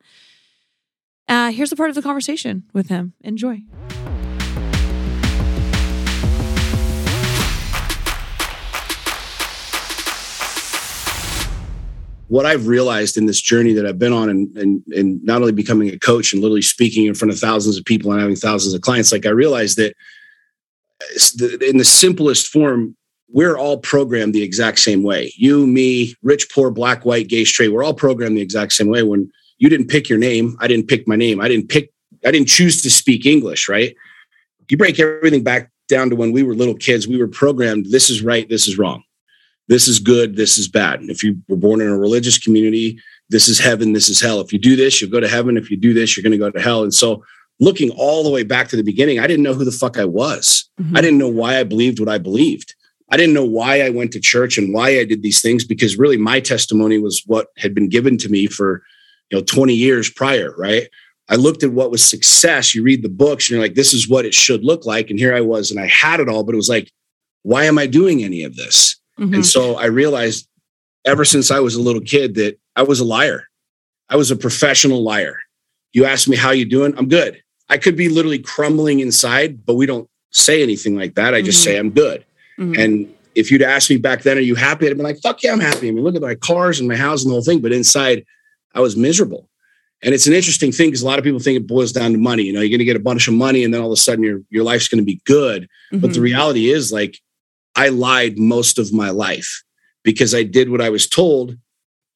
[1.27, 3.13] Uh, here's a part of the conversation with him.
[3.21, 3.61] Enjoy.
[12.29, 15.53] What I've realized in this journey that I've been on, and, and, and not only
[15.53, 18.73] becoming a coach and literally speaking in front of thousands of people and having thousands
[18.73, 19.95] of clients, like I realized that
[21.61, 22.95] in the simplest form,
[23.29, 25.33] we're all programmed the exact same way.
[25.37, 29.03] You, me, rich, poor, black, white, gay, straight, we're all programmed the exact same way.
[29.03, 30.57] When you didn't pick your name.
[30.59, 31.41] I didn't pick my name.
[31.41, 31.91] I didn't pick,
[32.25, 33.95] I didn't choose to speak English, right?
[34.69, 38.09] You break everything back down to when we were little kids, we were programmed this
[38.09, 39.03] is right, this is wrong.
[39.69, 41.01] This is good, this is bad.
[41.03, 44.39] If you were born in a religious community, this is heaven, this is hell.
[44.39, 45.57] If you do this, you'll go to heaven.
[45.57, 46.83] If you do this, you're going to go to hell.
[46.83, 47.23] And so,
[47.59, 50.05] looking all the way back to the beginning, I didn't know who the fuck I
[50.05, 50.69] was.
[50.79, 50.95] Mm-hmm.
[50.95, 52.75] I didn't know why I believed what I believed.
[53.09, 55.97] I didn't know why I went to church and why I did these things because
[55.97, 58.83] really my testimony was what had been given to me for
[59.29, 60.87] you know 20 years prior right
[61.29, 64.09] i looked at what was success you read the books and you're like this is
[64.09, 66.53] what it should look like and here i was and i had it all but
[66.53, 66.91] it was like
[67.43, 69.33] why am i doing any of this mm-hmm.
[69.33, 70.47] and so i realized
[71.05, 73.47] ever since i was a little kid that i was a liar
[74.09, 75.37] i was a professional liar
[75.93, 79.75] you ask me how you doing i'm good I could be literally crumbling inside, but
[79.75, 81.33] we don't say anything like that.
[81.33, 81.63] I just Mhm.
[81.63, 82.23] say I'm good.
[82.59, 82.77] Mhm.
[82.77, 84.87] And if you'd asked me back then, are you happy?
[84.87, 85.87] I'd be like, fuck yeah, I'm happy.
[85.87, 87.59] I mean, look at my cars and my house and the whole thing.
[87.59, 88.25] But inside,
[88.73, 89.49] I was miserable.
[90.03, 92.17] And it's an interesting thing because a lot of people think it boils down to
[92.19, 92.43] money.
[92.43, 93.97] You know, you're going to get a bunch of money and then all of a
[93.97, 95.67] sudden your, your life's going to be good.
[95.91, 96.21] But the Mhm.
[96.23, 97.19] reality is, like,
[97.75, 99.63] I lied most of my life
[100.03, 101.57] because I did what I was told.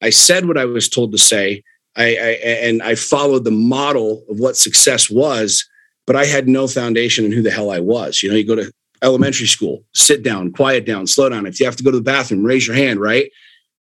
[0.00, 1.62] I said what I was told to say.
[1.96, 2.30] I, I
[2.68, 5.64] and I followed the model of what success was,
[6.06, 8.22] but I had no foundation in who the hell I was.
[8.22, 8.72] You know, you go to
[9.02, 11.46] elementary school, sit down, quiet down, slow down.
[11.46, 13.30] If you have to go to the bathroom, raise your hand, right?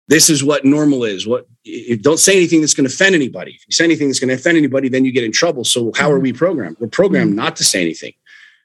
[0.07, 1.25] This is what normal is.
[1.25, 1.47] What
[2.01, 3.51] don't say anything that's going to offend anybody.
[3.51, 5.63] If you say anything that's going to offend anybody, then you get in trouble.
[5.63, 6.23] So how are mm-hmm.
[6.23, 6.77] we programmed?
[6.79, 7.37] We're programmed mm-hmm.
[7.37, 8.13] not to say anything,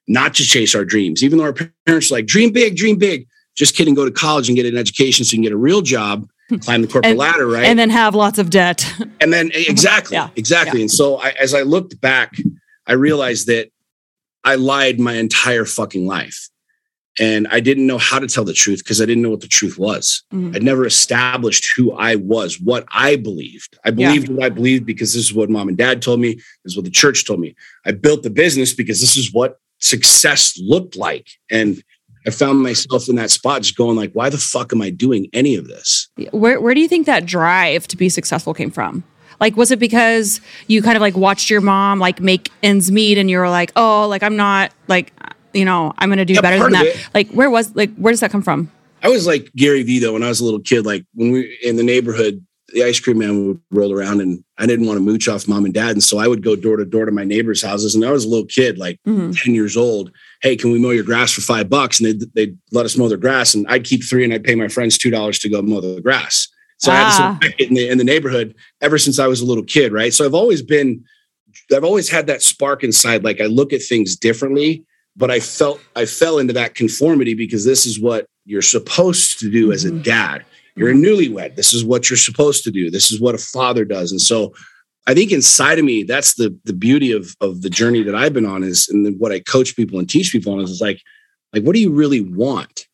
[0.09, 1.23] not to chase our dreams.
[1.23, 1.55] Even though our
[1.87, 3.29] parents are like, dream big, dream big.
[3.57, 5.83] Just kidding, go to college and get an education so you can get a real
[5.83, 6.57] job, hmm.
[6.57, 7.65] climb the corporate And- ladder, right?
[7.65, 8.93] And then have lots of debt.
[9.21, 9.71] And then mm-hmm.
[9.71, 10.29] exactly, Yeah.
[10.37, 10.81] exactly.
[10.81, 12.37] And so I, as I looked back,
[12.87, 13.71] I realized that
[14.45, 16.49] I lied my entire fucking life.
[17.21, 19.49] And I didn't know how to tell the truth because I didn't know what the
[19.49, 20.23] truth was.
[20.33, 20.55] Mhm.
[20.55, 23.79] I'd never established who I was, what I believed.
[23.85, 24.09] I Yeah.
[24.13, 26.35] believed what I believed because this is what mom and dad told me.
[26.35, 27.55] This is what the church told me.
[27.85, 31.27] I built the business because this is what success looked like.
[31.51, 31.83] And
[32.27, 35.29] I found myself in that spot just going like, why the fuck am I doing
[35.33, 36.09] any of this?
[36.33, 39.03] Where where do you think that drive to be successful came from?
[39.41, 43.19] Like, was it because you kind of like watched your mom like make ends meet,
[43.19, 45.13] and you were like, oh, like I'm not like,
[45.55, 47.09] you know, I'm gonna do Yeah, better than that.
[47.15, 48.71] Like, where was like where does that come from?
[49.03, 50.85] I was like Gary Vee though when I was a little kid.
[50.85, 52.45] Like when we in the neighborhood,
[52.75, 55.65] the ice cream man would roll around, and I didn't want to mooch off mom
[55.65, 57.95] and dad, and so I would go door to door to my neighbors' houses.
[57.95, 59.41] And I was a little kid, like Mhm.
[59.43, 60.11] ten years old.
[60.43, 62.01] Hey, can we mow your grass for five bucks?
[62.01, 64.55] And they they let us mow their grass, and I'd keep three, and I'd pay
[64.55, 66.49] my friends two dollars to go mow the grass.
[66.79, 67.39] So I had this Ah.
[67.59, 70.13] in the in the neighborhood ever since I was a little kid, right?
[70.15, 71.03] So I've always been,
[71.75, 73.25] I've always had that spark inside.
[73.25, 74.85] Like I look at things differently,
[75.19, 79.51] but I felt I fell into that conformity because this is what you're supposed to
[79.51, 80.45] do as a dad.
[80.77, 81.57] You're a newlywed.
[81.57, 82.89] This is what you're supposed to do.
[82.91, 84.13] This is what a father does.
[84.13, 84.55] And so
[85.09, 88.33] I think inside of me, that's the the beauty of of the journey that I've
[88.33, 90.81] been on is and then what I coach people and teach people on is, is
[90.81, 91.01] like,
[91.53, 92.87] like what do you really want?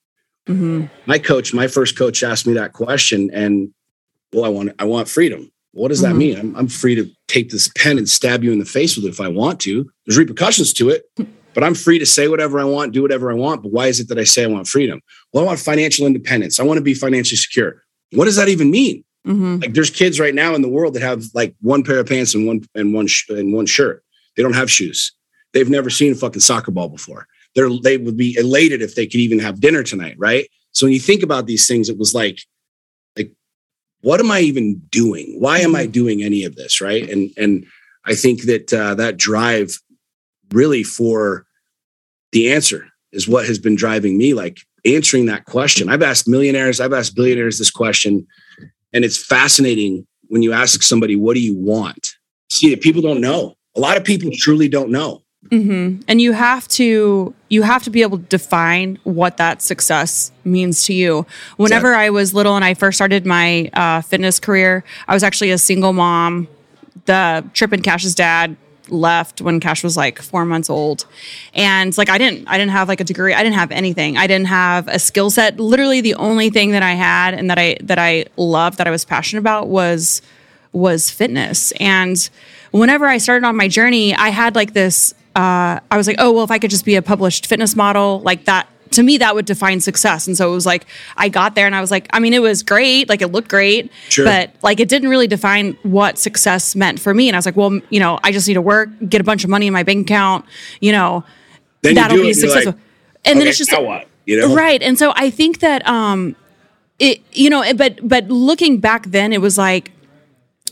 [0.48, 0.86] Mm-hmm.
[1.06, 3.68] My coach, my first coach asked me that question, and
[4.32, 5.50] well, I want I want freedom.
[5.72, 6.18] What does that Mhm.
[6.18, 6.38] mean?
[6.38, 9.08] I'm, I'm free to take this pen and stab you in the face with it
[9.08, 9.90] if I want to.
[10.06, 11.02] There's repercussions to it,
[11.54, 13.62] but I'm free to say whatever I want, do whatever I want.
[13.62, 15.00] But why is it that I say I want freedom?
[15.32, 16.60] Well, I want financial independence.
[16.60, 17.82] I want to be financially secure.
[18.12, 19.04] What does that even mean?
[19.26, 19.60] Mm-hmm.
[19.60, 22.34] Like there's kids right now in the world that have like one pair of pants
[22.34, 24.04] and one and one sh- and one shirt.
[24.36, 25.12] They don't have shoes.
[25.52, 27.26] They've never seen a fucking soccer ball before.
[27.54, 30.48] They're they would be elated if they could even have dinner tonight, right?
[30.72, 32.40] So when you think about these things, it was like,
[33.16, 33.32] like,
[34.02, 35.36] what am I even doing?
[35.38, 37.08] Why am I doing any of this, right?
[37.08, 37.64] And and
[38.04, 39.80] I think that uh, that drive
[40.52, 41.46] really for
[42.32, 45.88] the answer is what has been driving me, like answering that question.
[45.88, 48.26] I've asked millionaires, I've asked billionaires this question,
[48.92, 52.16] and it's fascinating when you ask somebody, "What do you want?"
[52.50, 53.56] See, people don't know.
[53.76, 55.22] A lot of people truly don't know.
[55.50, 60.32] hmm And you have to you have to be able to define what that success
[60.44, 61.26] means to you.
[61.56, 65.50] Whenever I was little and I first started my uh, fitness career, I was actually
[65.50, 66.48] a single mom.
[67.04, 68.56] The Trip and Cash's dad
[68.90, 71.06] left when Cash was like four months old,
[71.54, 73.34] and like I didn't I didn't have like a degree.
[73.34, 74.16] I didn't have anything.
[74.16, 75.58] I didn't have a skill set.
[75.58, 78.90] Literally, the only thing that I had and that I that I loved that I
[78.90, 80.22] was passionate about was
[80.72, 81.72] was fitness.
[81.80, 82.28] And
[82.72, 86.32] whenever I started on my journey, I had like this, uh, I was like, oh,
[86.32, 89.34] well, if I could just be a published fitness model, like that, to me, that
[89.34, 90.26] would define success.
[90.26, 92.40] And so it was like, I got there and I was like, I mean, it
[92.42, 93.08] was great.
[93.08, 94.24] Like it looked great, Sure.
[94.24, 97.28] but like it didn't really define what success meant for me.
[97.28, 99.44] And I was like, well, you know, I just need to work, get a bunch
[99.44, 100.44] of money in my bank account,
[100.80, 101.22] you know,
[101.82, 102.72] Then that'll do be it, successful.
[102.72, 102.80] like,
[103.24, 104.08] and then it's just what?
[104.26, 106.34] You know, right and so i think that um
[106.98, 109.92] it you know but but looking back then it was like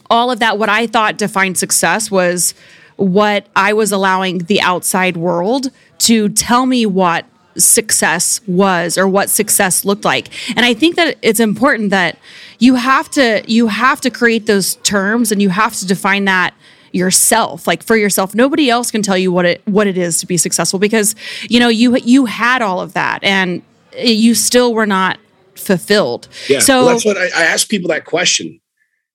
[0.09, 2.55] all of that what i thought defined success was
[2.97, 7.27] what i was allowing the outside world to tell me what
[7.57, 12.17] success was or what success looked like and i think that it's important that
[12.59, 16.55] you have to you have to create those terms and you have to define that
[16.93, 20.27] yourself like for yourself nobody else can tell you what it what it is to
[20.27, 21.15] be successful because
[21.49, 23.63] you know you you had all of that and
[23.99, 25.19] you still were not
[25.55, 26.61] fulfilled Yeah.
[26.61, 28.59] so well, that's what I, I ask people that question.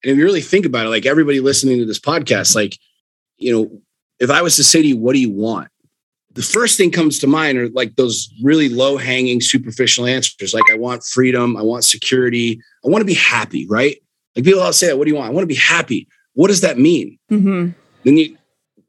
[0.04, 2.78] And if you really think about it, like everybody listening to this podcast, like,
[3.38, 3.82] you know,
[4.20, 5.70] if I was to say to you, what do you want?
[6.38, 10.54] The first thing comes to mind are like those really low hanging, superficial answers.
[10.54, 11.58] Like, I want freedom.
[11.58, 12.62] I want security.
[12.86, 13.98] I want to be happy, right?
[14.36, 15.30] Like people all say, that what do you want?
[15.30, 16.08] I want to be happy.
[16.34, 17.18] What does that mean?
[17.32, 17.74] mhm.
[18.04, 18.38] Then you,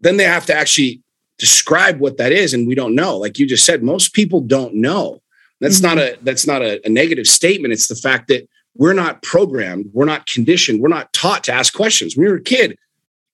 [0.00, 1.02] then they have to actually
[1.38, 4.74] describe what that is and we don't know like you just said most people don't
[4.74, 5.22] know
[5.60, 9.22] that's not a that's not a, a negative statement it's the fact that we're not
[9.22, 12.76] programmed we're not conditioned we're not taught to ask questions when we were a kid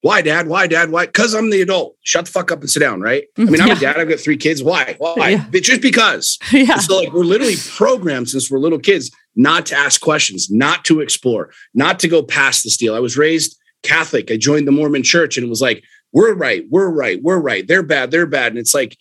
[0.05, 0.49] why dad?
[0.49, 0.91] Why dad?
[0.91, 1.07] Why?
[1.07, 1.97] Because i'm the adult.
[2.03, 3.25] Shut the fuck up and sit down right?
[3.39, 3.97] I mean i'm a dad.
[3.99, 4.63] I've got three kids.
[4.63, 4.97] Why?
[4.99, 5.31] Why?
[5.31, 5.61] Yeah.
[5.61, 6.39] Just because.
[6.53, 6.77] Yeah.
[6.77, 11.01] so like we're literally programmed since we're little kids not to ask questions not to
[11.01, 14.31] explore not to go past the steal i was raised catholic.
[14.31, 15.83] I joined the mormon church and it was like
[16.13, 17.67] we're right we're right we're right.
[17.67, 18.53] They're bad they're bad.
[18.53, 18.97] And it's like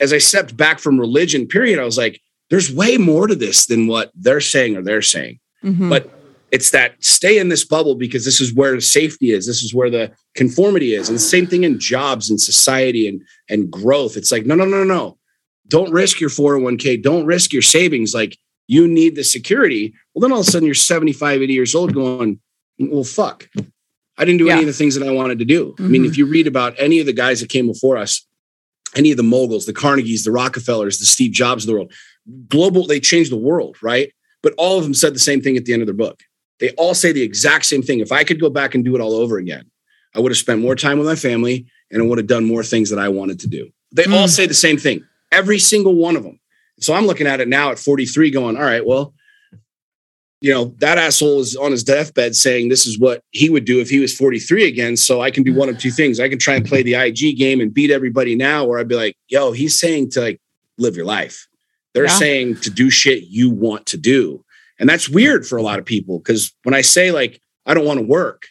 [0.00, 2.20] as i stepped back from religion period i was like
[2.50, 5.38] there's way more to this than what they're saying or they're saying.
[5.64, 5.90] Mhm.
[5.90, 6.10] but
[6.56, 9.46] it's that stay in this bubble because this is where the safety is.
[9.46, 11.08] This is where the conformity is.
[11.08, 13.20] And the same thing in jobs and society and
[13.52, 14.16] and growth.
[14.16, 15.18] It's like no no no no.
[15.68, 18.14] Don't risk your 401k don't risk your savings.
[18.14, 18.32] Like
[18.68, 19.94] you need the security.
[20.14, 22.40] Well then all of a sudden you're 75 80 years old going
[22.78, 23.48] well fuck.
[24.18, 25.74] I didn't do any of the things that i wanted to do.
[25.78, 26.08] I mean Mhm.
[26.08, 28.26] if you read about any of the guys that came before us
[28.94, 31.92] any of the moguls the carnegies the rockefellers the steve jobs of the world
[32.48, 34.08] global they changed the world right?
[34.42, 36.18] But all of them said the same thing at the end of their book
[36.60, 38.00] they all say the exact same thing.
[38.00, 39.70] If i could go back and do it all over again
[40.14, 42.62] i would have spent more time with my family and i would have done more
[42.62, 43.70] things that i wanted to do.
[43.92, 44.14] They hmm.
[44.14, 46.38] all say the same thing every single one of them
[46.80, 49.14] so i'm looking at it now at 43 going all right well
[50.40, 53.80] you know that asshole is on his deathbed saying this is what he would do
[53.80, 56.20] if he was 43 again so i can do one of two things.
[56.20, 58.96] I can try and play the ig game and beat everybody now or i'd be
[58.96, 60.40] like yo he's saying to like
[60.78, 61.48] live your life.
[61.94, 62.10] They're Yeah.
[62.10, 64.44] saying to do shit you want to do
[64.78, 67.86] and that's weird for a lot of people because when i say like i don't
[67.86, 68.46] want to work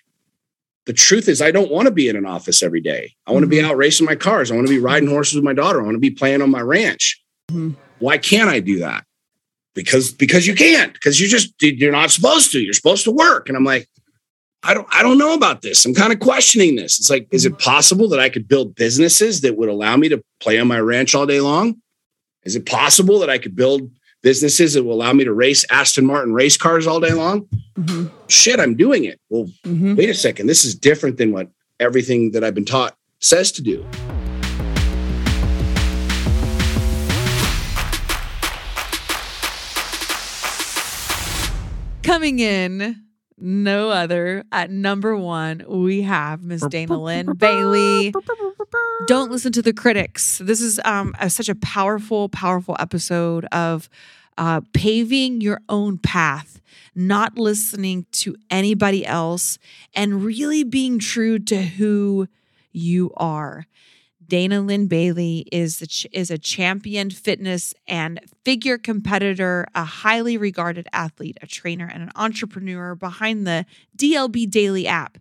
[0.86, 3.16] the truth is i don't want to be in an office every day.
[3.26, 3.72] I want to be mm-hmm.
[3.72, 4.52] out racing my cars.
[4.52, 5.82] I want to be riding horses with my daughter.
[5.82, 7.22] I want to be playing on my ranch.
[7.52, 7.72] Mm-hmm.
[8.00, 9.06] Why can't i do that?
[9.74, 12.60] Because because you can't because you just you're not supposed to.
[12.60, 13.50] You're supposed to work.
[13.50, 13.88] And i'm like
[14.64, 15.86] i don't i don't know about this.
[15.86, 17.00] I'm kind of questioning this.
[17.00, 17.62] It's like is it mm-hmm.
[17.62, 21.16] possible that i could build businesses that would allow me to play on my ranch
[21.16, 21.82] all day long?
[22.44, 23.90] Is it possible that i could build
[24.30, 27.48] businesses that will allow me to race aston martin race cars all day long
[27.78, 28.10] Mhm.
[28.28, 29.96] shit i'm doing it well Mhm.
[29.96, 31.48] wait a second this is different than what
[31.80, 33.86] everything that i've been taught says to do
[42.04, 43.04] Coming in,
[43.40, 48.14] no other at number one, we have Miss Dana Lynn Bailey.
[49.08, 50.38] Don't listen to the critics.
[50.44, 53.90] This is um a, such a powerful, powerful episode of
[54.38, 56.62] uh, paving your own path,
[56.94, 59.58] not listening to anybody else,
[59.94, 62.28] and really being true to who
[62.72, 63.66] you are.
[64.28, 70.38] Dana Lynn Bailey is the ch- is a champion fitness and figure competitor, a highly
[70.38, 75.18] regarded athlete, a trainer, and an entrepreneur behind the DLB Daily app.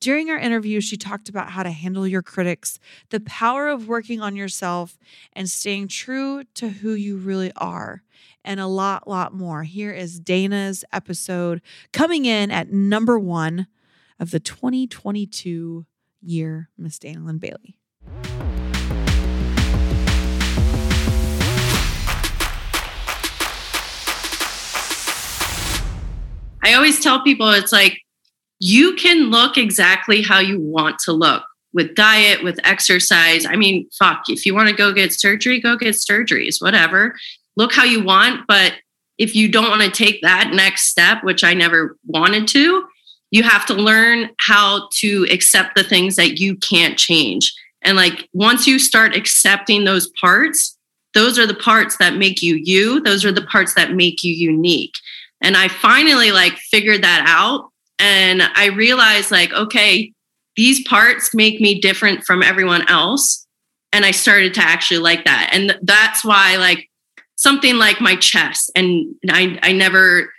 [0.00, 2.78] During our interview, she talked about how to handle your critics,
[3.08, 4.98] the power of working on yourself,
[5.32, 8.02] and staying true to who you really are,
[8.44, 9.62] and a lot, lot more.
[9.62, 11.62] Here is Dana's episode
[11.92, 13.68] coming in at number one
[14.20, 15.86] of the 2022
[16.20, 17.78] year, Miss Dana Lynn Bailey.
[26.62, 28.00] I always tell people it's like
[28.58, 33.44] you can look exactly how you want to look with diet, with exercise.
[33.44, 37.14] I mean, fuck, if you want to go get surgery, go get surgeries, whatever.
[37.56, 38.46] Look how you want.
[38.46, 38.74] But
[39.18, 42.86] if you don't want to take that next step, which I never wanted to,
[43.30, 47.52] you have to learn how to accept the things that you can't change.
[47.82, 50.78] And like once you start accepting those parts,
[51.14, 53.00] those are the parts that make you you.
[53.00, 54.94] Those are the parts that make you unique.
[55.40, 57.70] And I finally like figured that out.
[57.98, 60.12] And I realized like, okay,
[60.56, 63.46] these parts make me different from everyone else.
[63.92, 65.50] And I started to actually like that.
[65.52, 66.90] And that's why like
[67.36, 70.32] something like my chest and I, I never,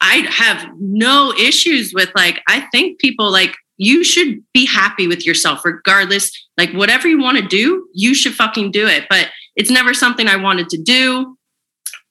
[0.00, 5.26] I have no issues with like, I think people like, you should be happy with
[5.26, 6.30] yourself regardless.
[6.56, 9.06] Like whatever you want to do, you should fucking do it.
[9.10, 11.36] But it's never something I wanted to do.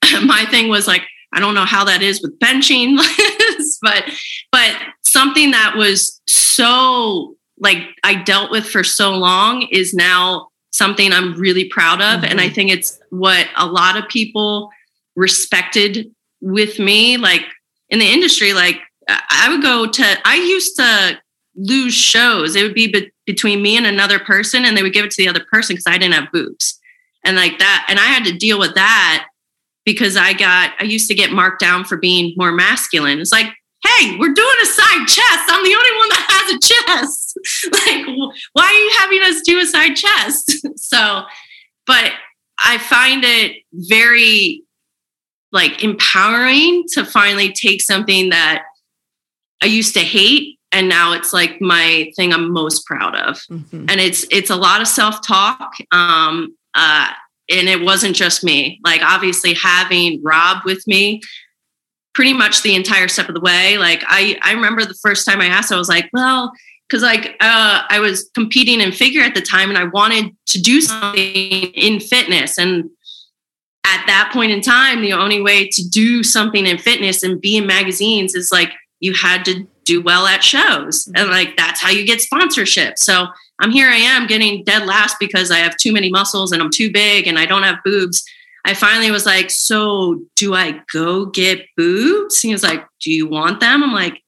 [0.26, 1.04] my thing was like,
[1.34, 2.98] I don't know how that is with benching,
[3.82, 4.06] but
[4.54, 11.12] but something that was so like I dealt with for so long is now something
[11.12, 12.24] I'm really proud of.
[12.24, 12.54] And I mm-hmm.
[12.54, 14.70] think it's what a lot of people
[15.16, 16.12] respected
[16.42, 17.18] with me.
[17.18, 17.42] Like
[17.90, 21.20] in the industry, like I would go to, I used to
[21.56, 22.56] lose shows.
[22.56, 25.24] It would be be- between me and another person, and they would give it to
[25.24, 26.80] the other person because I didn't have boobs.
[27.24, 29.28] And like that, and I had to deal with that
[29.86, 33.20] because I got, I used to get marked down for being more masculine.
[33.20, 33.54] It's like,
[33.86, 35.50] hey, we're doing a side chest.
[35.50, 37.38] I'm the only one that has a chest.
[37.72, 40.68] like, why are you having us do a side chest?
[40.78, 41.24] so,
[41.86, 42.12] but
[42.58, 44.64] I find it very
[45.52, 48.64] like empowering to finally take something that
[49.62, 53.38] I used to hate and now it's like my thing I'm most proud of.
[53.50, 53.86] Mm-hmm.
[53.88, 55.76] And it's it's a lot of self-talk.
[55.92, 57.12] Um uh
[57.50, 58.80] and it wasn't just me.
[58.84, 61.22] Like obviously having Rob with me
[62.14, 63.78] pretty much the entire step of the way.
[63.78, 66.52] Like I I remember the first time I asked I was like, well,
[66.88, 70.62] because like uh, I was competing in figure at the time and I wanted to
[70.62, 72.58] do something in fitness.
[72.58, 72.90] And
[73.86, 77.58] at that point in time the only way to do something in fitness and be
[77.58, 81.12] in magazines is like you had to do well at shows.
[81.16, 82.98] And like that's how you get sponsorship.
[82.98, 83.28] So
[83.60, 86.70] i'm here i am getting dead last because i have too many muscles and i'm
[86.70, 88.24] too big and i don't have boobs
[88.66, 93.28] i finally was like so do i go get boobs he was like do you
[93.28, 94.22] want them i'm like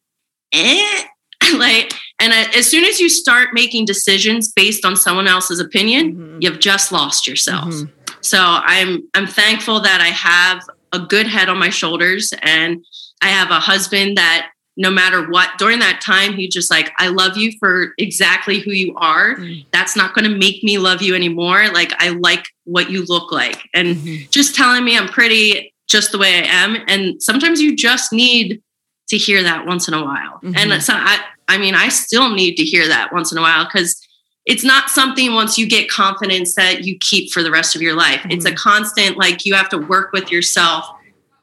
[0.54, 1.04] eh
[1.58, 6.38] like and as soon as you start making decisions based on someone else's opinion mm-hmm.
[6.42, 7.92] you've just lost yourself mm-hmm.
[8.22, 10.64] so i'm i'm thankful that i have
[10.94, 12.84] a good head on my shoulders and
[13.22, 17.08] i have a husband that no matter what during that time he just like i
[17.08, 19.68] love you for exactly who you are mm-hmm.
[19.72, 23.32] that's not going to make me love you anymore like i like what you look
[23.32, 24.30] like and mm-hmm.
[24.30, 28.62] just telling me i'm pretty just the way i am and sometimes you just need
[29.08, 30.56] to hear that once in a while mm-hmm.
[30.56, 33.66] and so i i mean i still need to hear that once in a while
[33.66, 34.02] because
[34.46, 37.96] it's not something once you get confidence that you keep for the rest of your
[37.96, 38.58] life it's a mm-hmm.
[38.58, 40.86] constant like you have to work with yourself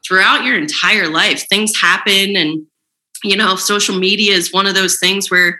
[0.05, 2.65] throughout your entire life things happen and
[3.23, 5.59] you know, social media is one of those things where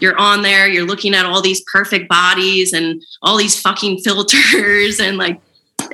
[0.00, 5.00] you're on there, you're looking at all these perfect bodies and all these fucking filters
[5.00, 5.40] and like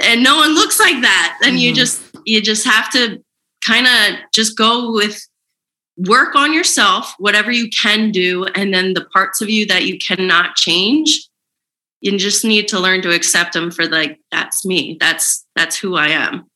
[0.01, 1.39] and no one looks like that.
[1.43, 1.59] And mm-hmm.
[1.59, 3.23] you just you just have to
[3.65, 5.21] kind of just go with
[5.97, 9.99] work on yourself, whatever you can do, and then the parts of you that you
[9.99, 11.29] cannot change,
[12.01, 14.97] you just need to learn to accept them for like that's me.
[15.01, 16.47] That's that's who I am.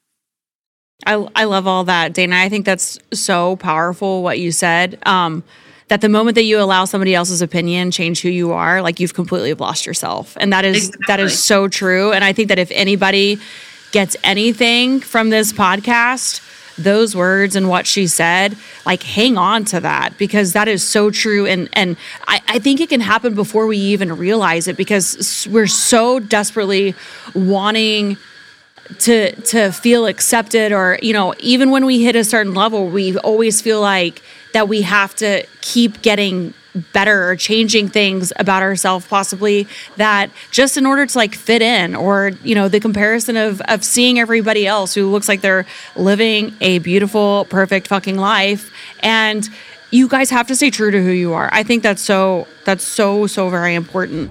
[1.06, 2.36] I I love all that, Dana.
[2.36, 4.98] I think that's so powerful what you said.
[5.06, 5.44] Um,
[5.88, 9.14] that the moment that you allow somebody else's opinion change who you are, like you've
[9.14, 10.36] completely lost yourself.
[10.38, 11.04] And that is exactly.
[11.06, 12.12] that is so true.
[12.12, 13.38] And I think that if anybody
[13.92, 16.42] gets anything from this podcast,
[16.76, 21.10] those words and what she said, like hang on to that because that is so
[21.10, 21.46] true.
[21.46, 21.96] And and
[22.26, 26.94] I, I think it can happen before we even realize it because we're so desperately
[27.34, 28.18] wanting
[28.98, 33.16] to to feel accepted or you know even when we hit a certain level we
[33.18, 34.22] always feel like
[34.54, 36.54] that we have to keep getting
[36.92, 39.66] better or changing things about ourselves possibly
[39.96, 43.84] that just in order to like fit in or you know the comparison of of
[43.84, 45.66] seeing everybody else who looks like they're
[45.96, 48.70] living a beautiful perfect fucking life.
[49.00, 49.48] And
[49.90, 51.48] you guys have to stay true to who you are.
[51.52, 54.30] I think that's so that's so so very important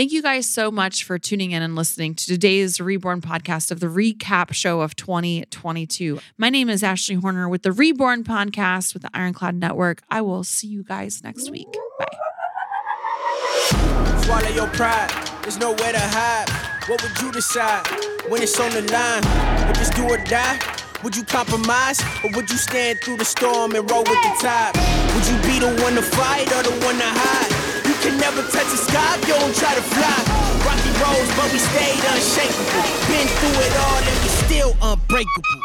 [0.00, 3.80] Thank you guys so much for tuning in and listening to today's Reborn podcast of
[3.80, 6.18] the recap show of 2022.
[6.38, 10.00] My name is Ashley Horner with the Reborn podcast with the Ironclad Network.
[10.08, 11.68] I will see you guys next week.
[11.98, 12.06] Bye.
[14.22, 15.10] Swallow your pride.
[15.42, 16.48] There's nowhere to hide.
[16.88, 17.86] What would you decide
[18.30, 19.20] when it's on the line?
[19.96, 20.58] Do or die?
[21.04, 24.72] Would you compromise or would you stand through the storm and roll with the tide?
[25.14, 27.69] Would you be the one to fight or the one to hide?
[28.10, 30.18] Can never touch the sky you don't try to fly.
[30.66, 32.82] Rocky roads, but we stayed unshakable.
[33.06, 35.59] Been through it all and we still unbreakable.